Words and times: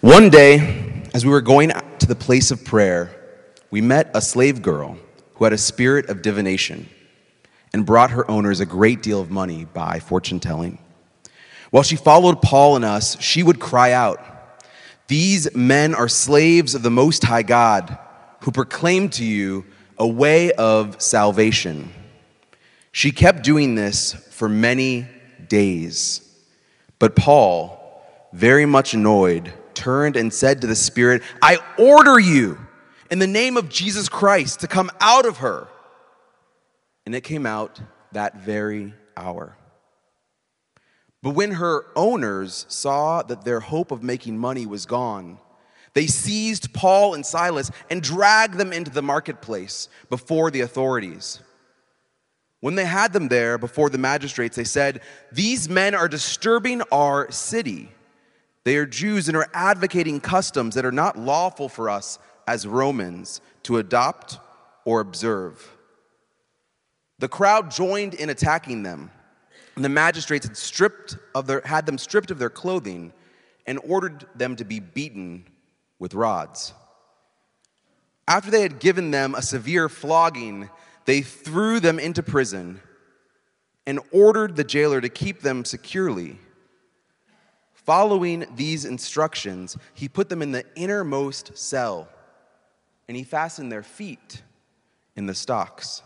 One 0.00 0.30
day, 0.30 1.02
as 1.12 1.24
we 1.24 1.32
were 1.32 1.40
going 1.40 1.72
to 1.98 2.06
the 2.06 2.14
place 2.14 2.52
of 2.52 2.64
prayer, 2.64 3.10
we 3.72 3.80
met 3.80 4.08
a 4.14 4.20
slave 4.20 4.62
girl 4.62 4.96
who 5.34 5.42
had 5.42 5.52
a 5.52 5.58
spirit 5.58 6.08
of 6.08 6.22
divination 6.22 6.88
and 7.72 7.84
brought 7.84 8.12
her 8.12 8.30
owners 8.30 8.60
a 8.60 8.66
great 8.66 9.02
deal 9.02 9.20
of 9.20 9.32
money 9.32 9.64
by 9.64 9.98
fortune 9.98 10.38
telling. 10.38 10.78
While 11.72 11.82
she 11.82 11.96
followed 11.96 12.40
Paul 12.40 12.76
and 12.76 12.84
us, 12.84 13.20
she 13.20 13.42
would 13.42 13.58
cry 13.58 13.90
out, 13.90 14.20
These 15.08 15.52
men 15.56 15.96
are 15.96 16.08
slaves 16.08 16.76
of 16.76 16.84
the 16.84 16.92
Most 16.92 17.24
High 17.24 17.42
God, 17.42 17.98
who 18.42 18.52
proclaim 18.52 19.08
to 19.10 19.24
you 19.24 19.66
a 19.98 20.06
way 20.06 20.52
of 20.52 21.02
salvation. 21.02 21.92
She 22.92 23.10
kept 23.10 23.42
doing 23.42 23.74
this 23.74 24.12
for 24.30 24.48
many 24.48 25.08
days. 25.48 26.20
But 27.00 27.16
Paul, 27.16 28.04
very 28.32 28.64
much 28.64 28.94
annoyed, 28.94 29.52
turned 29.78 30.16
and 30.16 30.34
said 30.34 30.60
to 30.60 30.66
the 30.66 30.74
Spirit, 30.74 31.22
I 31.40 31.58
order 31.78 32.18
you 32.18 32.58
in 33.10 33.20
the 33.20 33.26
name 33.26 33.56
of 33.56 33.68
Jesus 33.68 34.08
Christ 34.08 34.60
to 34.60 34.66
come 34.66 34.90
out 35.00 35.24
of 35.24 35.38
her. 35.38 35.68
And 37.06 37.14
it 37.14 37.22
came 37.22 37.46
out 37.46 37.80
that 38.12 38.36
very 38.36 38.92
hour. 39.16 39.56
But 41.22 41.30
when 41.30 41.52
her 41.52 41.86
owners 41.96 42.66
saw 42.68 43.22
that 43.22 43.44
their 43.44 43.60
hope 43.60 43.90
of 43.90 44.02
making 44.02 44.36
money 44.36 44.66
was 44.66 44.84
gone, 44.84 45.38
they 45.94 46.06
seized 46.06 46.74
Paul 46.74 47.14
and 47.14 47.24
Silas 47.24 47.70
and 47.88 48.02
dragged 48.02 48.58
them 48.58 48.72
into 48.72 48.90
the 48.90 49.02
marketplace 49.02 49.88
before 50.10 50.50
the 50.50 50.60
authorities. 50.60 51.40
When 52.60 52.74
they 52.74 52.84
had 52.84 53.12
them 53.12 53.28
there 53.28 53.56
before 53.58 53.90
the 53.90 53.98
magistrates, 53.98 54.56
they 54.56 54.64
said, 54.64 55.00
These 55.32 55.68
men 55.68 55.94
are 55.94 56.08
disturbing 56.08 56.82
our 56.92 57.30
city. 57.30 57.90
They 58.68 58.76
are 58.76 58.84
Jews 58.84 59.28
and 59.28 59.36
are 59.38 59.48
advocating 59.54 60.20
customs 60.20 60.74
that 60.74 60.84
are 60.84 60.92
not 60.92 61.18
lawful 61.18 61.70
for 61.70 61.88
us 61.88 62.18
as 62.46 62.66
Romans 62.66 63.40
to 63.62 63.78
adopt 63.78 64.36
or 64.84 65.00
observe. 65.00 65.66
The 67.18 67.28
crowd 67.28 67.70
joined 67.70 68.12
in 68.12 68.28
attacking 68.28 68.82
them, 68.82 69.10
and 69.74 69.82
the 69.82 69.88
magistrates 69.88 70.46
had, 70.46 70.54
stripped 70.54 71.16
of 71.34 71.46
their, 71.46 71.62
had 71.64 71.86
them 71.86 71.96
stripped 71.96 72.30
of 72.30 72.38
their 72.38 72.50
clothing 72.50 73.14
and 73.66 73.80
ordered 73.88 74.26
them 74.34 74.54
to 74.56 74.66
be 74.66 74.80
beaten 74.80 75.46
with 75.98 76.12
rods. 76.12 76.74
After 78.28 78.50
they 78.50 78.60
had 78.60 78.80
given 78.80 79.10
them 79.12 79.34
a 79.34 79.40
severe 79.40 79.88
flogging, 79.88 80.68
they 81.06 81.22
threw 81.22 81.80
them 81.80 81.98
into 81.98 82.22
prison 82.22 82.82
and 83.86 83.98
ordered 84.12 84.56
the 84.56 84.64
jailer 84.64 85.00
to 85.00 85.08
keep 85.08 85.40
them 85.40 85.64
securely. 85.64 86.38
Following 87.88 88.44
these 88.54 88.84
instructions, 88.84 89.74
he 89.94 90.10
put 90.10 90.28
them 90.28 90.42
in 90.42 90.52
the 90.52 90.62
innermost 90.76 91.56
cell 91.56 92.06
and 93.08 93.16
he 93.16 93.22
fastened 93.22 93.72
their 93.72 93.82
feet 93.82 94.42
in 95.16 95.24
the 95.24 95.34
stocks. 95.34 96.02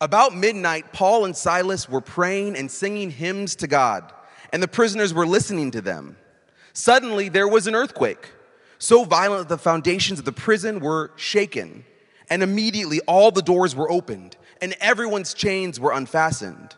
About 0.00 0.34
midnight, 0.34 0.94
Paul 0.94 1.26
and 1.26 1.36
Silas 1.36 1.90
were 1.90 2.00
praying 2.00 2.56
and 2.56 2.70
singing 2.70 3.10
hymns 3.10 3.54
to 3.56 3.66
God, 3.66 4.10
and 4.50 4.62
the 4.62 4.66
prisoners 4.66 5.12
were 5.12 5.26
listening 5.26 5.72
to 5.72 5.82
them. 5.82 6.16
Suddenly, 6.72 7.28
there 7.28 7.46
was 7.46 7.66
an 7.66 7.74
earthquake, 7.74 8.30
so 8.78 9.04
violent 9.04 9.50
that 9.50 9.56
the 9.56 9.62
foundations 9.62 10.18
of 10.18 10.24
the 10.24 10.32
prison 10.32 10.80
were 10.80 11.10
shaken, 11.16 11.84
and 12.30 12.42
immediately 12.42 13.00
all 13.00 13.30
the 13.30 13.42
doors 13.42 13.76
were 13.76 13.92
opened, 13.92 14.38
and 14.62 14.74
everyone's 14.80 15.34
chains 15.34 15.78
were 15.78 15.92
unfastened. 15.92 16.76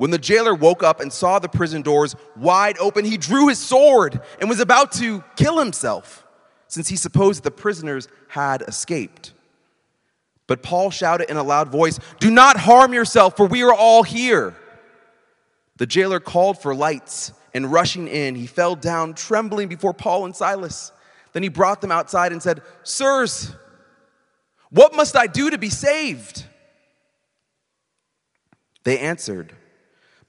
When 0.00 0.10
the 0.10 0.16
jailer 0.16 0.54
woke 0.54 0.82
up 0.82 1.00
and 1.00 1.12
saw 1.12 1.38
the 1.38 1.48
prison 1.50 1.82
doors 1.82 2.16
wide 2.34 2.78
open, 2.78 3.04
he 3.04 3.18
drew 3.18 3.48
his 3.48 3.58
sword 3.58 4.18
and 4.40 4.48
was 4.48 4.58
about 4.58 4.92
to 4.92 5.22
kill 5.36 5.58
himself, 5.58 6.26
since 6.68 6.88
he 6.88 6.96
supposed 6.96 7.42
the 7.42 7.50
prisoners 7.50 8.08
had 8.28 8.62
escaped. 8.62 9.34
But 10.46 10.62
Paul 10.62 10.90
shouted 10.90 11.28
in 11.28 11.36
a 11.36 11.42
loud 11.42 11.68
voice, 11.68 11.98
Do 12.18 12.30
not 12.30 12.56
harm 12.56 12.94
yourself, 12.94 13.36
for 13.36 13.44
we 13.44 13.62
are 13.62 13.74
all 13.74 14.02
here. 14.02 14.56
The 15.76 15.84
jailer 15.84 16.18
called 16.18 16.62
for 16.62 16.74
lights, 16.74 17.34
and 17.52 17.70
rushing 17.70 18.08
in, 18.08 18.36
he 18.36 18.46
fell 18.46 18.76
down 18.76 19.12
trembling 19.12 19.68
before 19.68 19.92
Paul 19.92 20.24
and 20.24 20.34
Silas. 20.34 20.92
Then 21.34 21.42
he 21.42 21.50
brought 21.50 21.82
them 21.82 21.92
outside 21.92 22.32
and 22.32 22.42
said, 22.42 22.62
Sirs, 22.84 23.54
what 24.70 24.96
must 24.96 25.14
I 25.14 25.26
do 25.26 25.50
to 25.50 25.58
be 25.58 25.68
saved? 25.68 26.46
They 28.84 28.98
answered, 28.98 29.56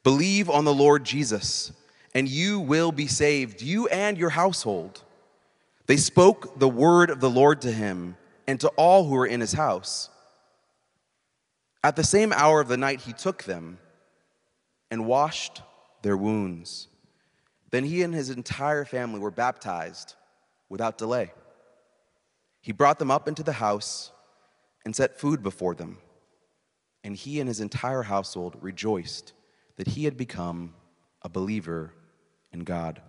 Believe 0.04 0.50
on 0.50 0.66
the 0.66 0.74
Lord 0.74 1.04
Jesus, 1.04 1.72
and 2.16 2.28
you 2.28 2.60
will 2.60 2.92
be 2.92 3.08
saved, 3.08 3.62
you 3.62 3.88
and 3.88 4.18
your 4.18 4.32
household. 4.32 5.04
They 5.86 5.98
spoke 5.98 6.60
the 6.60 6.70
word 6.70 7.10
of 7.10 7.20
the 7.20 7.30
Lord 7.30 7.62
to 7.62 7.72
him 7.72 8.18
and 8.48 8.60
to 8.62 8.70
all 8.70 9.06
who 9.06 9.16
were 9.16 9.26
in 9.26 9.42
his 9.42 9.54
house. 9.54 10.10
At 11.84 11.96
the 11.96 12.04
same 12.04 12.34
hour 12.34 12.62
of 12.62 12.68
the 12.68 12.78
night, 12.78 13.02
he 13.02 13.14
took 13.14 13.44
them 13.44 13.78
and 14.90 15.06
washed 15.06 15.62
their 16.02 16.18
wounds. 16.18 16.88
Then 17.70 17.84
he 17.84 18.02
and 18.04 18.14
his 18.14 18.30
entire 18.30 18.86
family 18.86 19.20
were 19.20 19.32
baptized 19.32 20.16
without 20.68 20.98
delay. 20.98 21.32
He 22.62 22.72
brought 22.72 23.00
them 23.00 23.12
up 23.12 23.28
into 23.28 23.44
the 23.44 23.54
house 23.54 24.12
and 24.84 24.96
set 24.96 25.20
food 25.20 25.42
before 25.42 25.76
them, 25.76 25.98
and 27.04 27.16
he 27.16 27.40
and 27.40 27.48
his 27.48 27.60
entire 27.60 28.04
household 28.04 28.58
rejoiced 28.62 29.34
that 29.82 29.88
he 29.88 30.04
had 30.04 30.16
become 30.16 30.76
a 31.24 31.30
believer 31.30 31.92
in 32.52 32.60
God. 32.60 33.02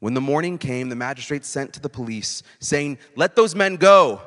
When 0.00 0.12
the 0.12 0.20
morning 0.20 0.58
came, 0.58 0.90
the 0.90 0.94
magistrates 0.94 1.48
sent 1.48 1.72
to 1.72 1.80
the 1.80 1.88
police, 1.88 2.42
saying, 2.60 2.98
Let 3.14 3.36
those 3.36 3.54
men 3.54 3.76
go. 3.76 4.20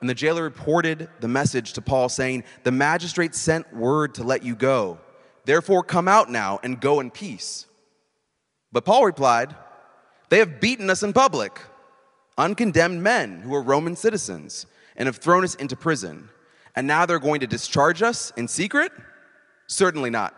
And 0.00 0.08
the 0.08 0.14
jailer 0.14 0.42
reported 0.42 1.10
the 1.20 1.28
message 1.28 1.74
to 1.74 1.82
Paul, 1.82 2.08
saying, 2.08 2.44
The 2.62 2.72
magistrates 2.72 3.38
sent 3.38 3.76
word 3.76 4.14
to 4.14 4.24
let 4.24 4.42
you 4.42 4.56
go. 4.56 5.00
Therefore, 5.44 5.82
come 5.82 6.08
out 6.08 6.30
now 6.30 6.60
and 6.62 6.80
go 6.80 7.00
in 7.00 7.10
peace. 7.10 7.66
But 8.72 8.86
Paul 8.86 9.04
replied, 9.04 9.54
They 10.30 10.38
have 10.38 10.62
beaten 10.62 10.88
us 10.88 11.02
in 11.02 11.12
public, 11.12 11.60
uncondemned 12.38 13.02
men 13.02 13.42
who 13.42 13.54
are 13.54 13.60
Roman 13.60 13.96
citizens, 13.96 14.64
and 14.96 15.08
have 15.08 15.18
thrown 15.18 15.44
us 15.44 15.56
into 15.56 15.76
prison. 15.76 16.30
And 16.74 16.86
now 16.86 17.04
they're 17.04 17.18
going 17.18 17.40
to 17.40 17.46
discharge 17.46 18.00
us 18.00 18.32
in 18.34 18.48
secret? 18.48 18.90
Certainly 19.66 20.10
not. 20.10 20.34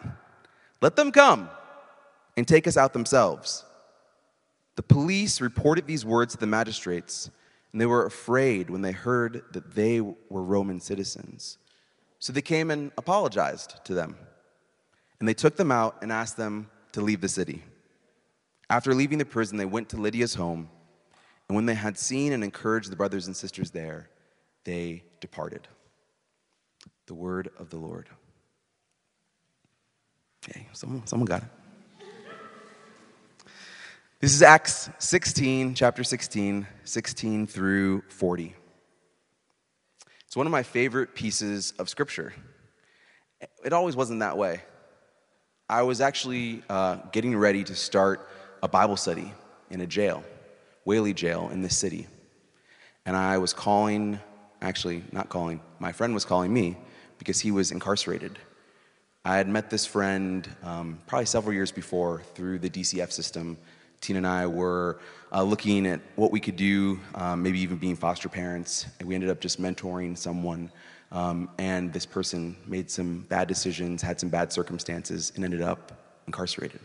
Let 0.80 0.96
them 0.96 1.12
come 1.12 1.50
and 2.36 2.46
take 2.46 2.66
us 2.66 2.76
out 2.76 2.92
themselves. 2.92 3.64
The 4.76 4.82
police 4.82 5.40
reported 5.40 5.86
these 5.86 6.04
words 6.04 6.34
to 6.34 6.40
the 6.40 6.46
magistrates, 6.46 7.30
and 7.72 7.80
they 7.80 7.86
were 7.86 8.04
afraid 8.04 8.68
when 8.68 8.82
they 8.82 8.92
heard 8.92 9.42
that 9.52 9.74
they 9.74 10.00
were 10.00 10.42
Roman 10.42 10.80
citizens. 10.80 11.58
So 12.18 12.32
they 12.32 12.42
came 12.42 12.70
and 12.70 12.92
apologized 12.98 13.84
to 13.84 13.94
them. 13.94 14.16
And 15.18 15.28
they 15.28 15.34
took 15.34 15.56
them 15.56 15.72
out 15.72 15.96
and 16.02 16.12
asked 16.12 16.36
them 16.36 16.70
to 16.92 17.00
leave 17.00 17.20
the 17.22 17.28
city. 17.28 17.62
After 18.68 18.94
leaving 18.94 19.18
the 19.18 19.24
prison, 19.24 19.56
they 19.56 19.64
went 19.64 19.88
to 19.90 19.96
Lydia's 19.96 20.34
home. 20.34 20.68
And 21.48 21.56
when 21.56 21.66
they 21.66 21.74
had 21.74 21.98
seen 21.98 22.32
and 22.32 22.44
encouraged 22.44 22.90
the 22.90 22.96
brothers 22.96 23.26
and 23.26 23.36
sisters 23.36 23.70
there, 23.70 24.10
they 24.64 25.04
departed. 25.20 25.68
The 27.06 27.14
word 27.14 27.50
of 27.58 27.70
the 27.70 27.76
Lord. 27.76 28.08
Okay, 30.48 30.64
someone, 30.72 31.04
someone 31.06 31.26
got 31.26 31.42
it. 31.42 31.48
This 34.20 34.32
is 34.32 34.42
Acts 34.42 34.88
16, 35.00 35.74
chapter 35.74 36.04
16, 36.04 36.66
16 36.84 37.46
through 37.48 38.02
40. 38.08 38.54
It's 40.24 40.36
one 40.36 40.46
of 40.46 40.52
my 40.52 40.62
favorite 40.62 41.16
pieces 41.16 41.74
of 41.80 41.88
scripture. 41.88 42.32
It 43.64 43.72
always 43.72 43.96
wasn't 43.96 44.20
that 44.20 44.38
way. 44.38 44.60
I 45.68 45.82
was 45.82 46.00
actually 46.00 46.62
uh, 46.70 46.98
getting 47.10 47.36
ready 47.36 47.64
to 47.64 47.74
start 47.74 48.28
a 48.62 48.68
Bible 48.68 48.96
study 48.96 49.32
in 49.70 49.80
a 49.80 49.86
jail, 49.86 50.22
Whaley 50.84 51.12
Jail 51.12 51.50
in 51.52 51.60
this 51.60 51.76
city. 51.76 52.06
And 53.04 53.16
I 53.16 53.38
was 53.38 53.52
calling, 53.52 54.20
actually, 54.62 55.02
not 55.10 55.28
calling, 55.28 55.60
my 55.80 55.90
friend 55.90 56.14
was 56.14 56.24
calling 56.24 56.52
me 56.52 56.76
because 57.18 57.40
he 57.40 57.50
was 57.50 57.72
incarcerated. 57.72 58.38
I 59.26 59.38
had 59.38 59.48
met 59.48 59.70
this 59.70 59.84
friend 59.84 60.48
um, 60.62 61.00
probably 61.08 61.26
several 61.26 61.52
years 61.52 61.72
before 61.72 62.22
through 62.36 62.60
the 62.60 62.70
DCF 62.70 63.10
system. 63.10 63.58
Tina 64.00 64.18
and 64.18 64.26
I 64.26 64.46
were 64.46 65.00
uh, 65.32 65.42
looking 65.42 65.84
at 65.88 66.00
what 66.14 66.30
we 66.30 66.38
could 66.38 66.54
do, 66.54 67.00
um, 67.16 67.42
maybe 67.42 67.58
even 67.58 67.76
being 67.76 67.96
foster 67.96 68.28
parents. 68.28 68.86
And 69.00 69.08
we 69.08 69.16
ended 69.16 69.30
up 69.30 69.40
just 69.40 69.60
mentoring 69.60 70.16
someone. 70.16 70.70
Um, 71.10 71.50
and 71.58 71.92
this 71.92 72.06
person 72.06 72.54
made 72.68 72.88
some 72.88 73.26
bad 73.28 73.48
decisions, 73.48 74.00
had 74.00 74.20
some 74.20 74.28
bad 74.28 74.52
circumstances, 74.52 75.32
and 75.34 75.44
ended 75.44 75.60
up 75.60 75.90
incarcerated. 76.28 76.78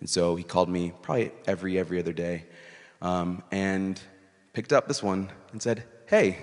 And 0.00 0.08
so 0.08 0.34
he 0.34 0.44
called 0.44 0.70
me 0.70 0.94
probably 1.02 1.30
every 1.46 1.78
every 1.78 1.98
other 1.98 2.14
day, 2.14 2.46
um, 3.02 3.42
and 3.50 4.00
picked 4.54 4.72
up 4.72 4.88
this 4.88 5.02
one 5.02 5.28
and 5.52 5.60
said, 5.60 5.84
"Hey, 6.06 6.38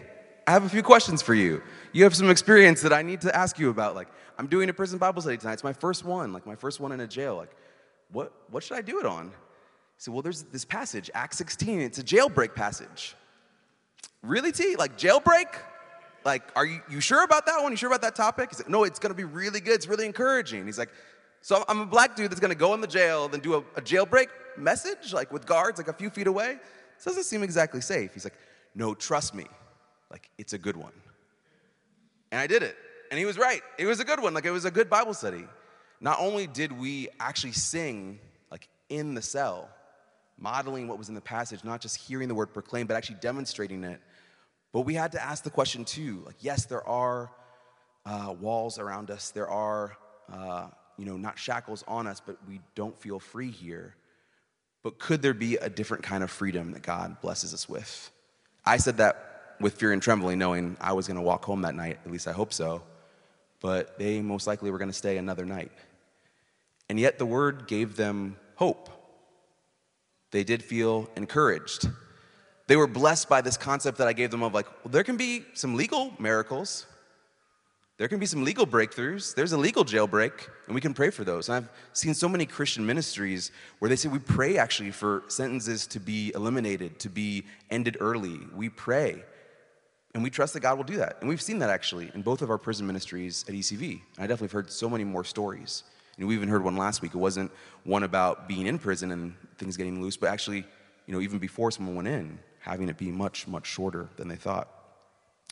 I 0.50 0.52
have 0.52 0.63
a 0.63 0.69
few 0.69 0.81
questions 0.81 1.22
for 1.22 1.36
you. 1.36 1.62
You 1.92 2.04
have 2.06 2.16
some 2.16 2.31
experience 2.31 2.81
that 2.81 2.92
I 2.92 3.04
need 3.04 3.22
to 3.22 3.36
ask 3.36 3.60
you 3.60 3.69
about. 3.69 3.94
Like, 3.94 4.07
I'm 4.39 4.47
doing 4.47 4.69
a 4.69 4.74
prison 4.74 4.97
Bible 4.97 5.21
study 5.21 5.36
tonight. 5.36 5.53
It's 5.53 5.65
my 5.65 5.74
first 5.74 6.06
one, 6.06 6.31
like 6.31 6.47
my 6.47 6.56
first 6.56 6.80
one 6.80 6.94
in 6.94 7.01
a 7.01 7.07
jail. 7.07 7.36
Like, 7.36 7.51
what, 8.13 8.31
what 8.50 8.63
should 8.63 8.77
I 8.77 8.81
do 8.81 9.01
it 9.01 9.06
on? 9.06 9.25
He 9.27 9.33
said, 9.97 10.13
Well, 10.13 10.24
there's 10.24 10.44
this 10.44 10.63
passage, 10.63 11.12
Acts 11.13 11.38
16, 11.38 11.81
it's 11.81 12.00
a 12.00 12.03
jailbreak 12.03 12.56
passage. 12.56 13.15
Really, 14.24 14.53
T? 14.53 14.77
Like 14.77 14.97
jailbreak? 14.97 15.47
Like, 16.24 16.44
are 16.56 16.65
you, 16.65 16.80
you 16.89 17.01
sure 17.01 17.25
about 17.25 17.45
that 17.47 17.62
one? 17.62 17.74
You 17.74 17.77
sure 17.77 17.89
about 17.89 18.01
that 18.01 18.15
topic? 18.15 18.51
He 18.51 18.56
said, 18.56 18.69
No, 18.69 18.86
it's 18.86 18.97
gonna 18.97 19.13
be 19.13 19.25
really 19.25 19.59
good. 19.59 19.74
It's 19.74 19.88
really 19.88 20.06
encouraging. 20.06 20.65
He's 20.65 20.80
like, 20.80 20.89
So 21.42 21.65
I'm 21.68 21.81
a 21.81 21.85
black 21.85 22.15
dude 22.15 22.31
that's 22.31 22.39
gonna 22.39 22.56
go 22.56 22.74
in 22.74 22.80
the 22.80 22.88
jail, 22.88 23.27
then 23.27 23.42
do 23.42 23.56
a, 23.56 23.59
a 23.75 23.81
jailbreak 23.81 24.27
message, 24.57 25.12
like 25.12 25.33
with 25.33 25.45
guards, 25.45 25.77
like 25.77 25.89
a 25.89 25.94
few 25.94 26.09
feet 26.09 26.27
away. 26.27 26.59
This 26.95 27.03
doesn't 27.03 27.25
seem 27.25 27.44
exactly 27.44 27.81
safe. 27.81 28.13
He's 28.13 28.24
like, 28.24 28.38
No, 28.74 28.94
trust 28.94 29.35
me. 29.35 29.47
Like, 30.09 30.30
it's 30.38 30.53
a 30.53 30.57
good 30.57 30.77
one. 30.77 30.94
And 32.31 32.39
I 32.39 32.47
did 32.47 32.63
it. 32.63 32.77
And 33.09 33.19
he 33.19 33.25
was 33.25 33.38
right. 33.38 33.61
It 33.77 33.85
was 33.85 34.00
a 34.00 34.06
good 34.06 34.21
one. 34.21 34.33
Like, 34.33 34.45
it 34.45 34.51
was 34.51 34.65
a 34.65 34.71
good 34.71 34.89
Bible 34.89 35.13
study. 35.13 35.45
Not 36.00 36.19
only 36.19 36.47
did 36.47 36.71
we 36.71 37.09
actually 37.19 37.53
sing, 37.53 38.19
like, 38.51 38.67
in 38.89 39.15
the 39.15 39.21
cell, 39.21 39.69
modeling 40.38 40.88
what 40.88 40.97
was 40.97 41.09
in 41.09 41.15
the 41.15 41.21
passage, 41.21 41.63
not 41.63 41.81
just 41.81 41.97
hearing 41.97 42.27
the 42.27 42.35
word 42.35 42.53
proclaimed, 42.53 42.88
but 42.88 42.95
actually 42.95 43.17
demonstrating 43.19 43.83
it. 43.83 44.00
But 44.71 44.81
we 44.81 44.94
had 44.94 45.11
to 45.13 45.23
ask 45.23 45.44
the 45.44 45.50
question 45.50 45.83
too 45.85 46.23
like, 46.25 46.38
yes, 46.39 46.65
there 46.65 46.88
are 46.88 47.31
uh, 48.06 48.33
walls 48.39 48.79
around 48.79 49.11
us, 49.11 49.31
there 49.31 49.50
are, 49.50 49.97
uh, 50.31 50.67
you 50.97 51.06
know, 51.06 51.17
not 51.17 51.38
shackles 51.38 51.83
on 51.88 52.07
us, 52.07 52.21
but 52.25 52.38
we 52.47 52.61
don't 52.75 52.97
feel 52.97 53.19
free 53.19 53.51
here. 53.51 53.95
But 54.83 55.00
could 55.00 55.21
there 55.21 55.33
be 55.33 55.57
a 55.57 55.69
different 55.69 56.03
kind 56.03 56.23
of 56.23 56.31
freedom 56.31 56.71
that 56.71 56.83
God 56.83 57.19
blesses 57.21 57.53
us 57.53 57.67
with? 57.67 58.11
I 58.65 58.77
said 58.77 58.97
that 58.97 59.56
with 59.59 59.73
fear 59.73 59.91
and 59.91 60.01
trembling, 60.01 60.39
knowing 60.39 60.77
I 60.79 60.94
was 60.94 61.07
going 61.07 61.17
to 61.17 61.21
walk 61.21 61.44
home 61.44 61.63
that 61.63 61.75
night, 61.75 62.00
at 62.06 62.11
least 62.11 62.27
I 62.27 62.31
hope 62.31 62.53
so. 62.53 62.81
But 63.61 63.97
they 64.00 64.21
most 64.21 64.47
likely 64.47 64.71
were 64.71 64.77
going 64.77 64.89
to 64.89 64.97
stay 64.97 65.17
another 65.17 65.45
night. 65.45 65.71
And 66.89 67.00
yet 67.00 67.19
the 67.19 67.25
word 67.25 67.67
gave 67.67 67.95
them 67.95 68.38
hope. 68.56 68.89
They 70.31 70.44
did 70.44 70.63
feel 70.63 71.09
encouraged. 71.15 71.89
They 72.67 72.75
were 72.75 72.88
blessed 72.88 73.27
by 73.29 73.41
this 73.41 73.57
concept 73.57 73.97
that 73.97 74.07
I 74.07 74.13
gave 74.13 74.31
them 74.31 74.44
of 74.44 74.53
like, 74.53 74.67
well, 74.83 74.91
there 74.91 75.03
can 75.03 75.17
be 75.17 75.44
some 75.53 75.75
legal 75.75 76.13
miracles. 76.19 76.85
There 77.97 78.07
can 78.07 78.19
be 78.19 78.25
some 78.25 78.45
legal 78.45 78.65
breakthroughs. 78.65 79.35
There's 79.35 79.51
a 79.51 79.57
legal 79.57 79.83
jailbreak, 79.83 80.31
and 80.67 80.75
we 80.75 80.79
can 80.79 80.94
pray 80.94 81.09
for 81.09 81.25
those. 81.25 81.50
And 81.50 81.57
I've 81.57 81.69
seen 81.91 82.13
so 82.13 82.29
many 82.29 82.45
Christian 82.45 82.85
ministries 82.85 83.51
where 83.79 83.89
they 83.89 83.97
say 83.97 84.07
we 84.07 84.19
pray 84.19 84.57
actually 84.57 84.91
for 84.91 85.23
sentences 85.27 85.85
to 85.88 86.00
be 86.00 86.31
eliminated, 86.33 86.97
to 87.00 87.09
be 87.09 87.44
ended 87.69 87.97
early. 88.00 88.39
We 88.56 88.69
pray. 88.69 89.23
And 90.13 90.23
we 90.23 90.29
trust 90.29 90.53
that 90.53 90.61
God 90.61 90.77
will 90.77 90.85
do 90.85 90.97
that. 90.97 91.17
And 91.19 91.29
we've 91.29 91.41
seen 91.41 91.59
that 91.59 91.69
actually 91.69 92.11
in 92.13 92.21
both 92.21 92.41
of 92.41 92.50
our 92.50 92.57
prison 92.57 92.88
ministries 92.88 93.45
at 93.47 93.53
ECV. 93.53 93.91
And 93.91 94.01
I 94.17 94.23
definitely 94.23 94.47
have 94.47 94.53
heard 94.53 94.71
so 94.71 94.89
many 94.89 95.03
more 95.03 95.23
stories. 95.23 95.83
And 96.17 96.27
we 96.27 96.35
even 96.35 96.50
heard 96.50 96.63
one 96.63 96.75
last 96.75 97.01
week. 97.01 97.13
It 97.13 97.17
wasn't 97.17 97.51
one 97.83 98.03
about 98.03 98.47
being 98.47 98.65
in 98.65 98.79
prison 98.79 99.11
and 99.11 99.35
things 99.57 99.77
getting 99.77 100.01
loose, 100.01 100.17
but 100.17 100.29
actually, 100.29 100.65
you 101.06 101.13
know, 101.13 101.21
even 101.21 101.39
before 101.39 101.71
someone 101.71 101.95
went 101.95 102.07
in, 102.07 102.39
having 102.59 102.89
it 102.89 102.97
be 102.97 103.11
much, 103.11 103.47
much 103.47 103.67
shorter 103.67 104.09
than 104.17 104.27
they 104.27 104.35
thought. 104.35 104.67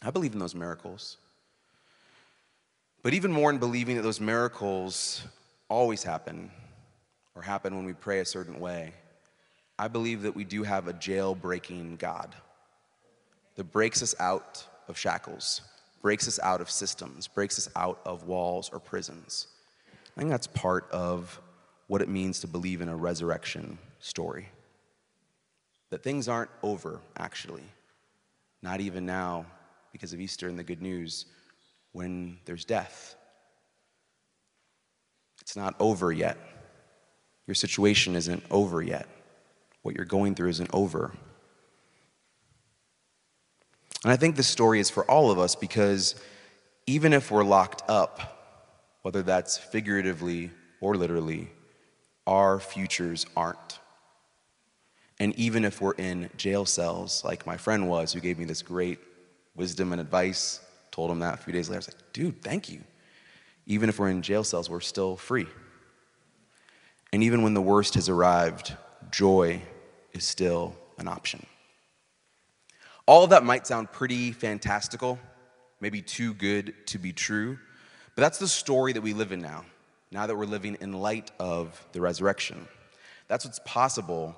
I 0.01 0.11
believe 0.11 0.33
in 0.33 0.39
those 0.39 0.55
miracles. 0.55 1.17
But 3.03 3.13
even 3.13 3.31
more 3.31 3.49
in 3.49 3.59
believing 3.59 3.95
that 3.95 4.01
those 4.01 4.19
miracles 4.19 5.23
always 5.69 6.03
happen 6.03 6.51
or 7.35 7.41
happen 7.43 7.75
when 7.75 7.85
we 7.85 7.93
pray 7.93 8.19
a 8.19 8.25
certain 8.25 8.59
way, 8.59 8.93
I 9.79 9.87
believe 9.87 10.23
that 10.23 10.35
we 10.35 10.43
do 10.43 10.63
have 10.63 10.87
a 10.87 10.93
jail 10.93 11.35
breaking 11.35 11.97
God 11.97 12.35
that 13.57 13.71
breaks 13.71 14.01
us 14.01 14.15
out 14.19 14.65
of 14.87 14.97
shackles, 14.97 15.61
breaks 16.01 16.27
us 16.27 16.39
out 16.41 16.61
of 16.61 16.71
systems, 16.71 17.27
breaks 17.27 17.57
us 17.57 17.69
out 17.75 17.99
of 18.05 18.23
walls 18.23 18.69
or 18.71 18.79
prisons. 18.79 19.47
I 20.15 20.21
think 20.21 20.31
that's 20.31 20.47
part 20.47 20.89
of 20.91 21.41
what 21.87 22.01
it 22.01 22.07
means 22.07 22.39
to 22.39 22.47
believe 22.47 22.81
in 22.81 22.87
a 22.87 22.95
resurrection 22.95 23.77
story. 23.99 24.47
That 25.89 26.03
things 26.03 26.27
aren't 26.27 26.51
over, 26.63 27.01
actually. 27.17 27.63
Not 28.61 28.79
even 28.79 29.05
now, 29.05 29.45
because 29.91 30.13
of 30.13 30.19
Easter 30.19 30.47
and 30.47 30.57
the 30.57 30.63
good 30.63 30.81
news, 30.81 31.25
when 31.93 32.37
there's 32.45 32.65
death. 32.65 33.15
It's 35.41 35.55
not 35.55 35.75
over 35.79 36.11
yet. 36.11 36.37
Your 37.47 37.55
situation 37.55 38.15
isn't 38.15 38.43
over 38.51 38.81
yet. 38.81 39.07
What 39.81 39.95
you're 39.95 40.05
going 40.05 40.35
through 40.35 40.49
isn't 40.49 40.69
over. 40.73 41.13
And 44.03 44.11
I 44.11 44.15
think 44.15 44.35
this 44.35 44.47
story 44.47 44.79
is 44.79 44.89
for 44.89 45.03
all 45.05 45.31
of 45.31 45.39
us 45.39 45.55
because 45.55 46.15
even 46.85 47.13
if 47.13 47.31
we're 47.31 47.43
locked 47.43 47.83
up, 47.89 48.33
whether 49.01 49.23
that's 49.23 49.57
figuratively 49.57 50.51
or 50.81 50.95
literally, 50.95 51.49
our 52.25 52.59
futures 52.59 53.25
aren't. 53.35 53.79
And 55.19 55.33
even 55.39 55.65
if 55.65 55.81
we're 55.81 55.93
in 55.93 56.29
jail 56.37 56.65
cells, 56.65 57.23
like 57.23 57.47
my 57.47 57.57
friend 57.57 57.89
was, 57.89 58.13
who 58.13 58.19
gave 58.19 58.37
me 58.37 58.45
this 58.45 58.61
great 58.61 58.99
wisdom 59.55 59.91
and 59.91 59.99
advice, 59.99 60.59
told 60.91 61.09
him 61.09 61.19
that 61.19 61.33
a 61.33 61.37
few 61.37 61.53
days 61.53 61.69
later, 61.69 61.77
I 61.77 61.79
was 61.79 61.87
like, 61.87 62.13
dude, 62.13 62.41
thank 62.41 62.69
you. 62.69 62.81
Even 63.65 63.89
if 63.89 63.99
we're 63.99 64.09
in 64.09 64.21
jail 64.21 64.43
cells, 64.43 64.69
we're 64.69 64.79
still 64.79 65.17
free. 65.17 65.47
And 67.11 67.23
even 67.23 67.41
when 67.41 67.53
the 67.53 67.61
worst 67.61 67.95
has 67.95 68.09
arrived, 68.09 68.75
joy 69.11 69.61
is 70.13 70.23
still 70.23 70.75
an 70.97 71.07
option. 71.07 71.45
All 73.07 73.23
of 73.23 73.29
that 73.29 73.45
might 73.45 73.65
sound 73.65 73.89
pretty 73.93 74.33
fantastical, 74.33 75.17
maybe 75.79 76.01
too 76.01 76.33
good 76.33 76.73
to 76.87 76.97
be 76.99 77.13
true, 77.13 77.57
but 78.15 78.21
that's 78.21 78.37
the 78.37 78.49
story 78.49 78.91
that 78.91 79.01
we 79.01 79.13
live 79.13 79.31
in 79.31 79.41
now, 79.41 79.63
now 80.11 80.27
that 80.27 80.35
we're 80.35 80.45
living 80.45 80.75
in 80.81 80.91
light 80.91 81.31
of 81.39 81.87
the 81.93 82.01
resurrection. 82.01 82.67
That's 83.29 83.45
what's 83.45 83.61
possible 83.63 84.35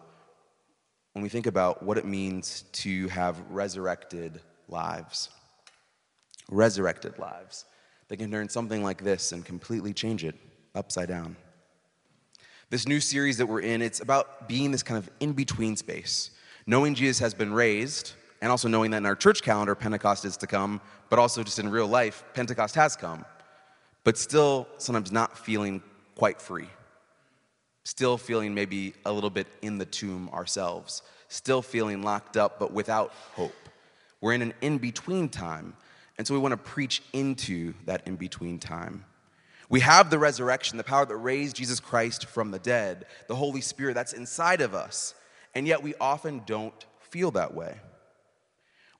when 1.13 1.23
we 1.23 1.29
think 1.29 1.47
about 1.47 1.81
what 1.81 1.97
it 1.97 2.05
means 2.05 2.63
to 2.73 3.07
have 3.07 3.41
resurrected 3.49 4.39
lives. 4.67 5.29
Resurrected 6.51 7.17
lives. 7.17 7.65
They 8.07 8.17
can 8.17 8.29
turn 8.29 8.49
something 8.49 8.83
like 8.83 9.03
this 9.03 9.31
and 9.31 9.43
completely 9.43 9.93
change 9.93 10.23
it 10.23 10.35
upside 10.75 11.07
down. 11.07 11.35
This 12.69 12.87
new 12.87 12.99
series 12.99 13.37
that 13.39 13.47
we're 13.47 13.61
in, 13.61 13.81
it's 13.81 13.99
about 13.99 14.47
being 14.47 14.69
this 14.71 14.83
kind 14.83 14.99
of 14.99 15.09
in 15.19 15.33
between 15.33 15.75
space, 15.75 16.29
knowing 16.67 16.93
Jesus 16.93 17.17
has 17.17 17.33
been 17.33 17.51
raised, 17.51 18.13
and 18.41 18.51
also 18.51 18.67
knowing 18.67 18.91
that 18.91 18.97
in 18.97 19.05
our 19.05 19.15
church 19.15 19.41
calendar, 19.41 19.75
Pentecost 19.75 20.25
is 20.25 20.37
to 20.37 20.47
come, 20.47 20.81
but 21.09 21.19
also 21.19 21.43
just 21.43 21.59
in 21.59 21.69
real 21.69 21.87
life, 21.87 22.23
Pentecost 22.33 22.75
has 22.75 22.95
come 22.95 23.25
but 24.03 24.17
still 24.17 24.67
sometimes 24.77 25.11
not 25.11 25.37
feeling 25.37 25.81
quite 26.15 26.41
free. 26.41 26.67
Still 27.83 28.17
feeling 28.17 28.53
maybe 28.53 28.93
a 29.05 29.11
little 29.11 29.29
bit 29.29 29.47
in 29.61 29.77
the 29.77 29.85
tomb 29.85 30.29
ourselves. 30.29 31.01
Still 31.27 31.61
feeling 31.61 32.01
locked 32.01 32.37
up, 32.37 32.59
but 32.59 32.71
without 32.71 33.11
hope. 33.33 33.53
We're 34.21 34.33
in 34.33 34.41
an 34.41 34.53
in 34.61 34.77
between 34.77 35.29
time. 35.29 35.75
And 36.17 36.27
so 36.27 36.33
we 36.33 36.39
want 36.39 36.51
to 36.53 36.57
preach 36.57 37.01
into 37.13 37.73
that 37.85 38.05
in 38.05 38.15
between 38.15 38.59
time. 38.59 39.05
We 39.69 39.79
have 39.81 40.09
the 40.09 40.19
resurrection, 40.19 40.77
the 40.77 40.83
power 40.83 41.05
that 41.05 41.15
raised 41.15 41.55
Jesus 41.55 41.79
Christ 41.79 42.25
from 42.25 42.51
the 42.51 42.59
dead, 42.59 43.05
the 43.27 43.35
Holy 43.35 43.61
Spirit 43.61 43.93
that's 43.93 44.13
inside 44.13 44.61
of 44.61 44.73
us. 44.73 45.13
And 45.55 45.67
yet 45.67 45.83
we 45.83 45.93
often 46.01 46.41
don't 46.45 46.85
feel 46.99 47.31
that 47.31 47.53
way. 47.53 47.75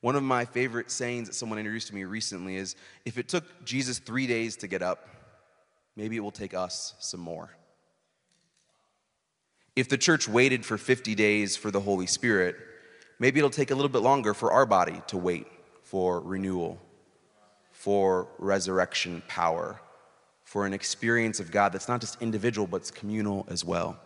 One 0.01 0.15
of 0.15 0.23
my 0.23 0.45
favorite 0.45 0.91
sayings 0.91 1.27
that 1.27 1.33
someone 1.33 1.59
introduced 1.59 1.87
to 1.89 1.95
me 1.95 2.05
recently 2.05 2.55
is 2.55 2.75
if 3.05 3.17
it 3.17 3.27
took 3.27 3.65
Jesus 3.65 3.99
three 3.99 4.27
days 4.27 4.55
to 4.57 4.67
get 4.67 4.81
up, 4.81 5.07
maybe 5.95 6.15
it 6.15 6.21
will 6.21 6.31
take 6.31 6.53
us 6.53 6.93
some 6.99 7.19
more. 7.19 7.49
If 9.75 9.89
the 9.89 9.97
church 9.97 10.27
waited 10.27 10.65
for 10.65 10.77
50 10.77 11.15
days 11.15 11.57
for 11.57 11.71
the 11.71 11.79
Holy 11.81 12.07
Spirit, 12.07 12.55
maybe 13.19 13.39
it'll 13.39 13.49
take 13.49 13.71
a 13.71 13.75
little 13.75 13.89
bit 13.89 14.01
longer 14.01 14.33
for 14.33 14.51
our 14.51 14.65
body 14.65 15.01
to 15.07 15.17
wait 15.17 15.47
for 15.83 16.21
renewal, 16.21 16.79
for 17.71 18.27
resurrection 18.37 19.21
power, 19.27 19.81
for 20.43 20.65
an 20.65 20.73
experience 20.73 21.39
of 21.39 21.51
God 21.51 21.73
that's 21.73 21.87
not 21.87 22.01
just 22.01 22.21
individual, 22.21 22.67
but 22.67 22.77
it's 22.77 22.91
communal 22.91 23.45
as 23.49 23.65
well. 23.65 23.99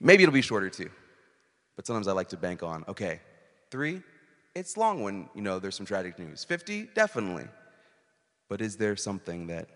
Maybe 0.00 0.24
it'll 0.24 0.32
be 0.32 0.42
shorter 0.42 0.68
too, 0.68 0.90
but 1.76 1.86
sometimes 1.86 2.08
I 2.08 2.12
like 2.12 2.28
to 2.30 2.36
bank 2.36 2.62
on 2.62 2.84
okay, 2.88 3.20
three, 3.70 4.02
it's 4.54 4.76
long 4.76 5.02
when, 5.02 5.28
you 5.34 5.42
know, 5.42 5.58
there's 5.58 5.76
some 5.76 5.86
tragic 5.86 6.18
news. 6.18 6.44
50, 6.44 6.90
definitely. 6.94 7.46
But 8.48 8.60
is 8.60 8.76
there 8.76 8.96
something 8.96 9.46
that 9.46 9.68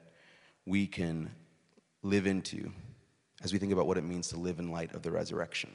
we 0.66 0.86
can 0.86 1.30
live 2.02 2.26
into 2.26 2.70
as 3.42 3.52
we 3.52 3.58
think 3.58 3.72
about 3.72 3.86
what 3.86 3.96
it 3.96 4.04
means 4.04 4.28
to 4.28 4.36
live 4.36 4.58
in 4.58 4.70
light 4.70 4.94
of 4.94 5.02
the 5.02 5.10
resurrection? 5.10 5.70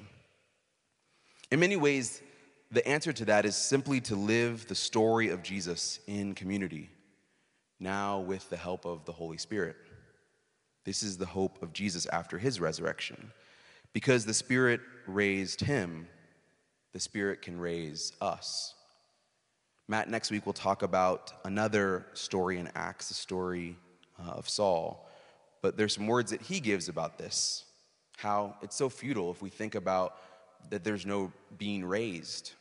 In 1.51 1.59
many 1.59 1.75
ways, 1.75 2.21
the 2.71 2.87
answer 2.87 3.11
to 3.11 3.25
that 3.25 3.45
is 3.45 3.55
simply 3.55 3.99
to 4.01 4.15
live 4.15 4.67
the 4.67 4.75
story 4.75 5.29
of 5.29 5.43
Jesus 5.43 5.99
in 6.07 6.33
community, 6.33 6.89
now 7.79 8.19
with 8.19 8.49
the 8.49 8.57
help 8.57 8.85
of 8.85 9.03
the 9.05 9.11
Holy 9.11 9.37
Spirit. 9.37 9.75
This 10.85 11.03
is 11.03 11.17
the 11.17 11.25
hope 11.25 11.61
of 11.61 11.73
Jesus 11.73 12.05
after 12.07 12.37
his 12.37 12.59
resurrection. 12.59 13.31
Because 13.93 14.25
the 14.25 14.33
Spirit 14.33 14.79
raised 15.05 15.61
him, 15.61 16.07
the 16.93 16.99
Spirit 16.99 17.41
can 17.41 17.59
raise 17.59 18.13
us. 18.21 18.75
Matt, 19.87 20.09
next 20.09 20.31
week, 20.31 20.45
we'll 20.45 20.53
talk 20.53 20.83
about 20.83 21.33
another 21.43 22.05
story 22.13 22.57
in 22.57 22.69
Acts, 22.75 23.09
the 23.09 23.13
story 23.13 23.75
uh, 24.19 24.31
of 24.31 24.47
Saul. 24.47 25.09
But 25.61 25.77
there's 25.77 25.93
some 25.93 26.07
words 26.07 26.31
that 26.31 26.41
he 26.41 26.59
gives 26.59 26.89
about 26.89 27.17
this 27.17 27.65
how 28.21 28.55
it's 28.61 28.75
so 28.75 28.87
futile 28.87 29.31
if 29.31 29.41
we 29.41 29.49
think 29.49 29.73
about 29.73 30.17
that 30.69 30.83
there's 30.83 31.07
no 31.07 31.31
being 31.57 31.83
raised 31.83 32.51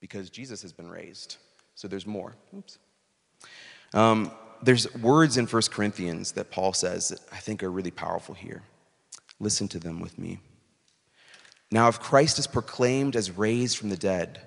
because 0.00 0.28
Jesus 0.28 0.60
has 0.60 0.72
been 0.72 0.88
raised. 0.90 1.36
So 1.74 1.88
there's 1.88 2.06
more. 2.06 2.36
Oops. 2.56 2.78
Um, 3.94 4.30
there's 4.62 4.92
words 4.96 5.38
in 5.38 5.46
1 5.46 5.62
Corinthians 5.70 6.32
that 6.32 6.50
Paul 6.50 6.74
says 6.74 7.08
that 7.08 7.20
I 7.32 7.38
think 7.38 7.62
are 7.62 7.70
really 7.70 7.90
powerful 7.90 8.34
here. 8.34 8.62
Listen 9.38 9.66
to 9.68 9.78
them 9.78 10.00
with 10.00 10.18
me. 10.18 10.38
Now, 11.70 11.88
if 11.88 11.98
Christ 11.98 12.38
is 12.38 12.46
proclaimed 12.46 13.16
as 13.16 13.30
raised 13.30 13.78
from 13.78 13.88
the 13.88 13.96
dead, 13.96 14.40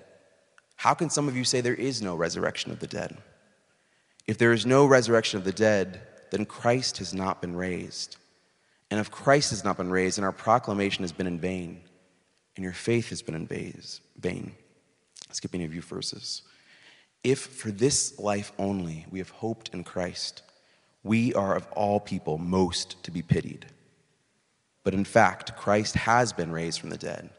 how 0.76 0.94
can 0.94 1.10
some 1.10 1.28
of 1.28 1.36
you 1.36 1.44
say 1.44 1.60
there 1.60 1.74
is 1.74 2.02
no 2.02 2.14
resurrection 2.14 2.72
of 2.72 2.80
the 2.80 2.86
dead? 2.86 3.16
If 4.26 4.38
there 4.38 4.52
is 4.52 4.66
no 4.66 4.86
resurrection 4.86 5.38
of 5.38 5.44
the 5.44 5.52
dead, 5.52 6.00
then 6.30 6.44
Christ 6.44 6.98
has 6.98 7.12
not 7.12 7.40
been 7.40 7.56
raised. 7.56 8.16
And 8.90 9.00
if 9.00 9.10
Christ 9.10 9.50
has 9.50 9.64
not 9.64 9.76
been 9.76 9.90
raised, 9.90 10.18
then 10.18 10.24
our 10.24 10.32
proclamation 10.32 11.04
has 11.04 11.12
been 11.12 11.26
in 11.26 11.38
vain, 11.38 11.80
and 12.56 12.64
your 12.64 12.72
faith 12.72 13.10
has 13.10 13.22
been 13.22 13.34
in 13.34 13.46
vain. 14.18 14.52
Skipping 15.30 15.62
a 15.64 15.68
few 15.68 15.82
verses. 15.82 16.42
If 17.22 17.40
for 17.40 17.70
this 17.70 18.18
life 18.18 18.52
only 18.58 19.06
we 19.10 19.18
have 19.18 19.30
hoped 19.30 19.70
in 19.72 19.82
Christ, 19.84 20.42
we 21.02 21.34
are 21.34 21.56
of 21.56 21.66
all 21.72 21.98
people 22.00 22.38
most 22.38 23.02
to 23.04 23.10
be 23.10 23.22
pitied. 23.22 23.66
But 24.84 24.94
in 24.94 25.04
fact, 25.04 25.56
Christ 25.56 25.94
has 25.96 26.32
been 26.32 26.52
raised 26.52 26.80
from 26.80 26.90
the 26.90 26.98
dead, 26.98 27.30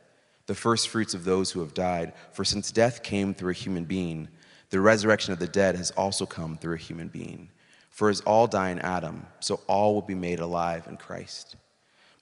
the 0.47 0.55
first 0.55 0.89
fruits 0.89 1.13
of 1.13 1.25
those 1.25 1.51
who 1.51 1.59
have 1.61 1.73
died. 1.73 2.13
For 2.31 2.43
since 2.43 2.71
death 2.71 3.03
came 3.03 3.33
through 3.33 3.51
a 3.51 3.53
human 3.53 3.85
being, 3.85 4.27
the 4.69 4.79
resurrection 4.79 5.33
of 5.33 5.39
the 5.39 5.47
dead 5.47 5.75
has 5.75 5.91
also 5.91 6.25
come 6.25 6.57
through 6.57 6.75
a 6.75 6.77
human 6.77 7.07
being. 7.07 7.49
For 7.89 8.09
as 8.09 8.21
all 8.21 8.47
die 8.47 8.71
in 8.71 8.79
Adam, 8.79 9.25
so 9.39 9.61
all 9.67 9.93
will 9.93 10.01
be 10.01 10.15
made 10.15 10.39
alive 10.39 10.85
in 10.87 10.97
Christ. 10.97 11.55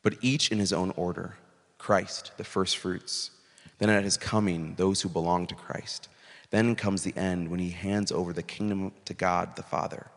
But 0.04 0.16
each 0.22 0.52
in 0.52 0.60
his 0.60 0.74
own 0.74 0.92
order 0.96 1.38
Christ, 1.78 2.32
the 2.38 2.44
first 2.44 2.78
fruits. 2.78 3.32
Then 3.78 3.90
at 3.90 4.04
his 4.04 4.16
coming, 4.16 4.76
those 4.76 5.02
who 5.02 5.10
belong 5.10 5.48
to 5.48 5.56
Christ. 5.56 6.08
Then 6.50 6.76
comes 6.76 7.04
the 7.04 7.18
end 7.18 7.50
when 7.50 7.60
he 7.60 7.72
hands 7.72 8.12
over 8.12 8.32
the 8.32 8.44
kingdom 8.44 8.94
to 9.06 9.14
God 9.14 9.56
the 9.56 9.64
Father, 9.64 10.08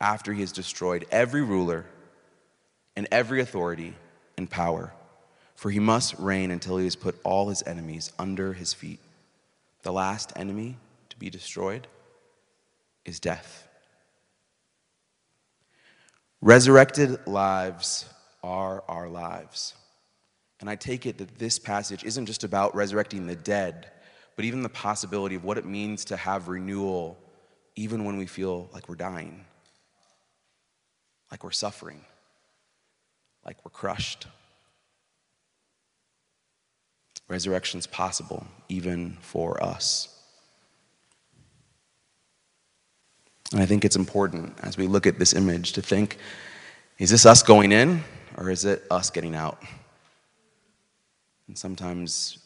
after 0.00 0.32
he 0.32 0.40
has 0.40 0.50
destroyed 0.50 1.04
every 1.10 1.42
ruler 1.42 1.84
and 2.96 3.06
every 3.12 3.40
authority 3.40 3.94
and 4.36 4.50
power. 4.50 4.92
For 5.54 5.70
he 5.70 5.78
must 5.78 6.14
reign 6.18 6.50
until 6.50 6.78
he 6.78 6.84
has 6.84 6.96
put 6.96 7.20
all 7.24 7.48
his 7.48 7.62
enemies 7.66 8.12
under 8.18 8.52
his 8.52 8.72
feet. 8.72 9.00
The 9.82 9.92
last 9.92 10.32
enemy 10.36 10.76
to 11.10 11.18
be 11.18 11.30
destroyed 11.30 11.86
is 13.04 13.20
death. 13.20 13.68
Resurrected 16.40 17.26
lives 17.26 18.06
are 18.42 18.82
our 18.88 19.08
lives. 19.08 19.74
And 20.60 20.68
I 20.68 20.76
take 20.76 21.06
it 21.06 21.18
that 21.18 21.38
this 21.38 21.58
passage 21.58 22.04
isn't 22.04 22.26
just 22.26 22.44
about 22.44 22.74
resurrecting 22.74 23.26
the 23.26 23.36
dead 23.36 23.92
but 24.36 24.44
even 24.44 24.62
the 24.62 24.68
possibility 24.68 25.34
of 25.34 25.44
what 25.44 25.58
it 25.58 25.64
means 25.64 26.04
to 26.06 26.16
have 26.16 26.48
renewal 26.48 27.18
even 27.76 28.04
when 28.04 28.16
we 28.16 28.26
feel 28.26 28.68
like 28.72 28.88
we're 28.88 28.94
dying, 28.94 29.44
like 31.30 31.42
we're 31.42 31.50
suffering, 31.50 32.04
like 33.44 33.56
we're 33.64 33.70
crushed. 33.70 34.26
Resurrection's 37.32 37.86
possible 37.86 38.46
even 38.68 39.16
for 39.22 39.64
us. 39.64 40.14
And 43.52 43.62
I 43.62 43.64
think 43.64 43.86
it's 43.86 43.96
important 43.96 44.58
as 44.62 44.76
we 44.76 44.86
look 44.86 45.06
at 45.06 45.18
this 45.18 45.32
image 45.32 45.72
to 45.72 45.80
think 45.80 46.18
is 46.98 47.08
this 47.08 47.24
us 47.24 47.42
going 47.42 47.72
in 47.72 48.04
or 48.36 48.50
is 48.50 48.66
it 48.66 48.84
us 48.90 49.08
getting 49.08 49.34
out? 49.34 49.62
And 51.48 51.56
sometimes 51.56 52.36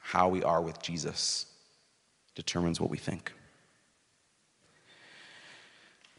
how 0.00 0.28
we 0.28 0.44
are 0.44 0.62
with 0.62 0.80
Jesus 0.80 1.46
determines 2.36 2.80
what 2.80 2.90
we 2.90 2.96
think. 2.96 3.32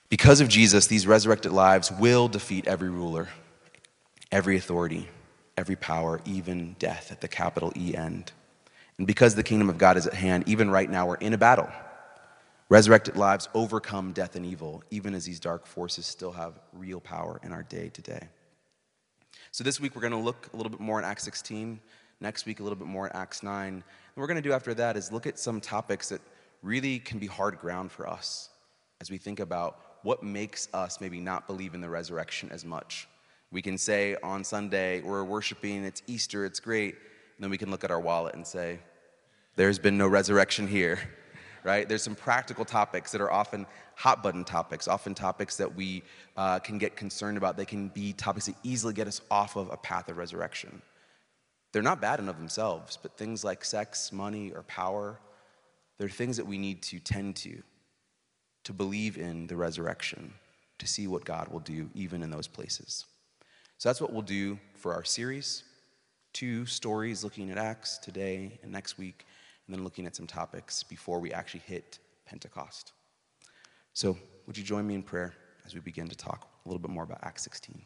Because 0.10 0.42
of 0.42 0.50
Jesus, 0.50 0.88
these 0.88 1.08
resurrected 1.08 1.54
lives 1.54 1.90
will 1.90 2.28
defeat 2.28 2.68
every 2.68 2.90
ruler, 2.90 3.30
every 4.30 4.58
authority, 4.58 5.08
every 5.60 5.76
power, 5.76 6.22
even 6.26 6.76
death 6.80 7.12
at 7.12 7.20
the 7.20 7.28
capital 7.28 7.74
E 7.76 7.94
end. 7.94 8.32
And 8.98 9.06
because 9.06 9.36
the 9.36 9.44
kingdom 9.44 9.70
of 9.70 9.78
God 9.78 9.98
is 9.98 10.08
at 10.08 10.14
hand, 10.14 10.46
even 10.48 10.72
right 10.72 10.90
now 10.90 11.06
we're 11.06 11.16
in 11.16 11.34
a 11.34 11.38
battle. 11.38 11.70
Resurrected 12.70 13.18
lives 13.18 13.50
overcome 13.54 14.14
death 14.14 14.36
and 14.36 14.46
evil, 14.46 14.84
even 14.90 15.14
as 15.14 15.26
these 15.26 15.40
dark 15.40 15.66
forces 15.68 16.06
still 16.06 16.32
have 16.32 16.60
real 16.72 17.02
power 17.02 17.42
in 17.44 17.52
our 17.52 17.64
day 17.64 17.90
to 17.90 18.02
day. 18.02 18.30
So 19.52 19.64
this 19.64 19.82
week 19.82 19.96
we're 19.96 20.02
going 20.02 20.14
to 20.14 20.18
look 20.18 20.50
a 20.54 20.56
little 20.56 20.70
bit 20.70 20.80
more 20.80 20.98
in 20.98 21.06
Acts 21.06 21.24
16 21.24 21.80
next 22.22 22.46
week 22.46 22.60
a 22.60 22.64
little 22.64 22.78
bit 22.78 22.88
more 22.88 23.08
at 23.08 23.16
Acts 23.16 23.44
9. 23.44 23.68
And 23.68 23.84
what 24.16 24.22
we're 24.22 24.28
going 24.28 24.42
to 24.42 24.50
do 24.50 24.54
after 24.54 24.74
that 24.76 24.98
is 24.98 25.12
look 25.12 25.28
at 25.28 25.38
some 25.40 25.60
topics 25.60 26.10
that 26.10 26.22
really 26.62 27.00
can 27.00 27.20
be 27.20 27.28
hard 27.28 27.60
ground 27.60 27.92
for 27.92 28.08
us 28.08 28.50
as 29.02 29.10
we 29.10 29.18
think 29.18 29.40
about 29.40 30.00
what 30.04 30.24
makes 30.24 30.68
us 30.74 31.02
maybe 31.02 31.20
not 31.20 31.48
believe 31.48 31.74
in 31.74 31.82
the 31.82 31.90
resurrection 31.90 32.50
as 32.52 32.66
much. 32.66 33.08
We 33.52 33.62
can 33.62 33.78
say 33.78 34.16
on 34.22 34.44
Sunday, 34.44 35.02
we're 35.02 35.24
worshiping, 35.24 35.84
it's 35.84 36.04
Easter, 36.06 36.46
it's 36.46 36.60
great. 36.60 36.96
And 36.96 37.44
then 37.44 37.50
we 37.50 37.58
can 37.58 37.72
look 37.72 37.84
at 37.84 37.92
our 37.92 38.00
wallet 38.00 38.36
and 38.36 38.46
say, 38.46 38.80
there's 39.56 39.80
been 39.80 39.98
no 39.98 40.08
resurrection 40.08 40.68
here, 40.68 41.00
right? 41.64 41.90
There's 41.90 42.04
some 42.04 42.16
practical 42.16 42.64
topics 42.64 43.12
that 43.12 43.22
are 43.22 43.32
often 43.32 43.66
hot 43.96 44.22
button 44.22 44.44
topics, 44.44 44.88
often 44.88 45.16
topics 45.16 45.58
that 45.58 45.76
we 45.76 46.04
uh, 46.38 46.60
can 46.60 46.78
get 46.78 46.96
concerned 46.96 47.38
about. 47.38 47.58
They 47.58 47.66
can 47.66 47.90
be 47.90 48.14
topics 48.14 48.46
that 48.46 48.56
easily 48.64 48.94
get 48.94 49.08
us 49.08 49.22
off 49.32 49.56
of 49.56 49.70
a 49.72 49.78
path 49.78 50.10
of 50.10 50.18
resurrection. 50.18 50.82
They're 51.72 51.82
not 51.82 52.02
bad 52.02 52.20
in 52.20 52.30
of 52.30 52.38
themselves, 52.38 52.98
but 53.02 53.18
things 53.18 53.44
like 53.44 53.66
sex, 53.66 54.12
money, 54.12 54.52
or 54.52 54.64
power, 54.64 55.20
they're 55.98 56.10
things 56.10 56.38
that 56.38 56.46
we 56.46 56.58
need 56.58 56.82
to 56.84 57.00
tend 57.00 57.36
to, 57.38 57.62
to 58.64 58.74
believe 58.74 59.18
in 59.18 59.48
the 59.48 59.56
resurrection, 59.56 60.34
to 60.78 60.88
see 60.88 61.08
what 61.08 61.26
God 61.26 61.50
will 61.50 61.60
do 61.60 61.90
even 61.94 62.24
in 62.24 62.30
those 62.30 62.48
places. 62.48 63.06
So 63.80 63.88
that's 63.88 64.02
what 64.02 64.12
we'll 64.12 64.22
do 64.22 64.60
for 64.76 64.94
our 64.94 65.06
series. 65.06 65.64
Two 66.34 66.66
stories 66.66 67.24
looking 67.24 67.50
at 67.50 67.58
Acts 67.58 67.98
today 67.98 68.60
and 68.62 68.74
next 68.74 68.98
week, 68.98 69.26
and 69.66 69.76
then 69.76 69.86
looking 69.86 70.06
at 70.06 70.18
some 70.18 70.28
topics 70.28 70.84
before 70.84 71.22
we 71.22 71.32
actually 71.32 71.62
hit 71.66 71.98
Pentecost. 72.26 72.92
So, 73.94 74.18
would 74.46 74.58
you 74.58 74.66
join 74.66 74.86
me 74.86 74.96
in 74.96 75.02
prayer 75.02 75.34
as 75.66 75.74
we 75.74 75.80
begin 75.80 76.10
to 76.10 76.16
talk 76.16 76.50
a 76.66 76.68
little 76.68 76.82
bit 76.82 76.92
more 76.92 77.04
about 77.04 77.20
Acts 77.24 77.44
16? 77.44 77.82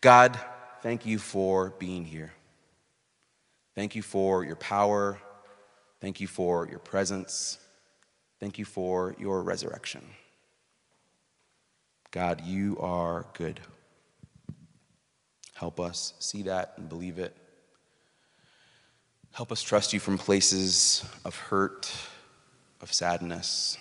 God, 0.00 0.38
thank 0.80 1.04
you 1.04 1.18
for 1.18 1.74
being 1.80 2.04
here. 2.04 2.32
Thank 3.74 3.96
you 3.96 4.02
for 4.02 4.44
your 4.44 4.56
power. 4.56 5.18
Thank 6.00 6.20
you 6.20 6.28
for 6.28 6.68
your 6.68 6.78
presence. 6.78 7.58
Thank 8.38 8.56
you 8.56 8.64
for 8.64 9.16
your 9.18 9.42
resurrection. 9.42 10.02
God, 12.10 12.40
you 12.44 12.76
are 12.80 13.26
good. 13.34 13.60
Help 15.54 15.78
us 15.78 16.14
see 16.18 16.42
that 16.42 16.74
and 16.76 16.88
believe 16.88 17.18
it. 17.18 17.36
Help 19.32 19.52
us 19.52 19.62
trust 19.62 19.92
you 19.92 20.00
from 20.00 20.18
places 20.18 21.04
of 21.24 21.36
hurt, 21.36 21.92
of 22.80 22.92
sadness, 22.92 23.78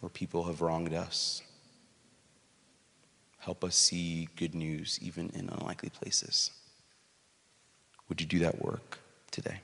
where 0.00 0.10
people 0.10 0.44
have 0.44 0.60
wronged 0.60 0.92
us. 0.92 1.42
Help 3.38 3.64
us 3.64 3.76
see 3.76 4.28
good 4.36 4.54
news 4.54 4.98
even 5.00 5.30
in 5.30 5.48
unlikely 5.48 5.88
places. 5.88 6.50
Would 8.08 8.20
you 8.20 8.26
do 8.26 8.40
that 8.40 8.62
work 8.62 8.98
today? 9.30 9.60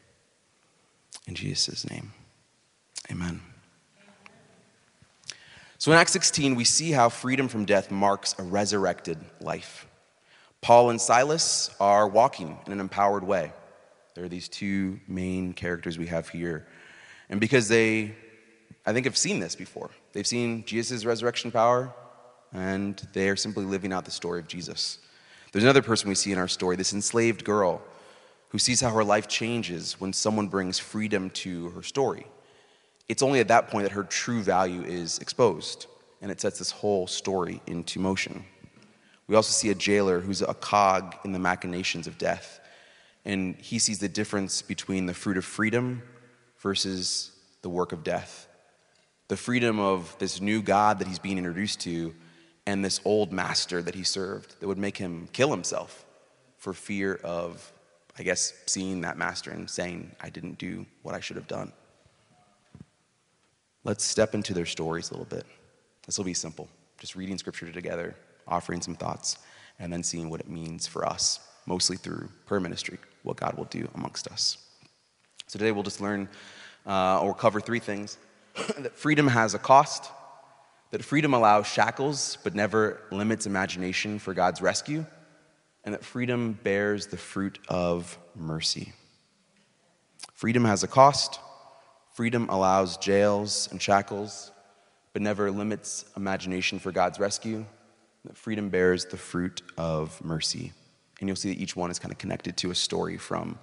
In 1.26 1.34
Jesus' 1.34 1.88
name, 1.90 2.12
amen. 3.10 3.51
So 5.82 5.90
in 5.90 5.98
Acts 5.98 6.12
16, 6.12 6.54
we 6.54 6.62
see 6.62 6.92
how 6.92 7.08
freedom 7.08 7.48
from 7.48 7.64
death 7.64 7.90
marks 7.90 8.36
a 8.38 8.44
resurrected 8.44 9.18
life. 9.40 9.88
Paul 10.60 10.90
and 10.90 11.00
Silas 11.00 11.74
are 11.80 12.06
walking 12.06 12.56
in 12.66 12.72
an 12.72 12.78
empowered 12.78 13.24
way. 13.24 13.52
There 14.14 14.22
are 14.22 14.28
these 14.28 14.48
two 14.48 15.00
main 15.08 15.52
characters 15.52 15.98
we 15.98 16.06
have 16.06 16.28
here. 16.28 16.68
And 17.30 17.40
because 17.40 17.66
they, 17.66 18.14
I 18.86 18.92
think, 18.92 19.06
have 19.06 19.16
seen 19.16 19.40
this 19.40 19.56
before, 19.56 19.90
they've 20.12 20.24
seen 20.24 20.64
Jesus' 20.66 21.04
resurrection 21.04 21.50
power, 21.50 21.92
and 22.52 22.96
they 23.12 23.28
are 23.28 23.34
simply 23.34 23.64
living 23.64 23.92
out 23.92 24.04
the 24.04 24.12
story 24.12 24.38
of 24.38 24.46
Jesus. 24.46 24.98
There's 25.50 25.64
another 25.64 25.82
person 25.82 26.08
we 26.08 26.14
see 26.14 26.30
in 26.30 26.38
our 26.38 26.46
story, 26.46 26.76
this 26.76 26.92
enslaved 26.92 27.44
girl 27.44 27.82
who 28.50 28.58
sees 28.60 28.80
how 28.80 28.92
her 28.92 29.02
life 29.02 29.26
changes 29.26 30.00
when 30.00 30.12
someone 30.12 30.46
brings 30.46 30.78
freedom 30.78 31.28
to 31.30 31.70
her 31.70 31.82
story. 31.82 32.28
It's 33.08 33.22
only 33.22 33.40
at 33.40 33.48
that 33.48 33.68
point 33.68 33.84
that 33.84 33.92
her 33.92 34.04
true 34.04 34.42
value 34.42 34.82
is 34.82 35.18
exposed, 35.18 35.86
and 36.20 36.30
it 36.30 36.40
sets 36.40 36.58
this 36.58 36.70
whole 36.70 37.06
story 37.06 37.60
into 37.66 38.00
motion. 38.00 38.44
We 39.26 39.36
also 39.36 39.52
see 39.52 39.70
a 39.70 39.74
jailer 39.74 40.20
who's 40.20 40.42
a 40.42 40.54
cog 40.54 41.16
in 41.24 41.32
the 41.32 41.38
machinations 41.38 42.06
of 42.06 42.18
death, 42.18 42.60
and 43.24 43.56
he 43.56 43.78
sees 43.78 43.98
the 43.98 44.08
difference 44.08 44.62
between 44.62 45.06
the 45.06 45.14
fruit 45.14 45.36
of 45.36 45.44
freedom 45.44 46.02
versus 46.58 47.30
the 47.62 47.68
work 47.68 47.92
of 47.92 48.04
death. 48.04 48.48
The 49.28 49.36
freedom 49.36 49.78
of 49.78 50.14
this 50.18 50.40
new 50.40 50.62
God 50.62 50.98
that 50.98 51.08
he's 51.08 51.18
being 51.18 51.38
introduced 51.38 51.80
to 51.80 52.14
and 52.66 52.84
this 52.84 53.00
old 53.04 53.32
master 53.32 53.82
that 53.82 53.94
he 53.94 54.04
served 54.04 54.60
that 54.60 54.66
would 54.66 54.78
make 54.78 54.96
him 54.96 55.28
kill 55.32 55.50
himself 55.50 56.04
for 56.58 56.72
fear 56.72 57.14
of, 57.24 57.72
I 58.18 58.22
guess, 58.22 58.52
seeing 58.66 59.00
that 59.00 59.18
master 59.18 59.50
and 59.50 59.68
saying, 59.68 60.14
I 60.20 60.30
didn't 60.30 60.58
do 60.58 60.86
what 61.02 61.14
I 61.14 61.20
should 61.20 61.36
have 61.36 61.48
done. 61.48 61.72
Let's 63.84 64.04
step 64.04 64.34
into 64.34 64.54
their 64.54 64.66
stories 64.66 65.10
a 65.10 65.14
little 65.14 65.26
bit. 65.26 65.44
This 66.06 66.18
will 66.18 66.24
be 66.24 66.34
simple 66.34 66.68
just 66.98 67.16
reading 67.16 67.36
scripture 67.36 67.72
together, 67.72 68.14
offering 68.46 68.80
some 68.80 68.94
thoughts, 68.94 69.38
and 69.80 69.92
then 69.92 70.04
seeing 70.04 70.30
what 70.30 70.38
it 70.38 70.48
means 70.48 70.86
for 70.86 71.04
us, 71.04 71.40
mostly 71.66 71.96
through 71.96 72.28
prayer 72.46 72.60
ministry, 72.60 72.96
what 73.24 73.36
God 73.36 73.56
will 73.58 73.64
do 73.64 73.88
amongst 73.96 74.28
us. 74.28 74.58
So 75.48 75.58
today 75.58 75.72
we'll 75.72 75.82
just 75.82 76.00
learn 76.00 76.28
uh, 76.86 77.18
or 77.20 77.34
cover 77.34 77.60
three 77.60 77.80
things 77.80 78.18
that 78.78 78.96
freedom 78.96 79.26
has 79.26 79.54
a 79.54 79.58
cost, 79.58 80.12
that 80.92 81.02
freedom 81.04 81.34
allows 81.34 81.66
shackles 81.66 82.38
but 82.44 82.54
never 82.54 83.00
limits 83.10 83.46
imagination 83.46 84.20
for 84.20 84.32
God's 84.32 84.62
rescue, 84.62 85.04
and 85.84 85.92
that 85.92 86.04
freedom 86.04 86.56
bears 86.62 87.08
the 87.08 87.16
fruit 87.16 87.58
of 87.68 88.16
mercy. 88.36 88.92
Freedom 90.34 90.64
has 90.64 90.84
a 90.84 90.88
cost. 90.88 91.40
Freedom 92.12 92.46
allows 92.50 92.98
jails 92.98 93.68
and 93.70 93.80
shackles, 93.80 94.50
but 95.14 95.22
never 95.22 95.50
limits 95.50 96.04
imagination 96.16 96.78
for 96.78 96.92
God's 96.92 97.18
rescue. 97.18 97.64
Freedom 98.34 98.68
bears 98.68 99.06
the 99.06 99.16
fruit 99.16 99.62
of 99.78 100.22
mercy. 100.22 100.72
And 101.20 101.28
you'll 101.28 101.36
see 101.36 101.52
that 101.52 101.60
each 101.60 101.74
one 101.74 101.90
is 101.90 101.98
kind 101.98 102.12
of 102.12 102.18
connected 102.18 102.56
to 102.58 102.70
a 102.70 102.74
story 102.74 103.16
from 103.16 103.58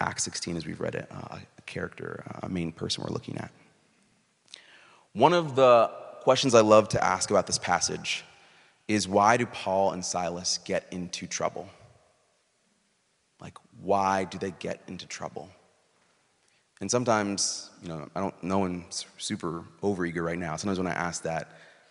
Acts 0.00 0.22
16 0.24 0.56
as 0.56 0.66
we've 0.66 0.80
read 0.80 0.94
it, 0.94 1.08
uh, 1.10 1.38
a 1.58 1.62
character, 1.62 2.24
a 2.42 2.48
main 2.48 2.72
person 2.72 3.02
we're 3.02 3.12
looking 3.12 3.36
at. 3.38 3.50
One 5.12 5.32
of 5.32 5.56
the 5.56 5.90
questions 6.20 6.54
I 6.54 6.60
love 6.60 6.88
to 6.90 7.02
ask 7.02 7.30
about 7.30 7.46
this 7.46 7.58
passage 7.58 8.24
is 8.86 9.08
why 9.08 9.36
do 9.36 9.46
Paul 9.46 9.92
and 9.92 10.04
Silas 10.04 10.58
get 10.64 10.86
into 10.92 11.26
trouble? 11.26 11.68
Like, 13.40 13.58
why 13.82 14.24
do 14.24 14.38
they 14.38 14.52
get 14.52 14.80
into 14.86 15.06
trouble? 15.06 15.50
And 16.80 16.90
sometimes, 16.90 17.70
you 17.82 17.88
know, 17.88 18.08
I 18.14 18.20
don't, 18.20 18.34
no 18.42 18.58
one's 18.58 19.06
super 19.18 19.64
overeager 19.82 20.24
right 20.24 20.38
now. 20.38 20.56
Sometimes 20.56 20.78
when 20.78 20.86
I 20.86 20.92
ask 20.92 21.22
that, 21.24 21.48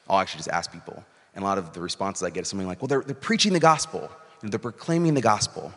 I'll 0.08 0.20
actually 0.20 0.40
just 0.40 0.50
ask 0.50 0.72
people. 0.72 1.04
And 1.36 1.44
a 1.44 1.48
lot 1.48 1.58
of 1.58 1.74
the 1.74 1.82
responses 1.82 2.24
I 2.24 2.32
get 2.32 2.42
is 2.42 2.48
something 2.48 2.68
like, 2.68 2.82
well, 2.82 2.88
they're, 2.88 3.02
they're 3.02 3.16
preaching 3.16 3.54
the 3.54 3.60
gospel, 3.60 4.02
you 4.02 4.48
know, 4.48 4.50
they're 4.50 4.60
proclaiming 4.60 5.14
the 5.14 5.22
gospel. 5.22 5.72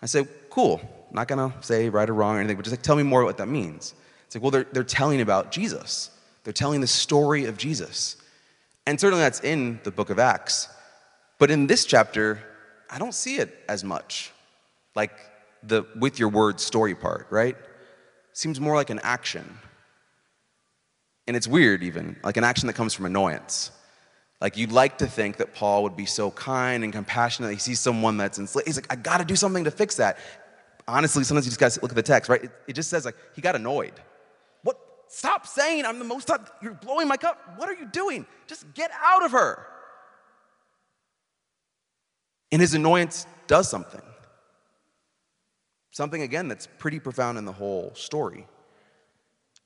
I 0.00 0.06
say, 0.06 0.26
cool, 0.50 0.80
I'm 0.82 1.14
not 1.14 1.28
gonna 1.28 1.52
say 1.60 1.88
right 1.88 2.08
or 2.08 2.14
wrong 2.14 2.36
or 2.36 2.40
anything, 2.40 2.56
but 2.56 2.64
just 2.64 2.72
like, 2.72 2.82
tell 2.82 2.96
me 2.96 3.02
more 3.02 3.24
what 3.24 3.36
that 3.38 3.48
means. 3.48 3.94
It's 4.26 4.34
like, 4.34 4.42
well, 4.42 4.50
they're, 4.50 4.66
they're 4.72 4.84
telling 4.84 5.20
about 5.20 5.52
Jesus, 5.52 6.10
they're 6.44 6.52
telling 6.52 6.80
the 6.80 6.86
story 6.86 7.44
of 7.44 7.56
Jesus. 7.56 8.16
And 8.86 9.00
certainly 9.00 9.22
that's 9.22 9.40
in 9.40 9.80
the 9.82 9.90
book 9.90 10.10
of 10.10 10.18
Acts. 10.18 10.68
But 11.38 11.50
in 11.50 11.66
this 11.66 11.84
chapter, 11.84 12.40
I 12.88 12.98
don't 12.98 13.14
see 13.14 13.36
it 13.36 13.64
as 13.68 13.82
much. 13.82 14.30
Like 14.94 15.12
the 15.62 15.84
with 15.96 16.18
your 16.18 16.28
words 16.28 16.62
story 16.62 16.94
part, 16.94 17.26
right? 17.30 17.56
Seems 18.36 18.60
more 18.60 18.74
like 18.74 18.90
an 18.90 19.00
action. 19.02 19.58
And 21.26 21.34
it's 21.34 21.48
weird, 21.48 21.82
even, 21.82 22.16
like 22.22 22.36
an 22.36 22.44
action 22.44 22.66
that 22.66 22.74
comes 22.74 22.92
from 22.92 23.06
annoyance. 23.06 23.70
Like 24.42 24.58
you'd 24.58 24.72
like 24.72 24.98
to 24.98 25.06
think 25.06 25.38
that 25.38 25.54
Paul 25.54 25.84
would 25.84 25.96
be 25.96 26.04
so 26.04 26.30
kind 26.32 26.84
and 26.84 26.92
compassionate. 26.92 27.50
He 27.50 27.58
sees 27.58 27.80
someone 27.80 28.18
that's 28.18 28.38
enslaved. 28.38 28.68
He's 28.68 28.76
like, 28.76 28.88
I 28.90 28.96
got 28.96 29.20
to 29.20 29.24
do 29.24 29.36
something 29.36 29.64
to 29.64 29.70
fix 29.70 29.96
that. 29.96 30.18
Honestly, 30.86 31.24
sometimes 31.24 31.46
you 31.46 31.50
just 31.50 31.58
got 31.58 31.70
to 31.70 31.80
look 31.80 31.92
at 31.92 31.96
the 31.96 32.02
text, 32.02 32.28
right? 32.28 32.44
It, 32.44 32.50
it, 32.68 32.72
just 32.74 32.90
says 32.90 33.06
like 33.06 33.16
he 33.34 33.40
got 33.40 33.56
annoyed. 33.56 33.94
What? 34.64 34.78
Stop 35.08 35.46
saying 35.46 35.86
I'm 35.86 35.98
the 35.98 36.04
most. 36.04 36.30
You're 36.60 36.74
blowing 36.74 37.08
my 37.08 37.16
cup. 37.16 37.54
What 37.56 37.70
are 37.70 37.74
you 37.74 37.86
doing? 37.86 38.26
Just 38.46 38.66
get 38.74 38.90
out 39.02 39.24
of 39.24 39.32
her. 39.32 39.66
And 42.52 42.60
his 42.60 42.74
annoyance 42.74 43.26
does 43.46 43.66
something. 43.66 44.02
Something, 45.96 46.20
again, 46.20 46.46
that's 46.46 46.68
pretty 46.76 47.00
profound 47.00 47.38
in 47.38 47.46
the 47.46 47.52
whole 47.52 47.90
story. 47.94 48.46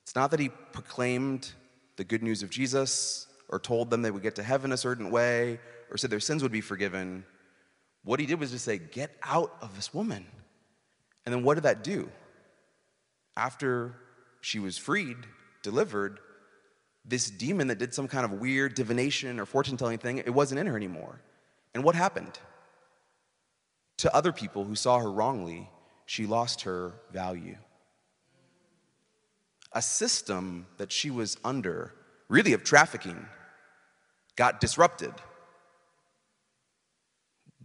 It's 0.05 0.14
not 0.14 0.31
that 0.31 0.38
he 0.38 0.48
proclaimed 0.48 1.50
the 1.96 2.05
good 2.05 2.22
news 2.22 2.44
of 2.44 2.50
Jesus 2.50 3.26
or 3.48 3.59
told 3.59 3.90
them 3.90 4.02
they 4.02 4.12
would 4.12 4.22
get 4.22 4.37
to 4.37 4.44
heaven 4.44 4.70
a 4.70 4.76
certain 4.76 5.11
way 5.11 5.59
or 5.90 5.96
said 5.96 6.09
their 6.09 6.20
sins 6.20 6.44
would 6.44 6.52
be 6.52 6.61
forgiven. 6.61 7.24
What 8.05 8.20
he 8.20 8.26
did 8.26 8.38
was 8.38 8.52
just 8.52 8.64
say, 8.64 8.78
Get 8.78 9.11
out 9.24 9.57
of 9.61 9.74
this 9.74 9.92
woman. 9.92 10.24
And 11.26 11.35
then 11.35 11.42
what 11.42 11.55
did 11.55 11.64
that 11.64 11.83
do? 11.83 12.09
After 13.37 13.96
she 14.40 14.61
was 14.61 14.78
freed, 14.78 15.16
delivered, 15.64 16.20
this 17.05 17.28
demon 17.28 17.66
that 17.66 17.78
did 17.81 17.92
some 17.92 18.07
kind 18.07 18.24
of 18.24 18.35
weird 18.35 18.74
divination 18.74 19.40
or 19.40 19.46
fortune 19.46 19.76
telling 19.76 19.98
thing, 19.98 20.18
it 20.18 20.31
wasn't 20.31 20.61
in 20.61 20.68
her 20.68 20.76
anymore. 20.76 21.20
And 21.74 21.83
what 21.83 21.96
happened? 21.96 22.38
To 23.96 24.14
other 24.14 24.31
people 24.31 24.62
who 24.64 24.76
saw 24.76 25.00
her 25.00 25.11
wrongly, 25.11 25.68
she 26.11 26.27
lost 26.27 26.62
her 26.62 26.92
value. 27.12 27.57
A 29.73 29.81
system 29.81 30.66
that 30.77 30.90
she 30.90 31.09
was 31.09 31.37
under, 31.44 31.94
really 32.29 32.53
of 32.53 32.64
trafficking, 32.64 33.27
got 34.35 34.59
disrupted. 34.59 35.14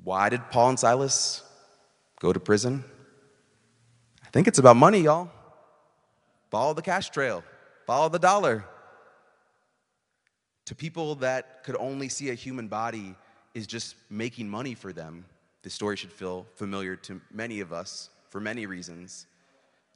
Why 0.03 0.29
did 0.29 0.47
Paul 0.51 0.69
and 0.69 0.79
Silas 0.79 1.41
go 2.19 2.31
to 2.31 2.39
prison? 2.39 2.83
I 4.23 4.29
think 4.29 4.47
it's 4.47 4.59
about 4.59 4.75
money, 4.75 4.99
y'all. 4.99 5.31
Follow 6.51 6.75
the 6.75 6.83
cash 6.83 7.09
trail, 7.09 7.43
follow 7.87 8.09
the 8.09 8.19
dollar. 8.19 8.63
To 10.65 10.75
people 10.75 11.15
that 11.15 11.63
could 11.63 11.77
only 11.77 12.09
see 12.09 12.29
a 12.29 12.35
human 12.35 12.67
body 12.67 13.15
is 13.55 13.65
just 13.65 13.95
making 14.11 14.47
money 14.47 14.75
for 14.75 14.93
them, 14.93 15.25
this 15.63 15.73
story 15.73 15.95
should 15.95 16.13
feel 16.13 16.45
familiar 16.53 16.95
to 16.97 17.19
many 17.31 17.59
of 17.59 17.73
us 17.73 18.11
for 18.35 18.41
many 18.41 18.65
reasons. 18.65 19.27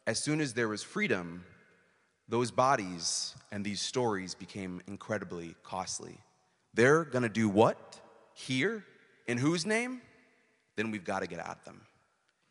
As 0.08 0.24
soon 0.24 0.40
as 0.40 0.54
there 0.54 0.70
was 0.70 0.82
freedom, 0.82 1.44
those 2.30 2.52
bodies 2.52 3.36
and 3.52 3.66
these 3.66 3.82
stories 3.82 4.34
became 4.34 4.82
incredibly 4.88 5.58
costly. 5.62 6.18
They're 6.74 7.04
to 7.24 7.28
do 7.28 7.50
what? 7.50 8.00
Here? 8.34 8.86
In 9.28 9.38
whose 9.38 9.66
name? 9.66 10.00
Then 10.78 10.90
we've 10.90 11.04
got 11.04 11.20
to 11.20 11.28
get 11.28 11.40
at 11.40 11.66
them. 11.66 11.82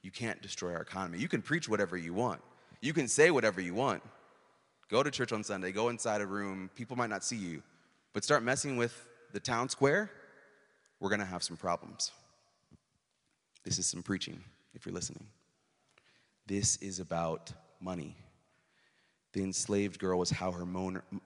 You 0.03 0.11
can't 0.11 0.43
destroy 0.43 0.75
our 0.75 0.83
economy. 0.83 1.21
You 1.21 1.29
can 1.29 1.41
preach 1.41 1.71
whatever 1.71 1.97
you 1.97 2.13
want, 2.13 2.43
you 2.83 2.93
can 2.93 3.09
say 3.09 3.31
whatever 3.31 3.63
you 3.63 3.73
want. 3.73 4.03
Go 4.91 5.03
to 5.03 5.11
church 5.11 5.33
on 5.33 5.43
Sunday, 5.43 5.73
go 5.73 5.89
inside 5.89 6.21
a 6.21 6.27
room, 6.27 6.69
people 6.75 6.99
might 6.99 7.09
not 7.09 7.25
see 7.25 7.37
you, 7.37 7.63
but 8.13 8.25
start 8.25 8.43
messing 8.43 8.77
with 8.77 9.09
the 9.33 9.41
town 9.41 9.71
square, 9.71 10.11
we're 11.01 11.09
to 11.21 11.25
have 11.25 11.43
some 11.43 11.57
problems. 11.57 12.11
This 13.65 13.79
is 13.79 13.87
some 13.87 14.03
preaching, 14.03 14.45
if 14.75 14.85
you're 14.85 14.95
listening. 14.95 15.25
This 16.49 16.79
is 16.79 16.99
about 16.99 17.53
money. 17.79 18.17
The 19.35 19.43
enslaved 19.43 19.99
girl 19.99 20.19
was 20.19 20.31
how 20.31 20.51
her 20.51 20.67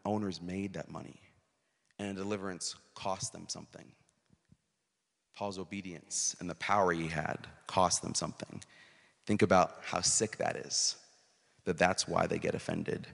owners 0.05 0.43
made 0.43 0.73
that 0.73 0.91
money, 0.91 1.21
and 2.01 2.17
deliverance 2.17 2.75
cost 2.97 3.33
them 3.33 3.45
something. 3.47 3.93
Paul's 5.37 5.61
obedience 5.61 6.35
and 6.41 6.51
the 6.51 6.57
power 6.57 6.93
he 6.93 7.07
had 7.07 7.47
cost 7.69 8.03
them 8.03 8.17
something. 8.17 8.65
Think 9.25 9.43
about 9.43 9.77
how 9.83 10.01
sick 10.01 10.39
that 10.39 10.57
is, 10.57 10.97
that 11.67 11.79
that's 11.79 12.09
why 12.09 12.27
they 12.27 12.39
get 12.39 12.57
offended. 12.57 13.07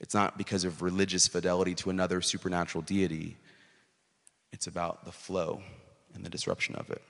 It's 0.00 0.14
not 0.14 0.38
because 0.38 0.64
of 0.64 0.80
religious 0.80 1.28
fidelity 1.28 1.74
to 1.74 1.90
another 1.90 2.22
supernatural 2.22 2.80
deity, 2.80 3.36
it's 4.52 4.68
about 4.68 5.04
the 5.04 5.12
flow 5.12 5.60
and 6.14 6.24
the 6.24 6.30
disruption 6.30 6.76
of 6.76 6.88
it. 6.88 7.02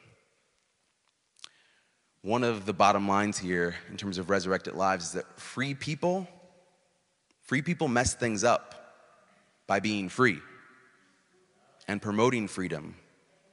One 2.27 2.43
of 2.43 2.67
the 2.67 2.73
bottom 2.73 3.07
lines 3.07 3.39
here 3.39 3.77
in 3.89 3.97
terms 3.97 4.19
of 4.19 4.31
resurrected 4.31 4.75
lives 4.75 5.05
is 5.05 5.13
that 5.13 5.39
free 5.39 5.75
people, 5.75 6.27
free 7.43 7.63
people 7.63 7.87
mess 7.87 8.15
things 8.15 8.43
up 8.43 8.97
by 9.69 9.79
being 9.79 10.09
free 10.09 10.41
and 11.87 12.03
promoting 12.03 12.49
freedom 12.49 12.97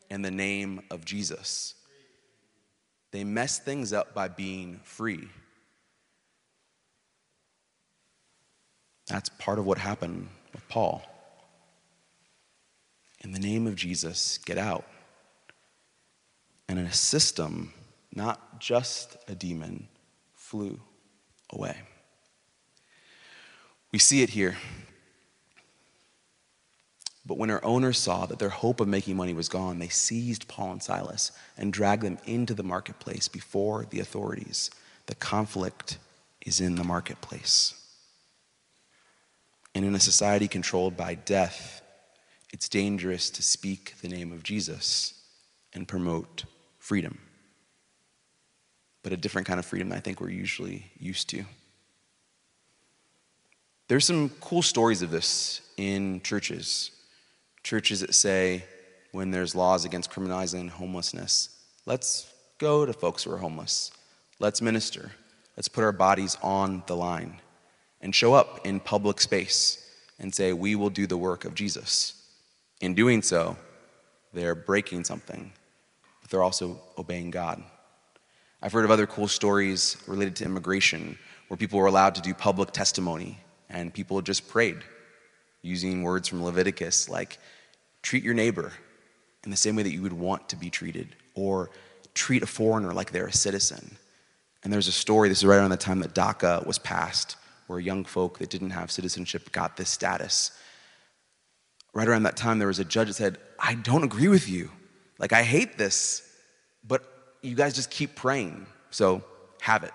in 0.09 0.23
the 0.23 0.31
name 0.31 0.81
of 0.89 1.05
Jesus. 1.05 1.75
They 3.11 3.23
mess 3.23 3.59
things 3.59 3.93
up 3.93 4.15
by 4.15 4.27
being 4.27 4.79
free. 4.81 5.27
That's 9.05 9.29
part 9.29 9.59
of 9.59 9.67
what 9.67 9.77
happened 9.77 10.29
with 10.51 10.67
Paul. 10.67 11.03
In 13.19 13.33
the 13.33 13.39
name 13.39 13.67
of 13.67 13.75
Jesus, 13.75 14.39
get 14.39 14.57
out. 14.57 14.87
And 16.67 16.79
in 16.79 16.87
a 16.87 16.91
system 16.91 17.71
not 18.15 18.59
just 18.59 19.17
a 19.27 19.35
demon, 19.35 19.87
flew 20.35 20.79
away. 21.49 21.77
We 23.91 23.99
see 23.99 24.21
it 24.21 24.29
here. 24.29 24.57
But 27.25 27.37
when 27.37 27.49
her 27.49 27.63
owners 27.63 27.97
saw 27.97 28.25
that 28.25 28.39
their 28.39 28.49
hope 28.49 28.81
of 28.81 28.87
making 28.87 29.15
money 29.15 29.33
was 29.33 29.47
gone, 29.47 29.79
they 29.79 29.87
seized 29.87 30.47
Paul 30.47 30.73
and 30.73 30.83
Silas 30.83 31.31
and 31.57 31.71
dragged 31.71 32.03
them 32.03 32.17
into 32.25 32.53
the 32.53 32.63
marketplace 32.63 33.27
before 33.27 33.85
the 33.89 34.01
authorities. 34.01 34.69
The 35.05 35.15
conflict 35.15 35.97
is 36.41 36.59
in 36.59 36.75
the 36.75 36.83
marketplace. 36.83 37.75
And 39.73 39.85
in 39.85 39.95
a 39.95 39.99
society 39.99 40.47
controlled 40.47 40.97
by 40.97 41.15
death, 41.15 41.81
it's 42.51 42.67
dangerous 42.69 43.29
to 43.31 43.41
speak 43.41 43.95
the 44.01 44.09
name 44.09 44.31
of 44.31 44.43
Jesus 44.43 45.13
and 45.73 45.87
promote 45.87 46.43
freedom. 46.77 47.19
But 49.03 49.13
a 49.13 49.17
different 49.17 49.47
kind 49.47 49.59
of 49.59 49.65
freedom 49.65 49.89
than 49.89 49.97
I 49.97 50.01
think 50.01 50.19
we're 50.19 50.29
usually 50.29 50.85
used 50.97 51.29
to. 51.29 51.43
There's 53.89 54.05
some 54.05 54.29
cool 54.39 54.61
stories 54.61 55.01
of 55.01 55.11
this 55.11 55.61
in 55.77 56.21
churches. 56.21 56.91
Churches 57.63 57.99
that 57.99 58.15
say, 58.15 58.65
when 59.11 59.29
there's 59.29 59.55
laws 59.55 59.85
against 59.85 60.09
criminalizing 60.09 60.69
homelessness, 60.69 61.49
let's 61.85 62.33
go 62.57 62.85
to 62.85 62.93
folks 62.93 63.23
who 63.23 63.31
are 63.31 63.37
homeless. 63.37 63.91
Let's 64.39 64.61
minister. 64.61 65.11
Let's 65.55 65.67
put 65.67 65.83
our 65.83 65.91
bodies 65.91 66.37
on 66.41 66.83
the 66.87 66.95
line 66.95 67.39
and 68.01 68.15
show 68.15 68.33
up 68.33 68.65
in 68.65 68.79
public 68.79 69.21
space 69.21 69.85
and 70.17 70.33
say, 70.33 70.53
We 70.53 70.75
will 70.75 70.89
do 70.89 71.05
the 71.05 71.17
work 71.17 71.45
of 71.45 71.53
Jesus. 71.53 72.21
In 72.81 72.95
doing 72.95 73.21
so, 73.21 73.55
they're 74.33 74.55
breaking 74.55 75.03
something, 75.03 75.51
but 76.21 76.31
they're 76.31 76.43
also 76.43 76.81
obeying 76.97 77.29
God. 77.29 77.63
I've 78.63 78.71
heard 78.71 78.85
of 78.85 78.91
other 78.91 79.05
cool 79.05 79.27
stories 79.27 79.97
related 80.07 80.37
to 80.37 80.45
immigration 80.45 81.19
where 81.49 81.57
people 81.57 81.79
were 81.79 81.87
allowed 81.87 82.15
to 82.15 82.21
do 82.21 82.33
public 82.33 82.71
testimony 82.71 83.37
and 83.69 83.93
people 83.93 84.21
just 84.21 84.47
prayed 84.47 84.77
using 85.61 86.01
words 86.01 86.29
from 86.29 86.41
Leviticus 86.41 87.09
like, 87.09 87.39
treat 88.03 88.23
your 88.23 88.33
neighbor 88.33 88.71
in 89.43 89.51
the 89.51 89.57
same 89.57 89.75
way 89.75 89.83
that 89.83 89.91
you 89.91 90.01
would 90.01 90.13
want 90.13 90.47
to 90.47 90.55
be 90.55 90.69
treated, 90.69 91.13
or 91.35 91.71
treat 92.13 92.41
a 92.41 92.45
foreigner 92.45 92.93
like 92.93 93.11
they're 93.11 93.27
a 93.27 93.33
citizen. 93.33 93.97
And 94.63 94.71
there's 94.71 94.87
a 94.87 94.93
story, 94.93 95.27
this 95.27 95.39
is 95.39 95.45
right 95.45 95.57
around 95.57 95.71
the 95.71 95.77
time 95.77 95.99
that 95.99 96.15
DACA 96.15 96.65
was 96.65 96.79
passed, 96.79 97.35
where 97.67 97.79
young 97.79 98.05
folk 98.05 98.39
that 98.39 98.49
didn't 98.49 98.69
have 98.69 98.91
citizenship 98.91 99.51
got 99.51 99.75
this 99.75 99.89
status. 99.89 100.51
Right 101.93 102.07
around 102.07 102.23
that 102.23 102.37
time, 102.37 102.59
there 102.59 102.69
was 102.69 102.79
a 102.79 102.85
judge 102.85 103.09
that 103.09 103.15
said, 103.15 103.39
I 103.59 103.75
don't 103.75 104.05
agree 104.05 104.29
with 104.29 104.47
you. 104.47 104.71
Like, 105.19 105.33
I 105.33 105.43
hate 105.43 105.77
this, 105.77 106.21
but 106.87 107.12
you 107.43 107.55
guys 107.55 107.73
just 107.73 107.91
keep 107.91 108.15
praying. 108.15 108.65
So 108.89 109.23
have 109.61 109.83
it. 109.83 109.91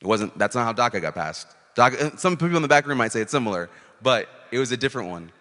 It 0.00 0.06
wasn't, 0.06 0.38
that's 0.38 0.54
not 0.54 0.64
how 0.64 0.72
DACA 0.72 1.00
got 1.00 1.14
passed. 1.14 1.48
DACA, 1.76 2.18
some 2.18 2.36
people 2.36 2.56
in 2.56 2.62
the 2.62 2.68
back 2.68 2.86
room 2.86 2.98
might 2.98 3.12
say 3.12 3.20
it's 3.20 3.32
similar, 3.32 3.68
but 4.02 4.28
it 4.52 4.58
was 4.58 4.70
a 4.70 4.76
different 4.76 5.08
one. 5.08 5.32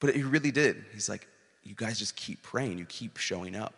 But 0.00 0.14
he 0.14 0.22
really 0.22 0.50
did. 0.50 0.84
He's 0.92 1.08
like, 1.08 1.26
you 1.62 1.74
guys 1.74 1.98
just 1.98 2.16
keep 2.16 2.42
praying, 2.42 2.78
you 2.78 2.84
keep 2.86 3.16
showing 3.16 3.56
up. 3.56 3.74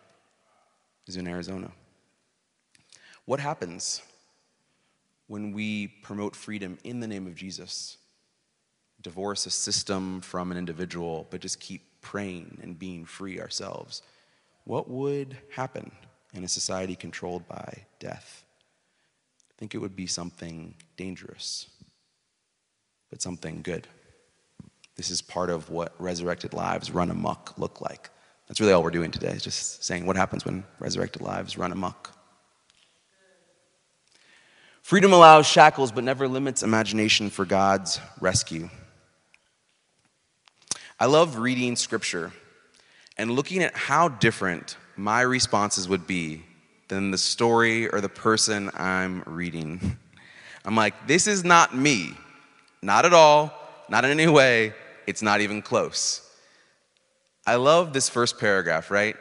He's 1.05 1.15
in 1.15 1.27
Arizona. 1.27 1.71
What 3.25 3.39
happens 3.39 4.01
when 5.27 5.51
we 5.51 5.87
promote 5.87 6.35
freedom 6.35 6.77
in 6.83 6.99
the 6.99 7.07
name 7.07 7.27
of 7.27 7.35
Jesus? 7.35 7.97
Divorce 9.01 9.45
a 9.45 9.51
system 9.51 10.21
from 10.21 10.51
an 10.51 10.57
individual, 10.57 11.27
but 11.29 11.39
just 11.39 11.59
keep 11.59 11.81
praying 12.01 12.59
and 12.61 12.77
being 12.77 13.05
free 13.05 13.39
ourselves 13.39 14.01
what 14.67 14.89
would 14.89 15.37
happen 15.49 15.91
in 16.33 16.43
a 16.43 16.47
society 16.47 16.93
controlled 16.93 17.47
by 17.47 17.85
death? 17.99 18.43
I 19.49 19.53
think 19.57 19.73
it 19.73 19.77
would 19.77 19.95
be 19.95 20.07
something 20.07 20.75
dangerous, 20.97 21.67
but 23.09 23.21
something 23.21 23.61
good. 23.61 23.87
This 24.97 25.09
is 25.09 25.21
part 25.21 25.49
of 25.49 25.69
what 25.69 25.93
resurrected 25.99 26.53
lives 26.53 26.91
run 26.91 27.09
amok 27.09 27.53
look 27.57 27.79
like. 27.79 28.09
That's 28.47 28.59
really 28.59 28.73
all 28.73 28.83
we're 28.83 28.91
doing 28.91 29.09
today, 29.11 29.29
is 29.29 29.41
just 29.41 29.85
saying 29.85 30.05
what 30.05 30.17
happens 30.17 30.43
when 30.43 30.65
resurrected 30.79 31.21
lives 31.21 31.57
run 31.57 31.71
amok. 31.71 32.11
Freedom 34.81 35.13
allows 35.13 35.45
shackles, 35.45 35.93
but 35.93 36.03
never 36.03 36.27
limits 36.27 36.61
imagination 36.61 37.29
for 37.29 37.45
God's 37.45 38.01
rescue. 38.19 38.69
I 40.99 41.05
love 41.05 41.37
reading 41.37 41.77
scripture 41.77 42.33
and 43.17 43.31
looking 43.31 43.63
at 43.63 43.75
how 43.75 44.09
different 44.09 44.77
my 44.95 45.21
responses 45.21 45.87
would 45.87 46.07
be 46.07 46.43
than 46.87 47.11
the 47.11 47.17
story 47.17 47.87
or 47.89 48.01
the 48.01 48.09
person 48.09 48.69
I'm 48.75 49.23
reading. 49.25 49.97
I'm 50.65 50.75
like, 50.75 51.07
this 51.07 51.27
is 51.27 51.43
not 51.43 51.75
me. 51.75 52.11
Not 52.81 53.05
at 53.05 53.13
all, 53.13 53.53
not 53.89 54.05
in 54.05 54.11
any 54.11 54.27
way. 54.27 54.73
It's 55.07 55.21
not 55.21 55.41
even 55.41 55.61
close. 55.61 56.21
I 57.45 57.55
love 57.55 57.93
this 57.93 58.09
first 58.09 58.39
paragraph, 58.39 58.91
right? 58.91 59.15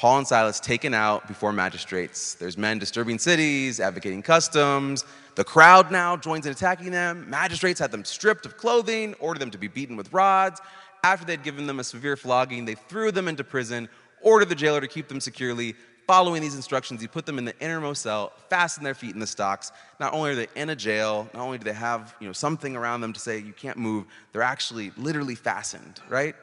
Paul 0.00 0.18
and 0.18 0.26
Silas 0.26 0.60
taken 0.60 0.94
out 0.94 1.28
before 1.28 1.52
magistrates. 1.52 2.34
There's 2.34 2.56
men 2.56 2.78
disturbing 2.78 3.18
cities, 3.18 3.80
advocating 3.80 4.22
customs. 4.22 5.04
The 5.34 5.44
crowd 5.44 5.90
now 5.90 6.16
joins 6.16 6.46
in 6.46 6.52
attacking 6.52 6.90
them. 6.90 7.28
Magistrates 7.28 7.78
had 7.78 7.90
them 7.90 8.04
stripped 8.04 8.46
of 8.46 8.56
clothing, 8.56 9.14
ordered 9.20 9.40
them 9.40 9.50
to 9.50 9.58
be 9.58 9.68
beaten 9.68 9.96
with 9.96 10.10
rods. 10.12 10.60
After 11.02 11.24
they'd 11.24 11.42
given 11.42 11.66
them 11.66 11.80
a 11.80 11.84
severe 11.84 12.16
flogging, 12.16 12.64
they 12.64 12.74
threw 12.74 13.10
them 13.10 13.28
into 13.28 13.44
prison, 13.44 13.88
ordered 14.20 14.48
the 14.48 14.54
jailer 14.54 14.80
to 14.80 14.88
keep 14.88 15.08
them 15.08 15.20
securely. 15.20 15.74
Following 16.06 16.42
these 16.42 16.56
instructions, 16.56 17.00
he 17.00 17.06
put 17.06 17.24
them 17.24 17.38
in 17.38 17.44
the 17.44 17.58
innermost 17.60 18.02
cell, 18.02 18.32
fastened 18.48 18.84
their 18.84 18.94
feet 18.94 19.14
in 19.14 19.20
the 19.20 19.26
stocks. 19.26 19.70
Not 20.00 20.12
only 20.12 20.30
are 20.30 20.34
they 20.34 20.48
in 20.56 20.70
a 20.70 20.76
jail, 20.76 21.28
not 21.32 21.42
only 21.42 21.58
do 21.58 21.64
they 21.64 21.72
have 21.72 22.14
you 22.20 22.26
know, 22.26 22.32
something 22.32 22.74
around 22.74 23.00
them 23.00 23.12
to 23.12 23.20
say 23.20 23.38
you 23.38 23.52
can't 23.52 23.76
move, 23.78 24.06
they're 24.32 24.42
actually 24.42 24.90
literally 24.96 25.36
fastened, 25.36 26.00
right? 26.08 26.34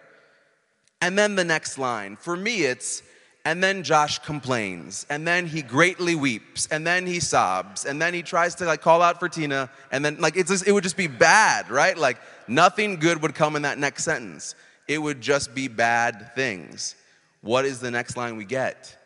And 1.01 1.17
then 1.17 1.35
the 1.35 1.43
next 1.43 1.77
line. 1.77 2.15
For 2.15 2.35
me, 2.35 2.63
it's, 2.63 3.03
and 3.47 3.63
then 3.63 3.81
Josh 3.81 4.19
complains, 4.19 5.05
and 5.09 5.25
then 5.25 5.47
he 5.47 5.61
greatly 5.61 6.15
weeps, 6.15 6.67
and 6.69 6.85
then 6.85 7.07
he 7.07 7.21
sobs, 7.21 7.85
and 7.85 8.01
then 8.01 8.13
he 8.13 8.21
tries 8.21 8.55
to 8.55 8.65
like 8.65 8.81
call 8.81 9.01
out 9.01 9.21
for 9.21 9.29
Tina, 9.29 9.69
and 9.89 10.03
then 10.03 10.17
like 10.19 10.35
it's 10.35 10.49
just, 10.49 10.67
it 10.67 10.73
would 10.73 10.83
just 10.83 10.97
be 10.97 11.07
bad, 11.07 11.69
right? 11.71 11.97
Like 11.97 12.17
Nothing 12.47 12.95
good 12.95 13.21
would 13.21 13.35
come 13.35 13.55
in 13.55 13.63
that 13.63 13.77
next 13.77 14.05
sentence. 14.05 14.55
It 14.87 14.99
would 14.99 15.19
just 15.19 15.53
be 15.53 15.67
bad 15.67 16.33
things. 16.33 16.95
What 17.41 17.65
is 17.65 17.79
the 17.79 17.91
next 17.91 18.15
line 18.15 18.37
we 18.37 18.45
get? 18.45 18.97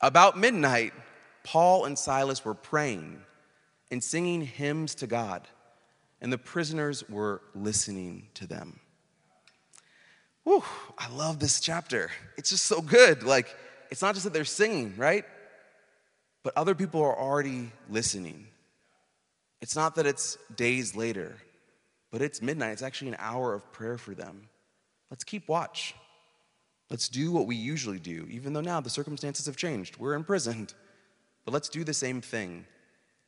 About 0.00 0.38
midnight, 0.38 0.94
Paul 1.44 1.84
and 1.84 1.98
Silas 1.98 2.44
were 2.44 2.54
praying 2.54 3.20
and 3.90 4.02
singing 4.02 4.40
hymns 4.40 4.94
to 4.96 5.06
God, 5.06 5.46
and 6.20 6.32
the 6.32 6.38
prisoners 6.38 7.08
were 7.08 7.42
listening 7.54 8.28
to 8.34 8.46
them. 8.46 8.80
Whew, 10.44 10.64
I 10.96 11.08
love 11.10 11.38
this 11.38 11.60
chapter. 11.60 12.10
It's 12.36 12.50
just 12.50 12.64
so 12.64 12.80
good. 12.80 13.22
Like, 13.24 13.54
it's 13.90 14.02
not 14.02 14.14
just 14.14 14.24
that 14.24 14.32
they're 14.32 14.44
singing, 14.44 14.94
right? 14.96 15.24
But 16.42 16.56
other 16.56 16.74
people 16.74 17.02
are 17.02 17.18
already 17.18 17.72
listening. 17.88 18.46
It's 19.60 19.74
not 19.74 19.96
that 19.96 20.06
it's 20.06 20.38
days 20.54 20.94
later, 20.94 21.36
but 22.12 22.22
it's 22.22 22.40
midnight. 22.40 22.72
It's 22.72 22.82
actually 22.82 23.08
an 23.08 23.16
hour 23.18 23.54
of 23.54 23.72
prayer 23.72 23.98
for 23.98 24.14
them. 24.14 24.48
Let's 25.10 25.24
keep 25.24 25.48
watch. 25.48 25.94
Let's 26.90 27.08
do 27.08 27.32
what 27.32 27.46
we 27.46 27.56
usually 27.56 27.98
do, 27.98 28.26
even 28.30 28.52
though 28.52 28.60
now 28.60 28.80
the 28.80 28.90
circumstances 28.90 29.46
have 29.46 29.56
changed. 29.56 29.96
We're 29.96 30.14
imprisoned. 30.14 30.74
But 31.44 31.52
let's 31.52 31.68
do 31.68 31.84
the 31.84 31.94
same 31.94 32.20
thing 32.20 32.66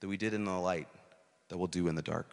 that 0.01 0.09
we 0.09 0.17
did 0.17 0.35
in 0.35 0.45
the 0.45 0.53
light 0.53 0.89
that 1.49 1.59
we'll 1.59 1.67
do 1.67 1.89
in 1.89 1.95
the 1.95 2.03
dark. 2.03 2.31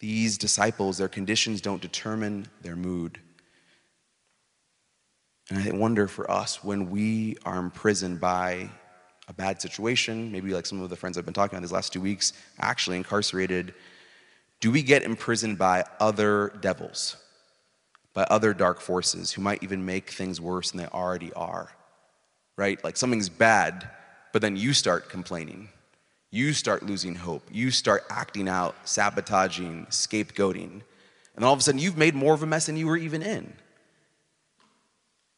These 0.00 0.38
disciples, 0.38 0.98
their 0.98 1.08
conditions 1.08 1.60
don't 1.60 1.80
determine 1.80 2.48
their 2.62 2.76
mood. 2.76 3.20
And 5.50 5.58
I 5.58 5.76
wonder 5.76 6.08
for 6.08 6.30
us 6.30 6.62
when 6.62 6.90
we 6.90 7.36
are 7.44 7.58
imprisoned 7.58 8.20
by 8.20 8.70
a 9.28 9.32
bad 9.32 9.60
situation, 9.60 10.32
maybe 10.32 10.52
like 10.52 10.66
some 10.66 10.80
of 10.80 10.90
the 10.90 10.96
friends 10.96 11.18
I've 11.18 11.24
been 11.24 11.34
talking 11.34 11.56
about 11.56 11.62
these 11.62 11.72
last 11.72 11.92
two 11.92 12.00
weeks, 12.00 12.32
actually 12.58 12.96
incarcerated 12.96 13.74
do 14.62 14.70
we 14.70 14.84
get 14.84 15.02
imprisoned 15.02 15.58
by 15.58 15.84
other 15.98 16.56
devils, 16.60 17.16
by 18.14 18.22
other 18.22 18.54
dark 18.54 18.80
forces 18.80 19.32
who 19.32 19.42
might 19.42 19.60
even 19.64 19.84
make 19.84 20.10
things 20.10 20.40
worse 20.40 20.70
than 20.70 20.78
they 20.78 20.86
already 20.86 21.32
are? 21.32 21.68
Right? 22.56 22.82
Like 22.84 22.96
something's 22.96 23.28
bad, 23.28 23.90
but 24.32 24.40
then 24.40 24.56
you 24.56 24.72
start 24.72 25.08
complaining. 25.08 25.68
You 26.30 26.52
start 26.52 26.84
losing 26.84 27.16
hope. 27.16 27.42
You 27.50 27.72
start 27.72 28.04
acting 28.08 28.48
out, 28.48 28.76
sabotaging, 28.88 29.86
scapegoating. 29.90 30.82
And 31.34 31.44
all 31.44 31.52
of 31.52 31.58
a 31.58 31.62
sudden, 31.62 31.80
you've 31.80 31.98
made 31.98 32.14
more 32.14 32.32
of 32.32 32.44
a 32.44 32.46
mess 32.46 32.66
than 32.66 32.76
you 32.76 32.86
were 32.86 32.96
even 32.96 33.20
in. 33.20 33.52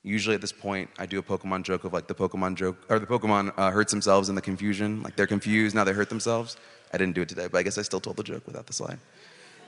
Usually 0.06 0.34
at 0.34 0.42
this 0.42 0.52
point, 0.52 0.90
I 0.98 1.06
do 1.06 1.18
a 1.18 1.22
Pokemon 1.22 1.62
joke 1.62 1.84
of 1.84 1.94
like 1.94 2.06
the 2.06 2.14
Pokemon 2.14 2.56
joke, 2.56 2.76
or 2.90 2.98
the 2.98 3.06
Pokemon 3.06 3.54
uh, 3.56 3.70
hurts 3.70 3.90
themselves 3.90 4.28
in 4.28 4.34
the 4.34 4.42
confusion. 4.42 5.02
Like 5.02 5.16
they're 5.16 5.26
confused, 5.26 5.74
now 5.74 5.82
they 5.82 5.94
hurt 5.94 6.10
themselves. 6.10 6.58
I 6.92 6.98
didn't 6.98 7.14
do 7.14 7.22
it 7.22 7.28
today, 7.30 7.48
but 7.50 7.56
I 7.56 7.62
guess 7.62 7.78
I 7.78 7.82
still 7.82 8.00
told 8.00 8.16
the 8.16 8.22
joke 8.22 8.46
without 8.46 8.66
the 8.66 8.74
slide. 8.74 8.98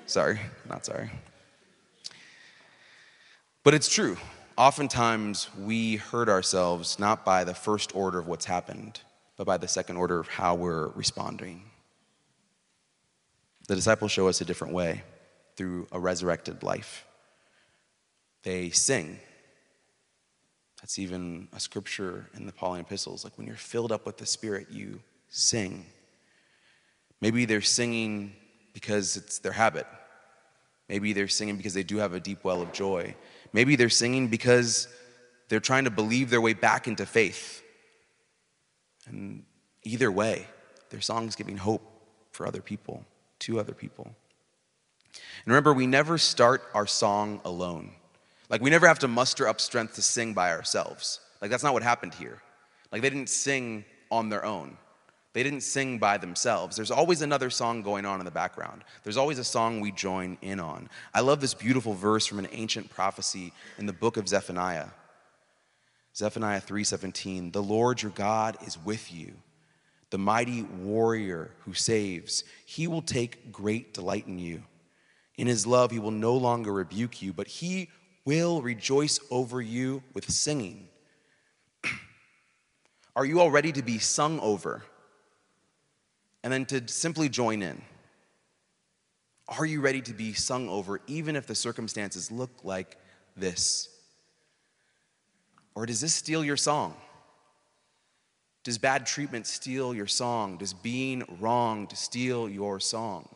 Sorry, 0.05 0.39
not 0.69 0.85
sorry. 0.85 1.11
But 3.65 3.73
it's 3.73 3.89
true. 3.89 4.19
Oftentimes, 4.59 5.49
we 5.59 5.97
hurt 5.97 6.29
ourselves 6.29 6.99
not 6.99 7.25
by 7.25 7.43
the 7.43 7.55
first 7.55 7.97
order 7.97 8.19
of 8.19 8.27
what's 8.27 8.45
happened, 8.45 9.01
but 9.39 9.47
by 9.47 9.57
the 9.57 9.69
second 9.69 9.97
order 9.97 10.21
of 10.21 10.29
how 10.29 10.55
we're 10.55 10.89
responding. 10.89 11.63
The 13.69 13.75
disciples 13.75 14.13
show 14.13 14.29
us 14.29 14.43
a 14.43 14.45
different 14.45 14.75
way 14.75 15.03
through 15.57 15.89
a 15.93 15.99
resurrected 15.99 16.63
life. 16.63 17.07
They 18.43 18.69
sing. 18.71 19.19
That's 20.87 21.01
even 21.01 21.49
a 21.53 21.59
scripture 21.59 22.31
in 22.37 22.47
the 22.47 22.53
Pauline 22.53 22.83
epistles. 22.83 23.25
Like 23.25 23.37
when 23.37 23.49
you're 23.49 23.57
filled 23.57 23.91
up 23.91 24.07
with 24.07 24.19
the 24.19 24.25
Spirit, 24.25 24.69
you 24.71 25.01
sing. 25.29 25.85
Maybe 27.21 27.45
they're 27.45 27.61
singing 27.61 28.35
because 28.73 29.17
it's 29.17 29.41
their 29.41 29.51
habit. 29.51 29.85
Maybe 30.89 31.13
they're 31.13 31.27
singing 31.27 31.57
because 31.57 31.75
they 31.75 31.83
do 31.83 31.97
have 31.97 32.15
a 32.15 32.21
deep 32.21 32.45
well 32.45 32.63
of 32.63 32.73
joy. 32.73 33.17
Maybe 33.53 33.75
they're 33.75 33.89
singing 33.89 34.29
because 34.29 34.87
they're 35.49 35.59
trying 35.59 35.87
to 35.87 35.91
believe 35.91 36.31
their 36.31 36.41
way 36.41 36.53
back 36.53 36.87
into 36.87 37.05
faith. 37.05 37.65
And 39.09 39.43
either 39.83 40.13
way, 40.13 40.47
their 40.91 41.01
songs 41.01 41.35
giving 41.35 41.57
hope 41.57 41.83
for 42.31 42.47
other 42.47 42.63
people, 42.63 43.05
to 43.41 43.59
other 43.59 43.75
people. 43.75 44.05
And 44.05 45.49
remember, 45.49 45.73
we 45.73 45.89
never 45.89 46.17
start 46.17 46.63
our 46.75 46.87
song 46.87 47.41
alone. 47.45 47.91
Like, 48.49 48.61
we 48.61 48.71
never 48.71 48.87
have 48.87 49.01
to 49.01 49.09
muster 49.09 49.49
up 49.49 49.61
strength 49.61 49.95
to 49.95 50.03
sing 50.03 50.35
by 50.35 50.53
ourselves. 50.53 51.21
Like, 51.41 51.51
that's 51.51 51.65
not 51.65 51.73
what 51.73 51.83
happened 51.83 52.15
here. 52.15 52.39
Like, 52.93 53.03
they 53.03 53.11
didn't 53.11 53.29
sing 53.29 53.85
on 54.11 54.29
their 54.29 54.45
own, 54.45 54.77
they 55.33 55.43
didn't 55.43 55.63
sing 55.63 55.99
by 55.99 56.17
themselves. 56.17 56.77
There's 56.77 56.91
always 56.91 57.23
another 57.23 57.51
song 57.51 57.83
going 57.83 58.07
on 58.07 58.21
in 58.21 58.25
the 58.25 58.31
background, 58.31 58.85
there's 59.03 59.17
always 59.17 59.39
a 59.39 59.45
song 59.45 59.81
we 59.81 59.93
join 59.93 60.39
in 60.43 60.61
on. 60.61 60.89
I 61.13 61.21
love 61.21 61.41
this 61.41 61.55
beautiful 61.55 61.95
verse 61.95 62.27
from 62.27 62.39
an 62.39 62.49
ancient 62.53 62.91
prophecy 62.91 63.53
in 63.79 63.87
the 63.87 63.93
book 63.93 64.17
of 64.17 64.29
Zephaniah. 64.29 64.89
Zephaniah 66.15 66.63
3:17 66.63 67.53
The 67.53 67.63
Lord 67.63 68.01
your 68.03 68.13
God 68.13 68.57
is 68.67 68.79
with 68.83 69.13
you 69.13 69.35
the 70.11 70.19
mighty 70.19 70.63
warrior 70.63 71.51
who 71.65 71.75
saves 71.75 72.45
he 72.65 72.87
will 72.87 73.03
take 73.03 73.53
great 73.53 73.93
delight 73.93 74.27
in 74.27 74.39
you 74.39 74.63
in 75.37 75.47
his 75.47 75.67
love 75.67 75.91
he 75.91 75.99
will 75.99 76.11
no 76.11 76.35
longer 76.35 76.73
rebuke 76.73 77.21
you 77.21 77.33
but 77.33 77.49
he 77.49 77.89
will 78.27 78.61
rejoice 78.61 79.19
over 79.31 79.63
you 79.63 80.03
with 80.13 80.31
singing 80.31 80.89
are 83.17 83.25
you 83.25 83.41
all 83.41 83.51
ready 83.51 83.73
to 83.73 83.83
be 83.83 83.99
sung 83.99 84.39
over 84.41 84.83
and 86.43 86.53
then 86.53 86.67
to 86.67 86.87
simply 86.87 87.31
join 87.31 87.63
in 87.63 87.81
are 89.49 89.65
you 89.65 89.81
ready 89.81 90.03
to 90.03 90.13
be 90.13 90.35
sung 90.35 90.69
over 90.69 91.01
even 91.07 91.37
if 91.37 91.47
the 91.47 91.55
circumstances 91.55 92.31
look 92.31 92.51
like 92.63 92.99
this 93.37 93.89
or 95.77 95.85
does 95.85 96.01
this 96.01 96.15
steal 96.15 96.43
your 96.45 96.57
song? 96.57 96.97
Does 98.65 98.79
bad 98.79 99.07
treatment 99.07 99.47
steal 99.47 99.95
your 99.95 100.07
song? 100.07 100.57
Does 100.57 100.73
being 100.73 101.23
wronged 101.39 101.97
steal 101.97 102.49
your 102.49 102.81
song? 102.81 103.29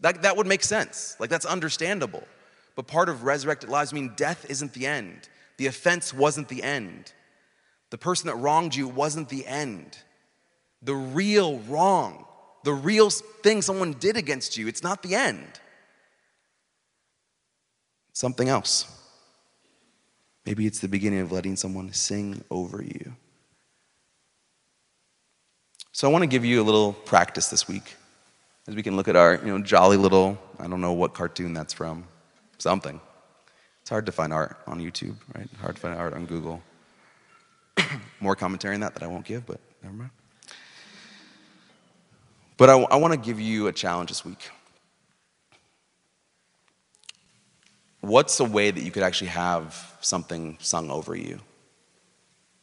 That, 0.00 0.22
that 0.22 0.36
would 0.36 0.46
make 0.46 0.64
sense. 0.64 1.14
Like, 1.20 1.30
that's 1.30 1.44
understandable. 1.44 2.24
But 2.78 2.86
part 2.86 3.08
of 3.08 3.24
resurrected 3.24 3.70
lives, 3.70 3.92
mean, 3.92 4.12
death 4.14 4.46
isn't 4.48 4.72
the 4.72 4.86
end. 4.86 5.28
The 5.56 5.66
offense 5.66 6.14
wasn't 6.14 6.46
the 6.46 6.62
end. 6.62 7.12
The 7.90 7.98
person 7.98 8.28
that 8.28 8.36
wronged 8.36 8.76
you 8.76 8.86
wasn't 8.86 9.28
the 9.30 9.44
end. 9.48 9.98
The 10.82 10.94
real 10.94 11.58
wrong, 11.58 12.24
the 12.62 12.72
real 12.72 13.10
thing 13.10 13.62
someone 13.62 13.94
did 13.94 14.16
against 14.16 14.56
you, 14.56 14.68
it's 14.68 14.84
not 14.84 15.02
the 15.02 15.16
end. 15.16 15.44
something 18.12 18.48
else. 18.48 18.86
Maybe 20.46 20.64
it's 20.64 20.78
the 20.78 20.86
beginning 20.86 21.18
of 21.18 21.32
letting 21.32 21.56
someone 21.56 21.92
sing 21.92 22.44
over 22.48 22.80
you. 22.80 23.16
So 25.90 26.08
I 26.08 26.12
want 26.12 26.22
to 26.22 26.28
give 26.28 26.44
you 26.44 26.62
a 26.62 26.64
little 26.64 26.92
practice 26.92 27.48
this 27.48 27.66
week 27.66 27.96
as 28.68 28.76
we 28.76 28.84
can 28.84 28.94
look 28.94 29.08
at 29.08 29.16
our, 29.16 29.34
you 29.34 29.46
know, 29.46 29.58
jolly 29.58 29.96
little, 29.96 30.38
I 30.60 30.68
don't 30.68 30.80
know 30.80 30.92
what 30.92 31.12
cartoon 31.12 31.54
that's 31.54 31.72
from, 31.72 32.04
something. 32.58 33.00
It's 33.80 33.90
hard 33.90 34.06
to 34.06 34.12
find 34.12 34.32
art 34.32 34.58
on 34.66 34.80
YouTube, 34.80 35.16
right? 35.34 35.48
Hard 35.60 35.76
to 35.76 35.80
find 35.80 35.94
art 35.98 36.14
on 36.14 36.26
Google. 36.26 36.62
More 38.20 38.36
commentary 38.36 38.74
on 38.74 38.80
that 38.80 38.94
that 38.94 39.02
I 39.02 39.06
won't 39.06 39.24
give, 39.24 39.46
but 39.46 39.60
never 39.82 39.94
mind. 39.94 40.10
But 42.56 42.70
I, 42.70 42.74
I 42.74 42.96
want 42.96 43.14
to 43.14 43.18
give 43.18 43.40
you 43.40 43.68
a 43.68 43.72
challenge 43.72 44.10
this 44.10 44.24
week. 44.24 44.50
what's 48.00 48.40
a 48.40 48.44
way 48.44 48.70
that 48.70 48.82
you 48.82 48.90
could 48.90 49.02
actually 49.02 49.28
have 49.28 49.96
something 50.00 50.56
sung 50.60 50.90
over 50.90 51.14
you? 51.14 51.38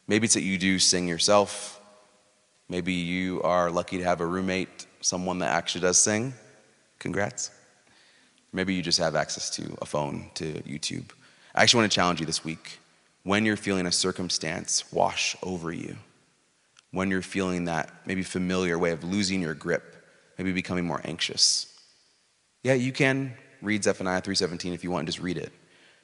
Maybe 0.07 0.25
it's 0.25 0.33
that 0.33 0.41
you 0.41 0.57
do 0.57 0.79
sing 0.79 1.07
yourself. 1.07 1.81
Maybe 2.69 2.93
you 2.93 3.41
are 3.43 3.71
lucky 3.71 3.97
to 3.97 4.03
have 4.03 4.21
a 4.21 4.25
roommate, 4.25 4.87
someone 5.01 5.39
that 5.39 5.51
actually 5.51 5.81
does 5.81 5.97
sing. 5.97 6.33
Congrats. 6.99 7.51
Maybe 8.55 8.73
you 8.73 8.81
just 8.81 8.99
have 8.99 9.17
access 9.17 9.49
to 9.51 9.77
a 9.81 9.85
phone, 9.85 10.29
to 10.35 10.45
YouTube. 10.61 11.09
I 11.53 11.63
actually 11.63 11.81
want 11.81 11.91
to 11.91 11.95
challenge 11.95 12.21
you 12.21 12.25
this 12.25 12.45
week. 12.45 12.79
When 13.23 13.43
you're 13.43 13.57
feeling 13.57 13.85
a 13.85 13.91
circumstance 13.91 14.89
wash 14.93 15.35
over 15.43 15.73
you, 15.73 15.97
when 16.91 17.09
you're 17.09 17.21
feeling 17.21 17.65
that 17.65 17.91
maybe 18.05 18.23
familiar 18.23 18.79
way 18.79 18.91
of 18.91 19.03
losing 19.03 19.41
your 19.41 19.55
grip, 19.55 19.97
maybe 20.37 20.53
becoming 20.53 20.85
more 20.85 21.01
anxious, 21.03 21.67
yeah, 22.63 22.75
you 22.75 22.93
can 22.93 23.33
read 23.61 23.83
Zephaniah 23.83 24.21
3:17 24.21 24.73
if 24.73 24.85
you 24.85 24.91
want 24.91 25.01
and 25.01 25.07
just 25.09 25.19
read 25.19 25.37
it. 25.37 25.51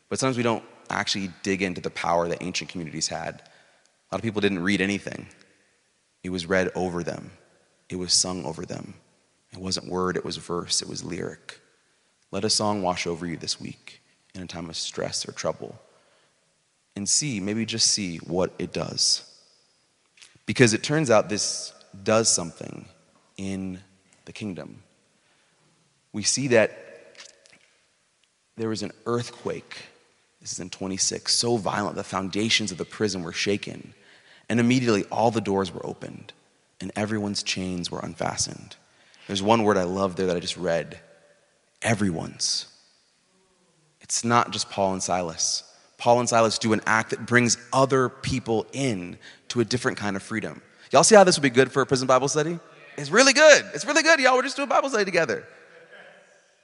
But 0.09 0.19
sometimes 0.19 0.35
we 0.35 0.43
don't 0.43 0.63
actually 0.89 1.31
dig 1.43 1.61
into 1.61 1.79
the 1.79 1.91
power 1.91 2.27
that 2.27 2.43
ancient 2.43 2.69
communities 2.69 3.07
had. 3.07 3.35
A 3.35 4.11
lot 4.11 4.19
of 4.19 4.23
people 4.23 4.41
didn't 4.41 4.59
read 4.59 4.81
anything. 4.81 5.25
It 6.21 6.31
was 6.31 6.45
read 6.45 6.69
over 6.75 7.01
them. 7.01 7.31
It 7.87 7.95
was 7.95 8.11
sung 8.11 8.43
over 8.43 8.65
them. 8.65 8.95
It 9.53 9.59
wasn't 9.59 9.87
word, 9.87 10.17
it 10.17 10.25
was 10.25 10.35
verse, 10.35 10.81
it 10.81 10.89
was 10.89 11.01
lyric. 11.01 11.61
Let 12.31 12.45
a 12.45 12.49
song 12.49 12.81
wash 12.81 13.05
over 13.05 13.25
you 13.25 13.35
this 13.35 13.59
week 13.59 14.01
in 14.33 14.41
a 14.41 14.47
time 14.47 14.69
of 14.69 14.77
stress 14.77 15.27
or 15.27 15.33
trouble. 15.33 15.79
And 16.95 17.07
see, 17.07 17.39
maybe 17.39 17.65
just 17.65 17.87
see 17.87 18.17
what 18.17 18.51
it 18.57 18.71
does. 18.71 19.23
Because 20.45 20.73
it 20.73 20.83
turns 20.83 21.09
out 21.09 21.29
this 21.29 21.73
does 22.03 22.29
something 22.29 22.85
in 23.37 23.79
the 24.25 24.31
kingdom. 24.31 24.83
We 26.13 26.23
see 26.23 26.47
that 26.49 26.77
there 28.57 28.69
was 28.69 28.83
an 28.83 28.91
earthquake. 29.05 29.77
This 30.39 30.53
is 30.53 30.59
in 30.59 30.69
26, 30.69 31.33
so 31.33 31.57
violent 31.57 31.95
the 31.95 32.03
foundations 32.03 32.71
of 32.71 32.77
the 32.77 32.85
prison 32.85 33.23
were 33.23 33.33
shaken. 33.33 33.93
And 34.49 34.59
immediately 34.59 35.03
all 35.05 35.31
the 35.31 35.41
doors 35.41 35.73
were 35.73 35.85
opened 35.85 36.33
and 36.79 36.91
everyone's 36.95 37.43
chains 37.43 37.91
were 37.91 37.99
unfastened. 37.99 38.75
There's 39.27 39.43
one 39.43 39.63
word 39.63 39.77
I 39.77 39.83
love 39.83 40.15
there 40.15 40.27
that 40.27 40.35
I 40.35 40.39
just 40.39 40.57
read 40.57 40.99
everyone's. 41.81 42.67
It's 44.01 44.23
not 44.23 44.51
just 44.51 44.69
Paul 44.69 44.93
and 44.93 45.03
Silas. 45.03 45.63
Paul 45.97 46.19
and 46.19 46.27
Silas 46.27 46.57
do 46.57 46.73
an 46.73 46.81
act 46.85 47.11
that 47.11 47.25
brings 47.25 47.57
other 47.71 48.09
people 48.09 48.65
in 48.73 49.17
to 49.49 49.61
a 49.61 49.65
different 49.65 49.97
kind 49.97 50.15
of 50.15 50.23
freedom. 50.23 50.61
Y'all 50.91 51.03
see 51.03 51.15
how 51.15 51.23
this 51.23 51.37
would 51.37 51.43
be 51.43 51.49
good 51.49 51.71
for 51.71 51.81
a 51.81 51.85
prison 51.85 52.07
Bible 52.07 52.27
study? 52.27 52.59
It's 52.97 53.09
really 53.09 53.33
good. 53.33 53.65
It's 53.73 53.85
really 53.85 54.03
good, 54.03 54.19
y'all. 54.19 54.35
We're 54.35 54.43
just 54.43 54.57
doing 54.57 54.67
Bible 54.67 54.89
study 54.89 55.05
together. 55.05 55.45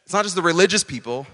It's 0.04 0.14
not 0.14 0.24
just 0.24 0.36
the 0.36 0.42
religious 0.42 0.84
people, 0.84 1.28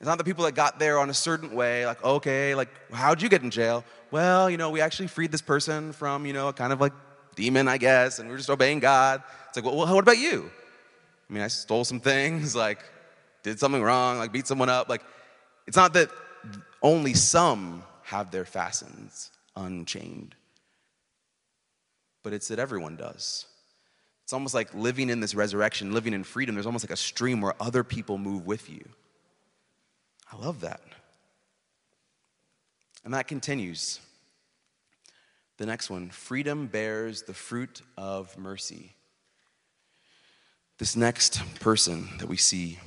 it's 0.00 0.06
not 0.06 0.16
the 0.16 0.24
people 0.24 0.44
that 0.46 0.54
got 0.54 0.78
there 0.78 0.98
on 0.98 1.10
a 1.10 1.14
certain 1.14 1.54
way, 1.54 1.84
like, 1.84 2.02
okay, 2.02 2.54
like, 2.54 2.68
how'd 2.90 3.20
you 3.20 3.28
get 3.28 3.42
in 3.42 3.50
jail? 3.50 3.84
Well, 4.10 4.48
you 4.48 4.56
know, 4.56 4.70
we 4.70 4.80
actually 4.80 5.08
freed 5.08 5.30
this 5.30 5.42
person 5.42 5.92
from, 5.92 6.24
you 6.24 6.32
know, 6.32 6.48
a 6.48 6.52
kind 6.54 6.72
of 6.72 6.80
like 6.80 6.94
demon, 7.36 7.68
I 7.68 7.76
guess, 7.76 8.18
and 8.18 8.28
we 8.28 8.34
are 8.34 8.38
just 8.38 8.48
obeying 8.48 8.80
God. 8.80 9.22
It's 9.48 9.56
like, 9.56 9.64
well, 9.66 9.76
what 9.76 9.98
about 9.98 10.18
you? 10.18 10.50
I 11.28 11.32
mean, 11.32 11.42
I 11.42 11.48
stole 11.48 11.84
some 11.84 12.00
things, 12.00 12.56
like, 12.66 12.78
did 13.42 13.58
something 13.58 13.82
wrong, 13.82 14.18
like, 14.18 14.32
beat 14.32 14.46
someone 14.46 14.68
up. 14.68 14.88
Like, 14.88 15.02
it's 15.66 15.76
not 15.76 15.92
that 15.94 16.10
only 16.82 17.14
some 17.14 17.82
have 18.02 18.30
their 18.30 18.44
fastens 18.44 19.30
unchained, 19.56 20.34
but 22.22 22.32
it's 22.32 22.48
that 22.48 22.58
everyone 22.58 22.96
does. 22.96 23.46
It's 24.24 24.32
almost 24.32 24.54
like 24.54 24.72
living 24.74 25.10
in 25.10 25.20
this 25.20 25.34
resurrection, 25.34 25.92
living 25.92 26.12
in 26.12 26.22
freedom. 26.22 26.54
There's 26.54 26.66
almost 26.66 26.84
like 26.84 26.92
a 26.92 26.96
stream 26.96 27.40
where 27.40 27.54
other 27.60 27.82
people 27.82 28.16
move 28.16 28.46
with 28.46 28.70
you. 28.70 28.84
I 30.32 30.36
love 30.36 30.60
that. 30.60 30.80
And 33.04 33.14
that 33.14 33.26
continues. 33.26 34.00
The 35.56 35.66
next 35.66 35.90
one 35.90 36.10
freedom 36.10 36.68
bears 36.68 37.22
the 37.22 37.34
fruit 37.34 37.82
of 37.96 38.38
mercy. 38.38 38.94
This 40.78 40.96
next 40.96 41.42
person 41.60 42.08
that 42.18 42.28
we 42.28 42.36
see, 42.36 42.78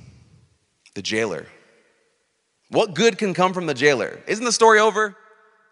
the 0.96 1.02
jailer. 1.02 1.46
What 2.70 2.94
good 2.94 3.18
can 3.18 3.34
come 3.34 3.54
from 3.54 3.66
the 3.66 3.74
jailer? 3.74 4.20
Isn't 4.28 4.46
the 4.46 4.52
story 4.52 4.80
over? 4.80 5.16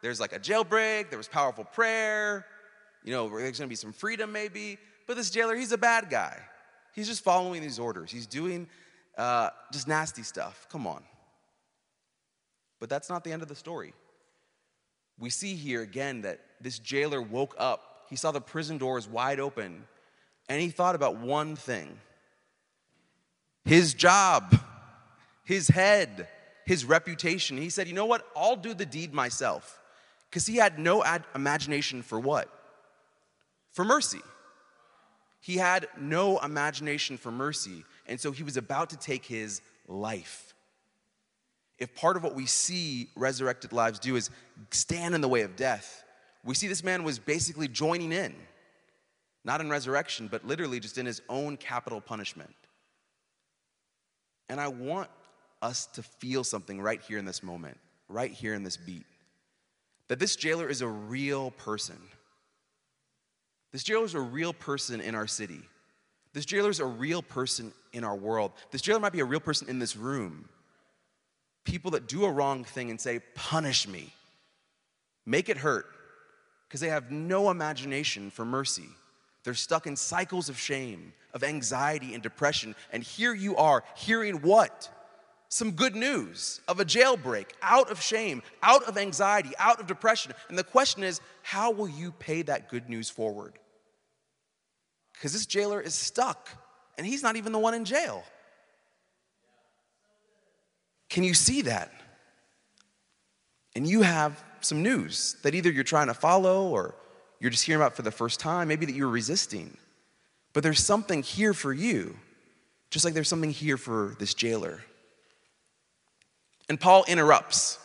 There's 0.01 0.19
like 0.19 0.33
a 0.33 0.39
jailbreak, 0.39 1.09
there 1.09 1.17
was 1.17 1.27
powerful 1.27 1.63
prayer, 1.63 2.45
you 3.03 3.11
know, 3.11 3.29
there's 3.29 3.59
gonna 3.59 3.67
be 3.67 3.75
some 3.75 3.93
freedom 3.93 4.31
maybe. 4.31 4.77
But 5.07 5.17
this 5.17 5.29
jailer, 5.29 5.55
he's 5.55 5.71
a 5.71 5.77
bad 5.77 6.09
guy. 6.09 6.37
He's 6.93 7.07
just 7.07 7.23
following 7.23 7.61
these 7.61 7.79
orders, 7.79 8.11
he's 8.11 8.27
doing 8.27 8.67
uh, 9.17 9.49
just 9.71 9.87
nasty 9.87 10.23
stuff. 10.23 10.67
Come 10.71 10.87
on. 10.87 11.03
But 12.79 12.89
that's 12.89 13.09
not 13.09 13.23
the 13.23 13.31
end 13.31 13.43
of 13.43 13.47
the 13.47 13.55
story. 13.55 13.93
We 15.19 15.29
see 15.29 15.55
here 15.55 15.81
again 15.81 16.21
that 16.21 16.39
this 16.59 16.79
jailer 16.79 17.21
woke 17.21 17.53
up. 17.59 18.07
He 18.09 18.15
saw 18.15 18.31
the 18.31 18.41
prison 18.41 18.79
doors 18.79 19.07
wide 19.07 19.39
open, 19.39 19.83
and 20.49 20.59
he 20.59 20.69
thought 20.69 20.95
about 20.95 21.17
one 21.17 21.55
thing 21.55 21.97
his 23.63 23.93
job, 23.93 24.59
his 25.43 25.67
head, 25.67 26.27
his 26.65 26.85
reputation. 26.85 27.57
He 27.57 27.69
said, 27.69 27.87
You 27.87 27.93
know 27.93 28.05
what? 28.05 28.25
I'll 28.35 28.55
do 28.55 28.73
the 28.73 28.85
deed 28.85 29.13
myself. 29.13 29.79
Because 30.29 30.45
he 30.45 30.55
had 30.55 30.79
no 30.79 31.03
ad- 31.03 31.25
imagination 31.35 32.01
for 32.01 32.19
what? 32.19 32.49
For 33.71 33.83
mercy. 33.83 34.21
He 35.41 35.57
had 35.57 35.87
no 35.99 36.39
imagination 36.39 37.17
for 37.17 37.31
mercy. 37.31 37.83
And 38.07 38.19
so 38.19 38.31
he 38.31 38.43
was 38.43 38.57
about 38.57 38.91
to 38.91 38.97
take 38.97 39.25
his 39.25 39.61
life 39.87 40.51
if 41.81 41.95
part 41.95 42.15
of 42.15 42.23
what 42.23 42.35
we 42.35 42.45
see 42.45 43.09
resurrected 43.15 43.73
lives 43.73 43.97
do 43.97 44.15
is 44.15 44.29
stand 44.69 45.15
in 45.15 45.21
the 45.21 45.27
way 45.27 45.41
of 45.41 45.55
death, 45.55 46.03
we 46.45 46.53
see 46.53 46.67
this 46.67 46.83
man 46.83 47.03
was 47.03 47.17
basically 47.17 47.67
joining 47.67 48.11
in, 48.11 48.35
not 49.43 49.61
in 49.61 49.69
resurrection, 49.69 50.27
but 50.27 50.45
literally 50.45 50.79
just 50.79 50.99
in 50.99 51.07
his 51.07 51.23
own 51.27 51.57
capital 51.57 51.99
punishment. 51.99 52.53
And 54.47 54.61
I 54.61 54.67
want 54.67 55.09
us 55.61 55.85
to 55.87 56.03
feel 56.03 56.43
something 56.43 56.81
right 56.81 57.01
here 57.01 57.17
in 57.17 57.25
this 57.25 57.43
moment, 57.43 57.77
right 58.09 58.31
here 58.31 58.53
in 58.53 58.63
this 58.63 58.77
beat 58.77 59.05
that 60.11 60.19
this 60.19 60.35
jailer 60.35 60.67
is 60.67 60.81
a 60.81 60.87
real 60.89 61.51
person. 61.51 61.95
This 63.71 63.81
jailer 63.81 64.03
is 64.03 64.13
a 64.13 64.19
real 64.19 64.51
person 64.51 64.99
in 64.99 65.15
our 65.15 65.25
city. 65.25 65.61
This 66.33 66.43
jailer 66.43 66.69
is 66.69 66.81
a 66.81 66.85
real 66.85 67.21
person 67.21 67.71
in 67.93 68.03
our 68.03 68.17
world. 68.17 68.51
This 68.71 68.81
jailer 68.81 68.99
might 68.99 69.13
be 69.13 69.21
a 69.21 69.25
real 69.25 69.39
person 69.39 69.69
in 69.69 69.79
this 69.79 69.95
room. 69.95 70.49
People 71.63 71.91
that 71.91 72.09
do 72.09 72.25
a 72.25 72.29
wrong 72.29 72.65
thing 72.65 72.89
and 72.89 72.99
say, 72.99 73.21
Punish 73.35 73.87
me, 73.87 74.11
make 75.25 75.47
it 75.47 75.55
hurt, 75.55 75.85
because 76.67 76.81
they 76.81 76.89
have 76.89 77.09
no 77.09 77.49
imagination 77.49 78.31
for 78.31 78.43
mercy. 78.43 78.89
They're 79.45 79.53
stuck 79.53 79.87
in 79.87 79.95
cycles 79.95 80.49
of 80.49 80.59
shame, 80.59 81.13
of 81.33 81.41
anxiety 81.41 82.15
and 82.15 82.21
depression. 82.21 82.75
And 82.91 83.01
here 83.01 83.33
you 83.33 83.55
are 83.55 83.85
hearing 83.95 84.41
what? 84.41 84.89
Some 85.51 85.71
good 85.71 85.95
news 85.95 86.61
of 86.69 86.79
a 86.79 86.85
jailbreak, 86.85 87.47
out 87.61 87.91
of 87.91 88.01
shame, 88.01 88.41
out 88.63 88.83
of 88.85 88.97
anxiety, 88.97 89.51
out 89.59 89.81
of 89.81 89.85
depression. 89.85 90.31
And 90.47 90.57
the 90.57 90.63
question 90.63 91.03
is, 91.03 91.19
how 91.43 91.71
will 91.71 91.89
you 91.89 92.13
pay 92.13 92.41
that 92.43 92.69
good 92.69 92.89
news 92.89 93.09
forward? 93.09 93.59
Because 95.13 95.33
this 95.33 95.45
jailer 95.45 95.81
is 95.81 95.93
stuck, 95.93 96.49
and 96.97 97.05
he's 97.05 97.21
not 97.21 97.35
even 97.35 97.51
the 97.51 97.59
one 97.59 97.73
in 97.73 97.83
jail. 97.83 98.23
Can 101.09 101.25
you 101.25 101.33
see 101.33 101.63
that? 101.63 101.91
And 103.75 103.85
you 103.85 104.03
have 104.03 104.41
some 104.61 104.81
news 104.81 105.35
that 105.43 105.53
either 105.53 105.69
you're 105.69 105.83
trying 105.83 106.07
to 106.07 106.13
follow 106.13 106.69
or 106.69 106.95
you're 107.41 107.51
just 107.51 107.65
hearing 107.65 107.81
about 107.81 107.97
for 107.97 108.03
the 108.03 108.11
first 108.11 108.39
time, 108.39 108.69
maybe 108.69 108.85
that 108.85 108.95
you're 108.95 109.09
resisting. 109.09 109.75
But 110.53 110.63
there's 110.63 110.79
something 110.79 111.23
here 111.23 111.53
for 111.53 111.73
you, 111.73 112.17
just 112.89 113.03
like 113.03 113.13
there's 113.13 113.27
something 113.27 113.51
here 113.51 113.77
for 113.77 114.15
this 114.17 114.33
jailer. 114.33 114.81
And 116.69 116.79
Paul 116.79 117.03
interrupts. 117.07 117.77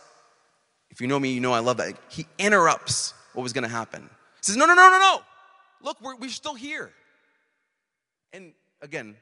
If 0.90 1.00
you 1.00 1.06
know 1.06 1.18
me, 1.18 1.32
you 1.32 1.40
know 1.40 1.52
I 1.52 1.58
love 1.58 1.76
that. 1.78 1.94
He 2.08 2.26
interrupts 2.38 3.14
what 3.32 3.42
was 3.42 3.52
going 3.52 3.64
to 3.64 3.70
happen. 3.70 4.02
He 4.02 4.42
says, 4.42 4.56
No, 4.56 4.66
no, 4.66 4.74
no, 4.74 4.90
no, 4.90 4.98
no. 4.98 5.20
Look, 5.82 6.00
we're, 6.00 6.16
we're 6.16 6.30
still 6.30 6.54
here. 6.54 6.90
And 8.32 8.52
again, 8.82 9.16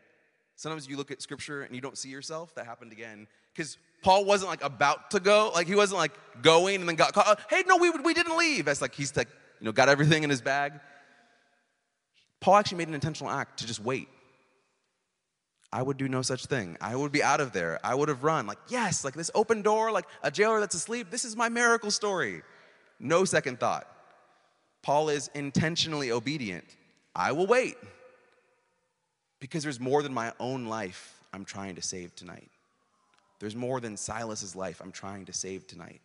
sometimes 0.56 0.88
you 0.88 0.96
look 0.96 1.10
at 1.10 1.20
scripture 1.20 1.62
and 1.62 1.74
you 1.74 1.80
don't 1.80 1.98
see 1.98 2.08
yourself. 2.08 2.54
That 2.54 2.66
happened 2.66 2.92
again. 2.92 3.26
Because 3.52 3.76
Paul 4.02 4.24
wasn't 4.24 4.50
like 4.50 4.62
about 4.62 5.10
to 5.12 5.20
go. 5.20 5.50
Like 5.54 5.66
he 5.66 5.74
wasn't 5.74 5.98
like 5.98 6.12
going 6.42 6.80
and 6.80 6.88
then 6.88 6.96
got 6.96 7.12
caught. 7.12 7.40
Hey, 7.50 7.64
no, 7.66 7.76
we, 7.76 7.90
we 7.90 8.14
didn't 8.14 8.36
leave. 8.36 8.66
That's 8.66 8.80
like 8.82 8.94
he's 8.94 9.16
like, 9.16 9.28
you 9.60 9.66
know, 9.66 9.72
got 9.72 9.88
everything 9.88 10.22
in 10.22 10.30
his 10.30 10.40
bag. 10.42 10.72
Paul 12.40 12.56
actually 12.56 12.78
made 12.78 12.88
an 12.88 12.94
intentional 12.94 13.32
act 13.32 13.60
to 13.60 13.66
just 13.66 13.80
wait. 13.80 14.08
I 15.74 15.82
would 15.82 15.96
do 15.96 16.08
no 16.08 16.22
such 16.22 16.46
thing. 16.46 16.76
I 16.80 16.94
would 16.94 17.10
be 17.10 17.20
out 17.20 17.40
of 17.40 17.52
there. 17.52 17.80
I 17.82 17.96
would 17.96 18.08
have 18.08 18.22
run. 18.22 18.46
Like, 18.46 18.58
yes, 18.68 19.04
like 19.04 19.14
this 19.14 19.28
open 19.34 19.60
door, 19.60 19.90
like 19.90 20.06
a 20.22 20.30
jailer 20.30 20.60
that's 20.60 20.76
asleep. 20.76 21.10
This 21.10 21.24
is 21.24 21.34
my 21.34 21.48
miracle 21.48 21.90
story. 21.90 22.42
No 23.00 23.24
second 23.24 23.58
thought. 23.58 23.88
Paul 24.82 25.08
is 25.08 25.30
intentionally 25.34 26.12
obedient. 26.12 26.64
I 27.16 27.32
will 27.32 27.48
wait 27.48 27.74
because 29.40 29.64
there's 29.64 29.80
more 29.80 30.04
than 30.04 30.14
my 30.14 30.32
own 30.38 30.66
life 30.66 31.20
I'm 31.32 31.44
trying 31.44 31.74
to 31.74 31.82
save 31.82 32.14
tonight. 32.14 32.50
There's 33.40 33.56
more 33.56 33.80
than 33.80 33.96
Silas's 33.96 34.54
life 34.54 34.80
I'm 34.80 34.92
trying 34.92 35.24
to 35.24 35.32
save 35.32 35.66
tonight. 35.66 36.00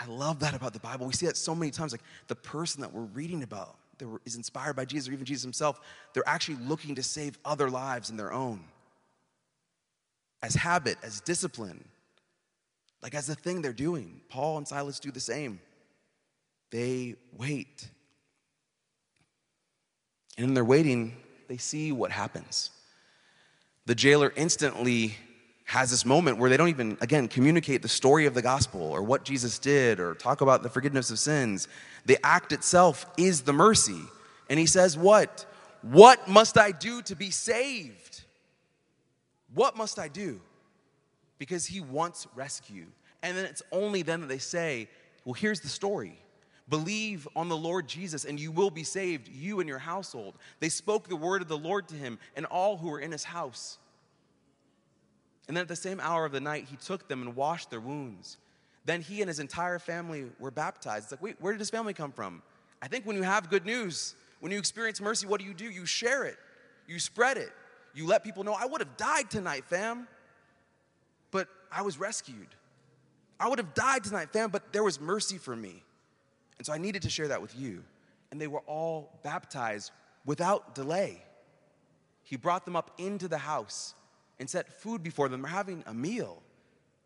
I 0.00 0.06
love 0.06 0.40
that 0.40 0.54
about 0.54 0.72
the 0.72 0.80
Bible. 0.80 1.06
We 1.06 1.12
see 1.12 1.26
that 1.26 1.36
so 1.36 1.54
many 1.54 1.70
times. 1.70 1.92
Like 1.92 2.00
the 2.26 2.34
person 2.34 2.80
that 2.80 2.94
we're 2.94 3.02
reading 3.02 3.42
about 3.42 3.76
that 3.98 4.18
is 4.24 4.36
inspired 4.36 4.76
by 4.76 4.84
Jesus 4.84 5.08
or 5.08 5.12
even 5.12 5.24
Jesus 5.24 5.42
himself, 5.42 5.80
they're 6.12 6.28
actually 6.28 6.58
looking 6.66 6.94
to 6.94 7.02
save 7.02 7.38
other 7.44 7.70
lives 7.70 8.10
in 8.10 8.16
their 8.16 8.32
own. 8.32 8.60
As 10.42 10.54
habit, 10.54 10.98
as 11.02 11.20
discipline, 11.20 11.84
like 13.02 13.14
as 13.14 13.28
a 13.28 13.34
thing 13.34 13.62
they're 13.62 13.72
doing. 13.72 14.20
Paul 14.28 14.58
and 14.58 14.66
Silas 14.66 14.98
do 14.98 15.10
the 15.10 15.20
same. 15.20 15.60
They 16.70 17.16
wait. 17.36 17.88
And 20.36 20.48
in 20.48 20.54
their 20.54 20.64
waiting, 20.64 21.16
they 21.48 21.56
see 21.56 21.92
what 21.92 22.10
happens. 22.10 22.70
The 23.86 23.94
jailer 23.94 24.32
instantly 24.36 25.16
has 25.66 25.90
this 25.90 26.04
moment 26.04 26.38
where 26.38 26.48
they 26.48 26.56
don't 26.56 26.68
even, 26.68 26.96
again, 27.00 27.26
communicate 27.26 27.82
the 27.82 27.88
story 27.88 28.24
of 28.26 28.34
the 28.34 28.42
gospel 28.42 28.80
or 28.80 29.02
what 29.02 29.24
Jesus 29.24 29.58
did 29.58 29.98
or 29.98 30.14
talk 30.14 30.40
about 30.40 30.62
the 30.62 30.68
forgiveness 30.68 31.10
of 31.10 31.18
sins. 31.18 31.66
The 32.06 32.18
act 32.24 32.52
itself 32.52 33.04
is 33.16 33.42
the 33.42 33.52
mercy. 33.52 34.00
And 34.48 34.60
he 34.60 34.66
says, 34.66 34.96
What? 34.96 35.44
What 35.82 36.28
must 36.28 36.56
I 36.56 36.70
do 36.70 37.02
to 37.02 37.16
be 37.16 37.30
saved? 37.30 38.22
What 39.54 39.76
must 39.76 39.98
I 39.98 40.06
do? 40.06 40.40
Because 41.38 41.66
he 41.66 41.80
wants 41.80 42.28
rescue. 42.36 42.86
And 43.22 43.36
then 43.36 43.44
it's 43.44 43.62
only 43.72 44.02
then 44.02 44.20
that 44.20 44.28
they 44.28 44.38
say, 44.38 44.88
Well, 45.24 45.34
here's 45.34 45.60
the 45.60 45.68
story. 45.68 46.16
Believe 46.68 47.26
on 47.34 47.48
the 47.48 47.56
Lord 47.56 47.88
Jesus, 47.88 48.24
and 48.24 48.38
you 48.38 48.52
will 48.52 48.70
be 48.70 48.84
saved, 48.84 49.28
you 49.28 49.58
and 49.58 49.68
your 49.68 49.78
household. 49.78 50.36
They 50.60 50.68
spoke 50.68 51.08
the 51.08 51.16
word 51.16 51.42
of 51.42 51.48
the 51.48 51.58
Lord 51.58 51.88
to 51.88 51.96
him 51.96 52.20
and 52.36 52.46
all 52.46 52.76
who 52.76 52.88
were 52.88 53.00
in 53.00 53.10
his 53.10 53.24
house. 53.24 53.78
And 55.48 55.56
then 55.56 55.62
at 55.62 55.68
the 55.68 55.76
same 55.76 56.00
hour 56.00 56.24
of 56.24 56.32
the 56.32 56.40
night, 56.40 56.66
he 56.68 56.76
took 56.76 57.08
them 57.08 57.22
and 57.22 57.36
washed 57.36 57.70
their 57.70 57.80
wounds. 57.80 58.38
Then 58.84 59.00
he 59.00 59.20
and 59.20 59.28
his 59.28 59.38
entire 59.38 59.78
family 59.78 60.26
were 60.38 60.50
baptized. 60.50 61.04
It's 61.04 61.12
like, 61.12 61.22
wait, 61.22 61.36
where 61.40 61.52
did 61.52 61.58
his 61.58 61.70
family 61.70 61.92
come 61.92 62.12
from? 62.12 62.42
I 62.82 62.88
think 62.88 63.06
when 63.06 63.16
you 63.16 63.22
have 63.22 63.50
good 63.50 63.64
news, 63.64 64.14
when 64.40 64.52
you 64.52 64.58
experience 64.58 65.00
mercy, 65.00 65.26
what 65.26 65.40
do 65.40 65.46
you 65.46 65.54
do? 65.54 65.64
You 65.64 65.86
share 65.86 66.24
it, 66.24 66.36
you 66.86 66.98
spread 66.98 67.36
it, 67.36 67.50
you 67.94 68.06
let 68.06 68.22
people 68.22 68.44
know, 68.44 68.54
I 68.54 68.66
would 68.66 68.80
have 68.80 68.96
died 68.96 69.30
tonight, 69.30 69.64
fam, 69.66 70.06
but 71.30 71.48
I 71.72 71.82
was 71.82 71.98
rescued. 71.98 72.48
I 73.38 73.48
would 73.48 73.58
have 73.58 73.74
died 73.74 74.04
tonight, 74.04 74.32
fam, 74.32 74.50
but 74.50 74.72
there 74.72 74.84
was 74.84 75.00
mercy 75.00 75.38
for 75.38 75.54
me. 75.54 75.82
And 76.58 76.66
so 76.66 76.72
I 76.72 76.78
needed 76.78 77.02
to 77.02 77.10
share 77.10 77.28
that 77.28 77.42
with 77.42 77.56
you. 77.58 77.82
And 78.30 78.40
they 78.40 78.46
were 78.46 78.62
all 78.66 79.18
baptized 79.22 79.92
without 80.24 80.74
delay. 80.74 81.22
He 82.22 82.36
brought 82.36 82.64
them 82.64 82.76
up 82.76 82.92
into 82.98 83.28
the 83.28 83.38
house 83.38 83.94
and 84.38 84.48
set 84.48 84.68
food 84.68 85.02
before 85.02 85.28
them. 85.28 85.42
They're 85.42 85.50
having 85.50 85.82
a 85.86 85.94
meal. 85.94 86.42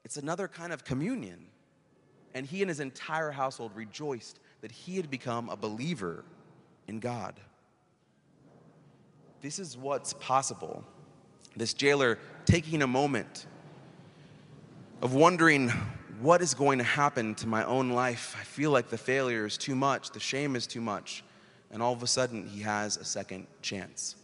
It's 0.05 0.17
another 0.17 0.49
kind 0.49 0.73
of 0.73 0.85
communion. 0.85 1.47
And 2.35 2.47
he 2.47 2.63
and 2.63 2.69
his 2.69 2.81
entire 2.81 3.31
household 3.31 3.73
rejoiced 3.75 4.39
that 4.61 4.71
he 4.71 4.97
had 4.97 5.11
become 5.11 5.49
a 5.49 5.57
believer 5.57 6.25
in 6.87 7.01
God. 7.01 7.35
This 9.41 9.59
is 9.59 9.77
what's 9.77 10.13
possible. 10.15 10.85
This 11.57 11.75
jailer 11.75 12.19
taking 12.45 12.83
a 12.83 12.87
moment 12.87 13.47
of 15.03 15.15
wondering 15.15 15.71
what 16.21 16.43
is 16.43 16.53
going 16.53 16.79
to 16.79 16.85
happen 16.85 17.35
to 17.37 17.47
my 17.47 17.65
own 17.65 17.91
life. 17.91 18.37
I 18.39 18.45
feel 18.45 18.71
like 18.71 18.91
the 18.91 18.99
failure 18.99 19.47
is 19.47 19.57
too 19.57 19.75
much, 19.75 20.11
the 20.11 20.21
shame 20.21 20.55
is 20.55 20.67
too 20.67 20.81
much. 20.81 21.25
And 21.73 21.83
all 21.83 21.93
of 21.93 22.03
a 22.03 22.07
sudden, 22.07 22.47
he 22.47 22.61
has 22.63 22.97
a 22.97 23.05
second 23.05 23.47
chance 23.63 24.17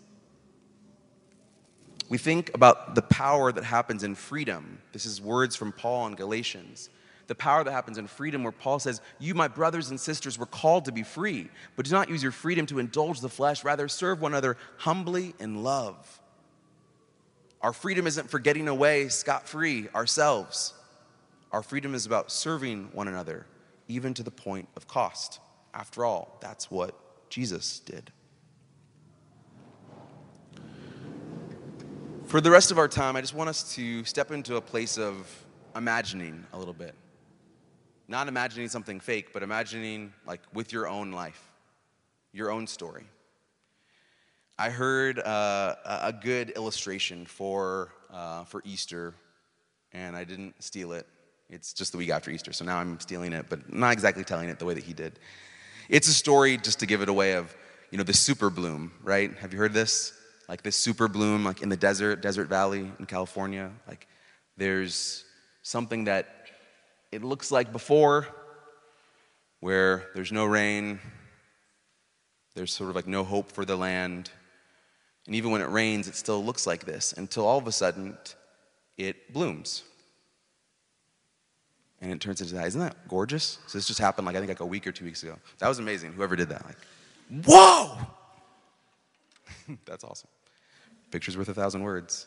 we 2.09 2.19
think 2.19 2.55
about 2.55 2.95
the 2.95 3.03
power 3.03 3.51
that 3.53 3.65
happens 3.65 4.05
in 4.05 4.15
freedom. 4.15 4.79
This 4.93 5.07
is 5.07 5.21
words 5.21 5.57
from 5.57 5.73
Paul 5.73 6.07
in 6.07 6.15
Galatians. 6.15 6.89
The 7.27 7.35
power 7.35 7.65
that 7.65 7.73
happens 7.73 7.99
in 7.99 8.07
freedom, 8.07 8.45
where 8.45 8.53
Paul 8.53 8.79
says, 8.79 9.01
You, 9.19 9.35
my 9.35 9.49
brothers 9.49 9.91
and 9.91 9.99
sisters, 9.99 10.39
were 10.39 10.47
called 10.47 10.85
to 10.85 10.93
be 10.93 11.03
free, 11.03 11.49
but 11.75 11.85
do 11.85 11.91
not 11.91 12.09
use 12.09 12.23
your 12.23 12.33
freedom 12.33 12.67
to 12.67 12.79
indulge 12.79 13.21
the 13.21 13.29
flesh. 13.29 13.65
Rather, 13.65 13.89
serve 13.89 14.21
one 14.21 14.33
another 14.33 14.57
humbly 14.77 15.35
in 15.41 15.65
love. 15.65 16.21
Our 17.63 17.73
freedom 17.73 18.07
isn't 18.07 18.31
for 18.31 18.39
getting 18.39 18.69
away 18.69 19.09
scot 19.09 19.49
free 19.49 19.89
ourselves. 19.95 20.75
Our 21.51 21.63
freedom 21.63 21.95
is 21.95 22.07
about 22.07 22.31
serving 22.31 22.91
one 22.93 23.09
another, 23.09 23.47
even 23.89 24.15
to 24.15 24.23
the 24.23 24.31
point 24.31 24.69
of 24.77 24.87
cost. 24.87 25.41
After 25.75 26.05
all, 26.05 26.39
that's 26.41 26.71
what 26.71 26.95
Jesus 27.29 27.81
did. 27.81 28.13
For 32.27 32.41
the 32.41 32.51
rest 32.51 32.73
of 32.73 32.79
our 32.79 32.89
time, 32.89 33.15
I 33.15 33.21
just 33.21 33.35
want 33.35 33.49
us 33.49 33.73
to 33.77 34.05
step 34.05 34.33
into 34.33 34.57
a 34.57 34.61
place 34.61 34.99
of 34.99 35.33
imagining 35.77 36.45
a 36.53 36.59
little 36.59 36.75
bit. 36.75 36.97
Not 38.09 38.27
imagining 38.27 38.69
something 38.69 38.99
fake, 38.99 39.33
but 39.33 39.45
imagining 39.45 40.13
like 40.27 40.41
with 40.53 40.73
your 40.73 40.89
own 40.89 41.13
life, 41.13 41.41
your 42.33 42.51
own 42.51 42.67
story. 42.67 43.05
I 44.59 44.71
heard 44.71 45.21
uh, 45.21 45.77
a 45.85 46.13
good 46.13 46.51
illustration 46.51 47.27
for, 47.27 47.93
uh, 48.13 48.43
for 48.43 48.61
Easter, 48.65 49.15
and 49.93 50.17
I 50.17 50.25
didn't 50.25 50.61
steal 50.61 50.91
it. 50.95 51.07
It's 51.49 51.73
just 51.73 51.93
the 51.93 51.99
week 51.99 52.11
after 52.11 52.33
Easter, 52.33 52.53
so 52.53 52.65
now 52.65 52.79
I'm 52.79 52.99
stealing 52.99 53.35
it, 53.35 53.47
but 53.49 53.73
not 53.73 53.93
exactly 53.93 54.25
telling 54.25 54.49
it 54.49 54.59
the 54.59 54.65
way 54.65 54.75
that 54.75 54.83
he 54.83 54.95
did. 54.95 55.21
It's 55.89 56.09
a 56.09 56.15
story, 56.15 56.57
just 56.57 56.81
to 56.81 56.87
give 56.87 57.03
it 57.03 57.09
away, 57.09 57.35
of 57.35 57.57
you 57.93 57.99
know 57.99 58.05
the 58.05 58.15
super 58.15 58.51
bloom, 58.51 58.91
right? 59.05 59.33
Have 59.39 59.53
you 59.53 59.61
heard 59.61 59.73
this? 59.73 60.13
Like 60.49 60.63
this 60.63 60.77
super 60.77 61.09
bloom, 61.09 61.45
like 61.45 61.63
in 61.63 61.69
the 61.69 61.77
desert, 61.77 62.23
Desert 62.23 62.49
Valley 62.49 62.91
in 62.99 63.07
California. 63.07 63.71
Like 63.89 64.07
there's 64.57 65.25
something 65.63 66.05
that 66.05 66.49
it 67.13 67.25
looks 67.25 67.51
like 67.51 67.73
before 67.73 68.29
where 69.61 70.05
there's 70.15 70.33
no 70.33 70.45
rain, 70.45 71.01
there's 72.55 72.73
sort 72.73 72.91
of 72.91 72.97
like 72.97 73.07
no 73.07 73.25
hope 73.25 73.51
for 73.51 73.65
the 73.65 73.77
land. 73.77 74.31
And 75.27 75.35
even 75.35 75.51
when 75.51 75.61
it 75.61 75.69
rains, 75.69 76.07
it 76.07 76.15
still 76.15 76.45
looks 76.45 76.67
like 76.67 76.85
this 76.85 77.13
until 77.15 77.45
all 77.47 77.59
of 77.59 77.67
a 77.67 77.73
sudden 77.73 78.17
it 78.97 79.33
blooms. 79.33 79.83
And 82.01 82.13
it 82.13 82.21
turns 82.21 82.41
into 82.41 82.55
that. 82.55 82.67
Isn't 82.67 82.81
that 82.81 83.09
gorgeous? 83.09 83.59
So 83.67 83.79
this 83.79 83.87
just 83.87 83.99
happened 83.99 84.27
like 84.27 84.37
I 84.37 84.39
think 84.39 84.51
like 84.51 84.61
a 84.61 84.67
week 84.67 84.87
or 84.87 84.93
two 84.93 85.05
weeks 85.05 85.23
ago. 85.23 85.37
That 85.59 85.69
was 85.69 85.79
amazing. 85.79 86.13
Whoever 86.13 86.37
did 86.37 86.51
that. 86.51 86.65
Like, 86.65 86.77
whoa! 87.47 87.99
That's 89.85 90.05
awesome. 90.05 90.29
Picture's 91.11 91.37
worth 91.37 91.49
a 91.49 91.55
thousand 91.55 91.83
words. 91.83 92.27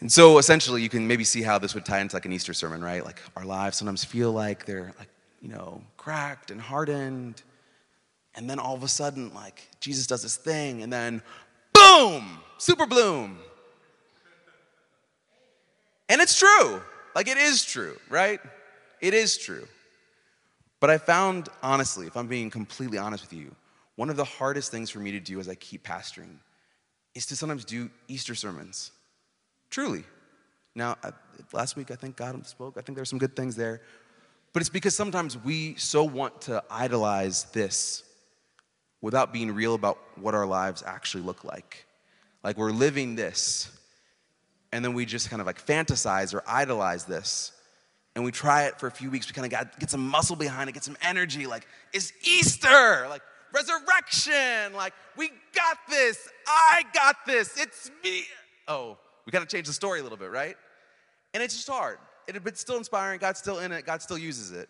And 0.00 0.10
so 0.10 0.38
essentially, 0.38 0.82
you 0.82 0.88
can 0.88 1.06
maybe 1.06 1.22
see 1.22 1.42
how 1.42 1.58
this 1.58 1.74
would 1.74 1.84
tie 1.84 2.00
into 2.00 2.16
like 2.16 2.26
an 2.26 2.32
Easter 2.32 2.52
sermon, 2.52 2.82
right? 2.82 3.04
Like 3.04 3.22
our 3.36 3.44
lives 3.44 3.76
sometimes 3.78 4.04
feel 4.04 4.32
like 4.32 4.66
they're 4.66 4.92
like, 4.98 5.08
you 5.40 5.48
know, 5.48 5.80
cracked 5.96 6.50
and 6.50 6.60
hardened. 6.60 7.42
And 8.34 8.50
then 8.50 8.58
all 8.58 8.74
of 8.74 8.82
a 8.82 8.88
sudden, 8.88 9.32
like 9.32 9.68
Jesus 9.80 10.06
does 10.06 10.22
this 10.22 10.36
thing, 10.36 10.82
and 10.82 10.92
then 10.92 11.22
boom, 11.72 12.40
super 12.58 12.86
bloom. 12.86 13.38
And 16.08 16.20
it's 16.20 16.38
true. 16.38 16.82
Like 17.14 17.28
it 17.28 17.38
is 17.38 17.64
true, 17.64 17.96
right? 18.08 18.40
It 19.00 19.14
is 19.14 19.36
true. 19.38 19.66
But 20.80 20.90
I 20.90 20.98
found, 20.98 21.48
honestly, 21.62 22.08
if 22.08 22.16
I'm 22.16 22.26
being 22.26 22.50
completely 22.50 22.98
honest 22.98 23.22
with 23.22 23.32
you, 23.32 23.54
one 24.02 24.10
of 24.10 24.16
the 24.16 24.24
hardest 24.24 24.72
things 24.72 24.90
for 24.90 24.98
me 24.98 25.12
to 25.12 25.20
do 25.20 25.38
as 25.38 25.48
I 25.48 25.54
keep 25.54 25.86
pastoring 25.86 26.38
is 27.14 27.24
to 27.26 27.36
sometimes 27.36 27.64
do 27.64 27.88
Easter 28.08 28.34
sermons. 28.34 28.90
Truly. 29.70 30.02
Now, 30.74 30.96
uh, 31.04 31.12
last 31.52 31.76
week 31.76 31.92
I 31.92 31.94
think 31.94 32.16
God 32.16 32.44
spoke. 32.44 32.74
I 32.76 32.80
think 32.80 32.96
there's 32.96 33.08
some 33.08 33.20
good 33.20 33.36
things 33.36 33.54
there. 33.54 33.80
But 34.52 34.60
it's 34.60 34.70
because 34.70 34.96
sometimes 34.96 35.38
we 35.38 35.76
so 35.76 36.02
want 36.02 36.40
to 36.40 36.64
idolize 36.68 37.44
this 37.52 38.02
without 39.00 39.32
being 39.32 39.54
real 39.54 39.74
about 39.74 39.98
what 40.16 40.34
our 40.34 40.46
lives 40.46 40.82
actually 40.84 41.22
look 41.22 41.44
like. 41.44 41.86
Like 42.42 42.56
we're 42.56 42.72
living 42.72 43.14
this, 43.14 43.70
and 44.72 44.84
then 44.84 44.94
we 44.94 45.06
just 45.06 45.30
kind 45.30 45.40
of 45.40 45.46
like 45.46 45.64
fantasize 45.64 46.34
or 46.34 46.42
idolize 46.44 47.04
this. 47.04 47.52
And 48.16 48.24
we 48.24 48.32
try 48.32 48.64
it 48.64 48.80
for 48.80 48.88
a 48.88 48.90
few 48.90 49.12
weeks. 49.12 49.28
We 49.28 49.32
kind 49.32 49.46
of 49.46 49.52
got 49.52 49.78
get 49.78 49.90
some 49.90 50.08
muscle 50.08 50.34
behind 50.34 50.68
it, 50.68 50.72
get 50.72 50.82
some 50.82 50.96
energy. 51.02 51.46
Like, 51.46 51.68
it's 51.92 52.12
Easter, 52.24 53.06
like 53.08 53.22
resurrection. 53.52 54.74
Like, 54.74 54.94
we 55.16 55.30
got 55.54 55.78
this. 55.88 56.28
I 56.46 56.82
got 56.94 57.16
this. 57.26 57.58
It's 57.60 57.90
me. 58.02 58.24
Oh, 58.68 58.96
we 59.26 59.30
got 59.30 59.40
to 59.40 59.46
change 59.46 59.66
the 59.66 59.72
story 59.72 60.00
a 60.00 60.02
little 60.02 60.18
bit, 60.18 60.30
right? 60.30 60.56
And 61.34 61.42
it's 61.42 61.54
just 61.54 61.68
hard. 61.68 61.98
It, 62.26 62.40
it's 62.46 62.60
still 62.60 62.76
inspiring. 62.76 63.18
God's 63.18 63.38
still 63.38 63.58
in 63.58 63.72
it. 63.72 63.86
God 63.86 64.02
still 64.02 64.18
uses 64.18 64.52
it. 64.52 64.68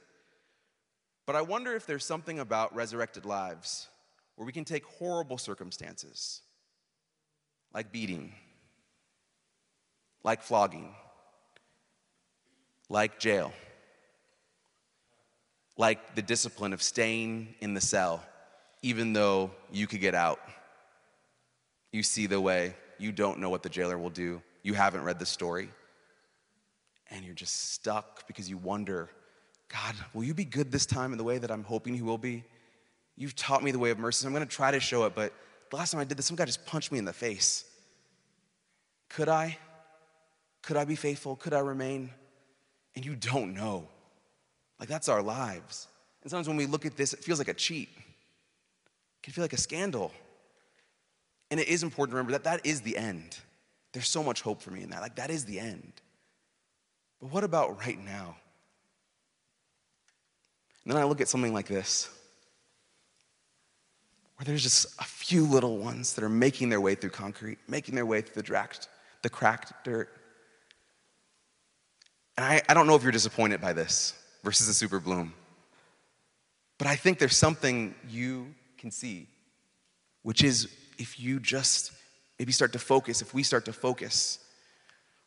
But 1.27 1.37
I 1.37 1.43
wonder 1.43 1.75
if 1.75 1.87
there's 1.87 2.05
something 2.05 2.39
about 2.39 2.75
resurrected 2.75 3.25
lives 3.25 3.89
where 4.37 4.47
we 4.47 4.53
can 4.53 4.65
take 4.65 4.85
horrible 4.85 5.39
circumstances, 5.39 6.41
like 7.73 7.93
beating, 7.93 8.33
like 10.25 10.43
flogging, 10.43 10.95
like 12.89 13.19
jail, 13.19 13.53
like 15.77 16.15
the 16.15 16.23
discipline 16.23 16.73
of 16.73 16.83
staying 16.83 17.55
in 17.61 17.75
the 17.75 17.81
cell, 17.81 18.25
even 18.83 19.13
though 19.13 19.51
you 19.73 19.87
could 19.87 20.01
get 20.01 20.15
out. 20.15 20.41
You 21.93 22.03
see 22.03 22.27
the 22.27 22.41
way 22.41 22.75
you 22.99 23.13
don't 23.13 23.39
know 23.39 23.51
what 23.51 23.63
the 23.63 23.69
jailer 23.69 23.99
will 23.99 24.11
do. 24.11 24.43
You 24.63 24.75
haven't 24.75 25.05
read 25.05 25.19
the 25.19 25.27
story. 25.27 25.69
And 27.11 27.25
you're 27.25 27.35
just 27.35 27.73
stuck 27.73 28.27
because 28.27 28.49
you 28.49 28.57
wonder, 28.57 29.11
God, 29.69 29.95
will 30.15 30.25
you 30.25 30.35
be 30.35 30.45
good 30.45 30.73
this 30.73 30.87
time 30.87 31.13
in 31.13 31.19
the 31.19 31.25
way 31.25 31.39
that 31.39 31.51
I'm 31.51 31.65
hoping 31.65 31.95
He 31.95 32.03
will 32.03 32.19
be? 32.19 32.45
You've 33.17 33.37
taught 33.37 33.63
me 33.63 33.71
the 33.71 33.79
way 33.79 33.91
of 33.91 33.99
mercy. 33.99 34.23
So 34.23 34.29
I'm 34.29 34.35
going 34.35 34.47
to 34.47 34.57
try 34.57 34.71
to 34.71 34.81
show 34.81 35.05
it, 35.05 35.15
but 35.15 35.33
the 35.71 35.77
last 35.77 35.91
time 35.91 36.01
I 36.01 36.05
did 36.05 36.17
this, 36.17 36.27
some 36.27 36.37
guy 36.37 36.45
just 36.45 36.65
punched 36.65 36.91
me 36.93 36.99
in 36.99 37.05
the 37.05 37.13
face. 37.13 37.65
Could 39.09 39.29
I? 39.29 39.59
Could 40.63 40.77
I 40.77 40.85
be 40.85 40.97
faithful? 40.97 41.37
Could 41.37 41.53
I 41.53 41.59
remain? 41.59 42.11
And 42.95 43.05
you 43.05 43.17
don't 43.17 43.55
know. 43.55 43.89
Like, 44.79 44.89
that's 44.89 45.09
our 45.09 45.23
lives. 45.23 45.89
And 46.23 46.31
sometimes 46.31 46.49
when 46.49 46.57
we 46.57 46.67
look 46.67 46.87
at 46.87 46.97
this, 46.97 47.13
it 47.13 47.21
feels 47.23 47.39
like 47.39 47.49
a 47.49 47.55
cheat, 47.55 47.89
can 49.23 49.33
feel 49.33 49.45
like 49.45 49.53
a 49.53 49.59
scandal. 49.59 50.13
And 51.51 51.61
it 51.61 51.69
is 51.69 51.83
important 51.83 52.13
to 52.13 52.17
remember 52.17 52.33
that 52.33 52.45
that 52.45 52.65
is 52.65 52.81
the 52.81 52.97
end. 52.97 53.39
There's 53.93 54.09
so 54.09 54.23
much 54.23 54.41
hope 54.41 54.63
for 54.63 54.71
me 54.71 54.83
in 54.83 54.91
that. 54.91 55.03
Like, 55.03 55.17
that 55.17 55.31
is 55.31 55.45
the 55.45 55.61
end. 55.61 55.93
But 57.21 57.31
what 57.31 57.45
about 57.45 57.79
right 57.81 58.03
now? 58.03 58.37
And 60.85 60.93
then 60.93 61.01
I 61.01 61.05
look 61.05 61.21
at 61.21 61.29
something 61.29 61.53
like 61.53 61.69
this, 61.69 62.09
where 64.37 64.45
there's 64.45 64.63
just 64.63 64.87
a 64.99 65.05
few 65.05 65.45
little 65.45 65.79
ones 65.79 66.15
that 66.15 66.25
are 66.25 66.29
making 66.29 66.71
their 66.71 66.81
way 66.81 66.95
through 66.95 67.11
concrete, 67.11 67.59
making 67.69 67.95
their 67.95 68.07
way 68.07 68.23
through 68.23 68.35
the, 68.35 68.43
dragged, 68.43 68.89
the 69.23 69.31
cracked 69.31 69.73
dirt. 69.85 70.09
And 72.37 72.47
I, 72.47 72.63
I 72.69 72.75
don't 72.75 72.87
know 72.87 72.97
if 72.97 73.03
you're 73.03 73.13
disappointed 73.13 73.61
by 73.61 73.73
this 73.73 74.15
versus 74.43 74.67
the 74.67 74.75
super 74.75 74.99
bloom, 74.99 75.35
but 76.79 76.89
I 76.89 76.97
think 76.97 77.21
there's 77.21 77.37
something 77.37 77.95
you 78.09 78.53
can 78.83 78.91
see, 78.91 79.29
which 80.23 80.43
is 80.43 80.69
if 80.99 81.19
you 81.21 81.39
just 81.39 81.93
maybe 82.39 82.51
start 82.51 82.73
to 82.73 82.81
focus, 82.81 83.23
if 83.23 83.33
we 83.33 83.45
start 83.45 83.65
to 83.65 83.73
focus 83.73 84.41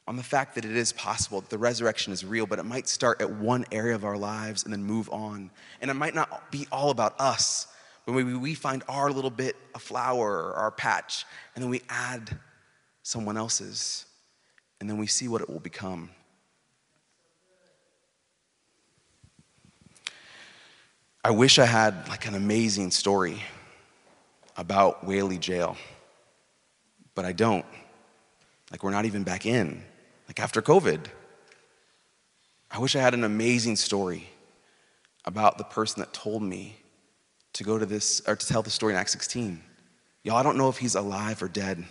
on 0.07 0.17
the 0.17 0.23
fact 0.23 0.55
that 0.55 0.65
it 0.65 0.75
is 0.75 0.91
possible, 0.91 1.39
that 1.39 1.49
the 1.49 1.57
resurrection 1.57 2.11
is 2.11 2.25
real, 2.25 2.45
but 2.45 2.59
it 2.59 2.65
might 2.65 2.89
start 2.89 3.21
at 3.21 3.31
one 3.31 3.63
area 3.71 3.95
of 3.95 4.03
our 4.03 4.17
lives 4.17 4.65
and 4.65 4.73
then 4.73 4.83
move 4.83 5.09
on. 5.09 5.49
And 5.79 5.89
it 5.89 5.93
might 5.93 6.13
not 6.13 6.51
be 6.51 6.67
all 6.69 6.89
about 6.89 7.17
us, 7.17 7.67
but 8.05 8.11
maybe 8.11 8.33
we 8.33 8.55
find 8.55 8.83
our 8.89 9.09
little 9.09 9.31
bit, 9.31 9.55
a 9.73 9.79
flower 9.79 10.33
or 10.43 10.53
our 10.55 10.71
patch, 10.71 11.25
and 11.55 11.63
then 11.63 11.71
we 11.71 11.81
add 11.87 12.37
someone 13.03 13.37
else's, 13.37 14.05
and 14.81 14.89
then 14.89 14.97
we 14.97 15.07
see 15.07 15.29
what 15.29 15.41
it 15.41 15.49
will 15.49 15.61
become. 15.61 16.09
I 21.25 21.31
wish 21.31 21.57
I 21.57 21.65
had 21.65 22.07
like 22.07 22.27
an 22.27 22.35
amazing 22.35 22.91
story 22.91 23.41
about 24.57 25.03
Whaley 25.03 25.39
Jail, 25.39 25.75
but 27.15 27.25
I 27.25 27.31
don't. 27.31 27.65
Like, 28.69 28.83
we're 28.83 28.91
not 28.91 29.05
even 29.05 29.23
back 29.23 29.47
in, 29.47 29.83
like 30.27 30.39
after 30.39 30.61
COVID. 30.61 31.07
I 32.69 32.77
wish 32.77 32.95
I 32.95 32.99
had 32.99 33.15
an 33.15 33.23
amazing 33.23 33.75
story 33.75 34.29
about 35.25 35.57
the 35.57 35.63
person 35.63 36.01
that 36.01 36.13
told 36.13 36.43
me 36.43 36.77
to 37.53 37.63
go 37.63 37.79
to 37.79 37.87
this, 37.87 38.21
or 38.27 38.35
to 38.35 38.45
tell 38.45 38.61
the 38.61 38.69
story 38.69 38.93
in 38.93 38.99
Acts 38.99 39.13
16. 39.13 39.59
Y'all, 40.21 40.35
I 40.35 40.43
don't 40.43 40.57
know 40.59 40.69
if 40.69 40.77
he's 40.77 40.93
alive 40.93 41.41
or 41.41 41.47
dead. 41.47 41.83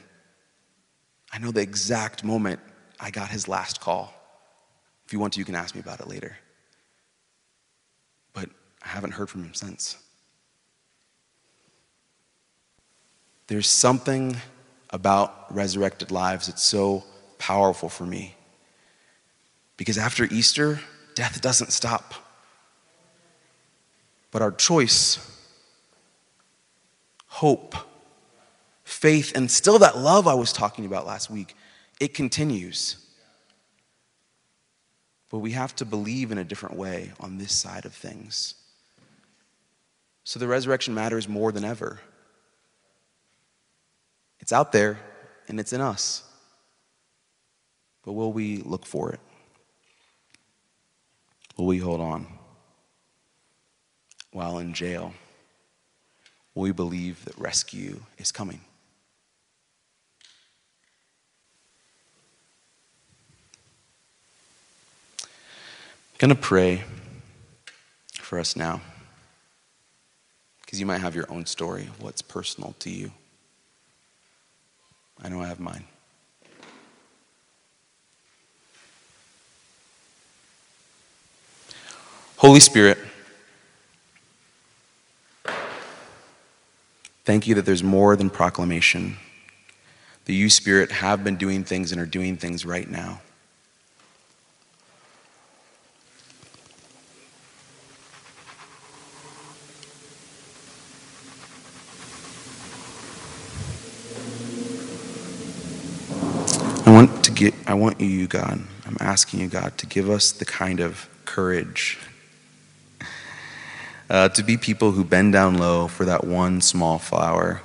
I 1.32 1.38
know 1.38 1.50
the 1.50 1.60
exact 1.60 2.22
moment 2.22 2.60
I 3.00 3.10
got 3.10 3.30
his 3.30 3.48
last 3.48 3.80
call. 3.80 4.14
If 5.04 5.12
you 5.12 5.18
want 5.18 5.32
to, 5.32 5.40
you 5.40 5.44
can 5.44 5.56
ask 5.56 5.74
me 5.74 5.80
about 5.80 5.98
it 5.98 6.06
later. 6.06 6.36
I 8.84 8.88
haven't 8.88 9.12
heard 9.12 9.30
from 9.30 9.44
him 9.44 9.54
since. 9.54 9.96
There's 13.46 13.68
something 13.68 14.36
about 14.90 15.52
resurrected 15.54 16.10
lives 16.10 16.46
that's 16.46 16.62
so 16.62 17.04
powerful 17.38 17.88
for 17.88 18.04
me. 18.04 18.34
Because 19.76 19.98
after 19.98 20.24
Easter, 20.24 20.80
death 21.14 21.40
doesn't 21.40 21.72
stop. 21.72 22.14
But 24.30 24.42
our 24.42 24.52
choice, 24.52 25.18
hope, 27.26 27.74
faith, 28.84 29.32
and 29.34 29.50
still 29.50 29.78
that 29.80 29.98
love 29.98 30.26
I 30.26 30.34
was 30.34 30.52
talking 30.52 30.86
about 30.86 31.06
last 31.06 31.30
week, 31.30 31.54
it 32.00 32.14
continues. 32.14 32.96
But 35.30 35.38
we 35.38 35.52
have 35.52 35.74
to 35.76 35.84
believe 35.84 36.32
in 36.32 36.38
a 36.38 36.44
different 36.44 36.76
way 36.76 37.12
on 37.20 37.38
this 37.38 37.52
side 37.52 37.84
of 37.84 37.92
things. 37.92 38.54
So 40.24 40.38
the 40.38 40.48
resurrection 40.48 40.94
matters 40.94 41.28
more 41.28 41.52
than 41.52 41.64
ever. 41.64 42.00
It's 44.40 44.52
out 44.52 44.72
there 44.72 44.98
and 45.48 45.60
it's 45.60 45.74
in 45.74 45.82
us. 45.82 46.22
But 48.04 48.14
will 48.14 48.32
we 48.32 48.58
look 48.58 48.86
for 48.86 49.12
it? 49.12 49.20
Will 51.56 51.66
we 51.66 51.78
hold 51.78 52.00
on 52.00 52.26
while 54.32 54.58
in 54.58 54.72
jail? 54.72 55.12
Will 56.54 56.62
we 56.62 56.72
believe 56.72 57.24
that 57.26 57.38
rescue 57.38 58.00
is 58.18 58.32
coming? 58.32 58.60
I'm 65.22 66.28
going 66.28 66.30
to 66.30 66.34
pray 66.34 66.84
for 68.14 68.38
us 68.38 68.56
now 68.56 68.80
because 70.74 70.80
you 70.80 70.86
might 70.86 71.02
have 71.02 71.14
your 71.14 71.30
own 71.30 71.46
story 71.46 71.82
of 71.82 72.02
what's 72.02 72.20
personal 72.20 72.74
to 72.80 72.90
you. 72.90 73.12
I 75.22 75.28
know 75.28 75.40
I 75.40 75.46
have 75.46 75.60
mine. 75.60 75.84
Holy 82.38 82.58
Spirit, 82.58 82.98
thank 87.24 87.46
you 87.46 87.54
that 87.54 87.64
there's 87.64 87.84
more 87.84 88.16
than 88.16 88.28
proclamation. 88.28 89.16
That 90.24 90.32
you, 90.32 90.50
Spirit, 90.50 90.90
have 90.90 91.22
been 91.22 91.36
doing 91.36 91.62
things 91.62 91.92
and 91.92 92.00
are 92.00 92.04
doing 92.04 92.36
things 92.36 92.66
right 92.66 92.90
now. 92.90 93.20
I 106.86 106.90
want 106.90 107.23
to 107.23 107.23
get 107.34 107.54
I 107.66 107.74
want 107.74 108.00
you, 108.00 108.26
God. 108.26 108.60
I'm 108.86 108.96
asking 109.00 109.40
you, 109.40 109.48
God, 109.48 109.76
to 109.78 109.86
give 109.86 110.08
us 110.08 110.32
the 110.32 110.44
kind 110.44 110.80
of 110.80 111.08
courage 111.24 111.98
uh, 114.10 114.28
to 114.28 114.42
be 114.42 114.56
people 114.56 114.92
who 114.92 115.04
bend 115.04 115.32
down 115.32 115.58
low 115.58 115.88
for 115.88 116.04
that 116.04 116.24
one 116.24 116.60
small 116.60 116.98
flower, 116.98 117.62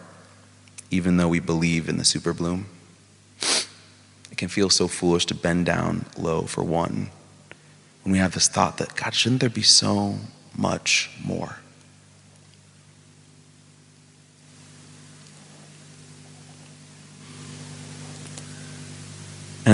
even 0.89 1.17
though 1.17 1.27
we 1.27 1.39
believe 1.39 1.89
in 1.89 1.97
the 1.97 2.05
super 2.05 2.33
bloom. 2.33 2.65
It 4.31 4.37
can 4.37 4.47
feel 4.47 4.69
so 4.69 4.87
foolish 4.87 5.25
to 5.27 5.35
bend 5.35 5.65
down 5.65 6.05
low 6.17 6.43
for 6.43 6.63
one 6.63 7.09
when 8.03 8.13
we 8.13 8.17
have 8.19 8.33
this 8.33 8.47
thought 8.47 8.77
that, 8.77 8.95
God, 8.95 9.13
shouldn't 9.13 9.41
there 9.41 9.49
be 9.49 9.61
so 9.61 10.15
much 10.57 11.11
more? 11.23 11.57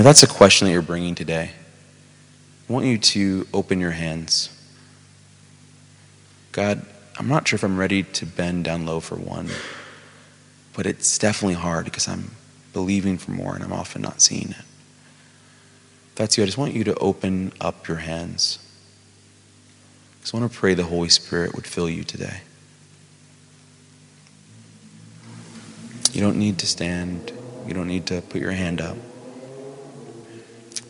That's 0.06 0.22
a 0.22 0.28
question 0.28 0.66
that 0.66 0.72
you're 0.72 0.82
bringing 0.82 1.16
today, 1.16 1.50
I 2.68 2.72
want 2.72 2.86
you 2.86 2.96
to 2.96 3.48
open 3.52 3.80
your 3.80 3.90
hands. 3.90 4.56
God, 6.52 6.86
I'm 7.18 7.26
not 7.26 7.48
sure 7.48 7.56
if 7.56 7.64
I'm 7.64 7.76
ready 7.76 8.04
to 8.04 8.24
bend 8.24 8.62
down 8.62 8.86
low 8.86 9.00
for 9.00 9.16
one, 9.16 9.48
but 10.74 10.86
it's 10.86 11.18
definitely 11.18 11.56
hard 11.56 11.86
because 11.86 12.06
I'm 12.06 12.36
believing 12.72 13.18
for 13.18 13.32
more 13.32 13.56
and 13.56 13.64
I'm 13.64 13.72
often 13.72 14.00
not 14.00 14.20
seeing 14.20 14.50
it. 14.50 14.64
If 16.10 16.14
that's 16.14 16.38
you, 16.38 16.44
I 16.44 16.46
just 16.46 16.56
want 16.56 16.72
you 16.72 16.84
to 16.84 16.94
open 16.98 17.52
up 17.60 17.88
your 17.88 17.96
hands. 17.96 18.60
I 20.18 20.20
just 20.20 20.32
want 20.32 20.48
to 20.48 20.56
pray 20.56 20.74
the 20.74 20.84
Holy 20.84 21.08
Spirit 21.08 21.56
would 21.56 21.66
fill 21.66 21.90
you 21.90 22.04
today. 22.04 22.42
You 26.12 26.20
don't 26.20 26.38
need 26.38 26.58
to 26.58 26.66
stand, 26.68 27.32
you 27.66 27.74
don't 27.74 27.88
need 27.88 28.06
to 28.06 28.22
put 28.22 28.40
your 28.40 28.52
hand 28.52 28.80
up 28.80 28.96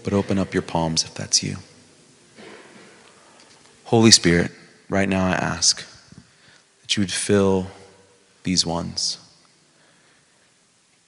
but 0.07 0.13
open 0.13 0.39
up 0.39 0.55
your 0.55 0.63
palms 0.63 1.03
if 1.03 1.13
that's 1.15 1.43
you. 1.43 1.57
Holy 3.87 4.13
Spirit, 4.13 4.53
right 4.89 5.09
now 5.09 5.27
I 5.27 5.33
ask 5.33 5.85
that 6.81 6.97
you 6.97 7.01
would 7.01 7.11
fill 7.11 7.67
these 8.45 8.65
ones. 8.65 9.19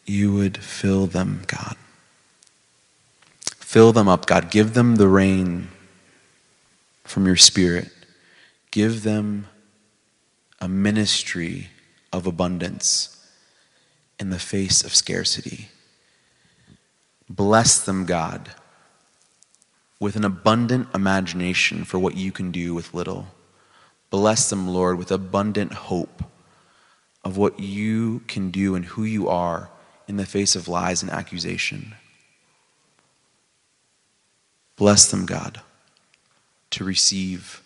You 0.04 0.34
would 0.34 0.58
fill 0.58 1.06
them, 1.06 1.44
God. 1.46 1.76
Fill 3.60 3.92
them 3.92 4.08
up, 4.08 4.26
God. 4.26 4.50
Give 4.50 4.74
them 4.74 4.96
the 4.96 5.06
rain 5.06 5.68
from 7.04 7.24
your 7.24 7.36
Spirit. 7.36 7.92
Give 8.72 9.04
them 9.04 9.46
a 10.60 10.66
ministry 10.66 11.68
of 12.12 12.26
abundance 12.26 13.24
in 14.18 14.30
the 14.30 14.40
face 14.40 14.82
of 14.82 14.92
scarcity. 14.92 15.68
Bless 17.30 17.78
them, 17.78 18.04
God 18.04 18.50
with 20.00 20.16
an 20.16 20.24
abundant 20.24 20.88
imagination 20.94 21.84
for 21.84 21.98
what 21.98 22.16
you 22.16 22.30
can 22.30 22.50
do 22.50 22.74
with 22.74 22.94
little. 22.94 23.26
Bless 24.10 24.48
them, 24.48 24.68
Lord, 24.68 24.96
with 24.98 25.10
abundant 25.10 25.72
hope 25.72 26.22
of 27.24 27.36
what 27.36 27.58
you 27.60 28.20
can 28.28 28.50
do 28.50 28.74
and 28.74 28.84
who 28.84 29.04
you 29.04 29.28
are 29.28 29.70
in 30.06 30.16
the 30.16 30.26
face 30.26 30.56
of 30.56 30.68
lies 30.68 31.02
and 31.02 31.10
accusation. 31.10 31.94
Bless 34.76 35.10
them, 35.10 35.26
God, 35.26 35.60
to 36.70 36.84
receive 36.84 37.62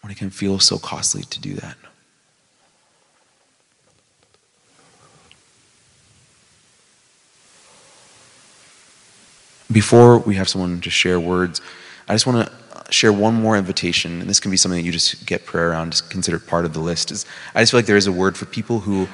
when 0.00 0.10
it 0.10 0.16
can 0.16 0.30
feel 0.30 0.58
so 0.58 0.78
costly 0.78 1.22
to 1.22 1.40
do 1.40 1.54
that. 1.54 1.76
Before 9.76 10.20
we 10.20 10.36
have 10.36 10.48
someone 10.48 10.80
to 10.80 10.88
share 10.88 11.20
words, 11.20 11.60
I 12.08 12.14
just 12.14 12.26
want 12.26 12.48
to 12.48 12.90
share 12.90 13.12
one 13.12 13.34
more 13.34 13.58
invitation, 13.58 14.22
and 14.22 14.30
this 14.30 14.40
can 14.40 14.50
be 14.50 14.56
something 14.56 14.80
that 14.80 14.86
you 14.86 14.90
just 14.90 15.26
get 15.26 15.44
prayer 15.44 15.68
around, 15.68 15.90
just 15.90 16.08
consider 16.08 16.38
part 16.38 16.64
of 16.64 16.72
the 16.72 16.80
list. 16.80 17.10
Is 17.10 17.26
I 17.54 17.60
just 17.60 17.72
feel 17.72 17.80
like 17.80 17.84
there 17.84 17.98
is 17.98 18.06
a 18.06 18.12
word 18.12 18.38
for 18.38 18.46
people 18.46 18.80
who 18.80 19.06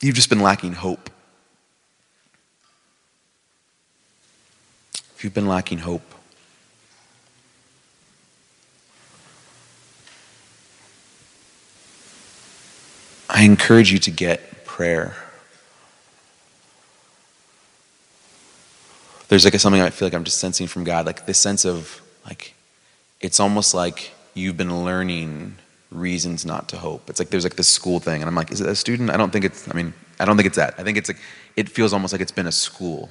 you've 0.00 0.16
just 0.16 0.28
been 0.28 0.40
lacking 0.40 0.72
hope. 0.72 1.10
If 5.14 5.22
you've 5.22 5.32
been 5.32 5.46
lacking 5.46 5.78
hope, 5.78 6.02
I 13.30 13.44
encourage 13.44 13.92
you 13.92 14.00
to 14.00 14.10
get 14.10 14.64
prayer. 14.64 15.14
There's 19.28 19.44
like 19.44 19.54
something 19.54 19.80
I 19.80 19.90
feel 19.90 20.06
like 20.06 20.14
I'm 20.14 20.24
just 20.24 20.38
sensing 20.38 20.66
from 20.66 20.84
God, 20.84 21.06
like 21.06 21.26
this 21.26 21.38
sense 21.38 21.64
of 21.64 22.00
like, 22.26 22.54
it's 23.20 23.40
almost 23.40 23.74
like 23.74 24.12
you've 24.34 24.56
been 24.56 24.84
learning 24.84 25.56
reasons 25.90 26.44
not 26.44 26.68
to 26.70 26.76
hope. 26.76 27.08
It's 27.08 27.18
like 27.18 27.30
there's 27.30 27.44
like 27.44 27.56
this 27.56 27.68
school 27.68 28.00
thing, 28.00 28.20
and 28.20 28.28
I'm 28.28 28.34
like, 28.34 28.50
is 28.50 28.60
it 28.60 28.68
a 28.68 28.74
student? 28.74 29.10
I 29.10 29.16
don't 29.16 29.30
think 29.30 29.44
it's. 29.44 29.68
I 29.68 29.74
mean, 29.74 29.94
I 30.20 30.24
don't 30.24 30.36
think 30.36 30.46
it's 30.46 30.56
that. 30.56 30.74
I 30.78 30.82
think 30.82 30.98
it's 30.98 31.08
like 31.08 31.20
it 31.56 31.68
feels 31.68 31.92
almost 31.92 32.12
like 32.12 32.20
it's 32.20 32.32
been 32.32 32.46
a 32.46 32.52
school, 32.52 33.10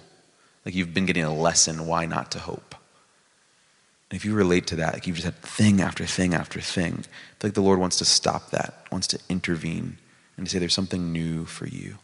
like 0.65 0.75
you've 0.75 0.93
been 0.93 1.05
getting 1.05 1.23
a 1.23 1.33
lesson 1.33 1.87
why 1.87 2.05
not 2.05 2.31
to 2.31 2.39
hope. 2.39 2.75
And 4.09 4.17
if 4.17 4.23
you 4.23 4.33
relate 4.33 4.67
to 4.67 4.77
that, 4.77 4.93
like 4.93 5.07
you've 5.07 5.17
just 5.17 5.25
had 5.25 5.35
thing 5.41 5.81
after 5.81 6.05
thing 6.05 6.33
after 6.33 6.61
thing, 6.61 6.93
I 6.93 7.01
feel 7.01 7.49
like 7.49 7.53
the 7.53 7.61
Lord 7.61 7.79
wants 7.79 7.97
to 7.97 8.05
stop 8.05 8.51
that, 8.51 8.85
wants 8.91 9.07
to 9.07 9.19
intervene, 9.29 9.97
and 10.37 10.45
to 10.45 10.51
say 10.51 10.59
there's 10.59 10.73
something 10.73 11.11
new 11.11 11.45
for 11.45 11.67
you. 11.67 11.97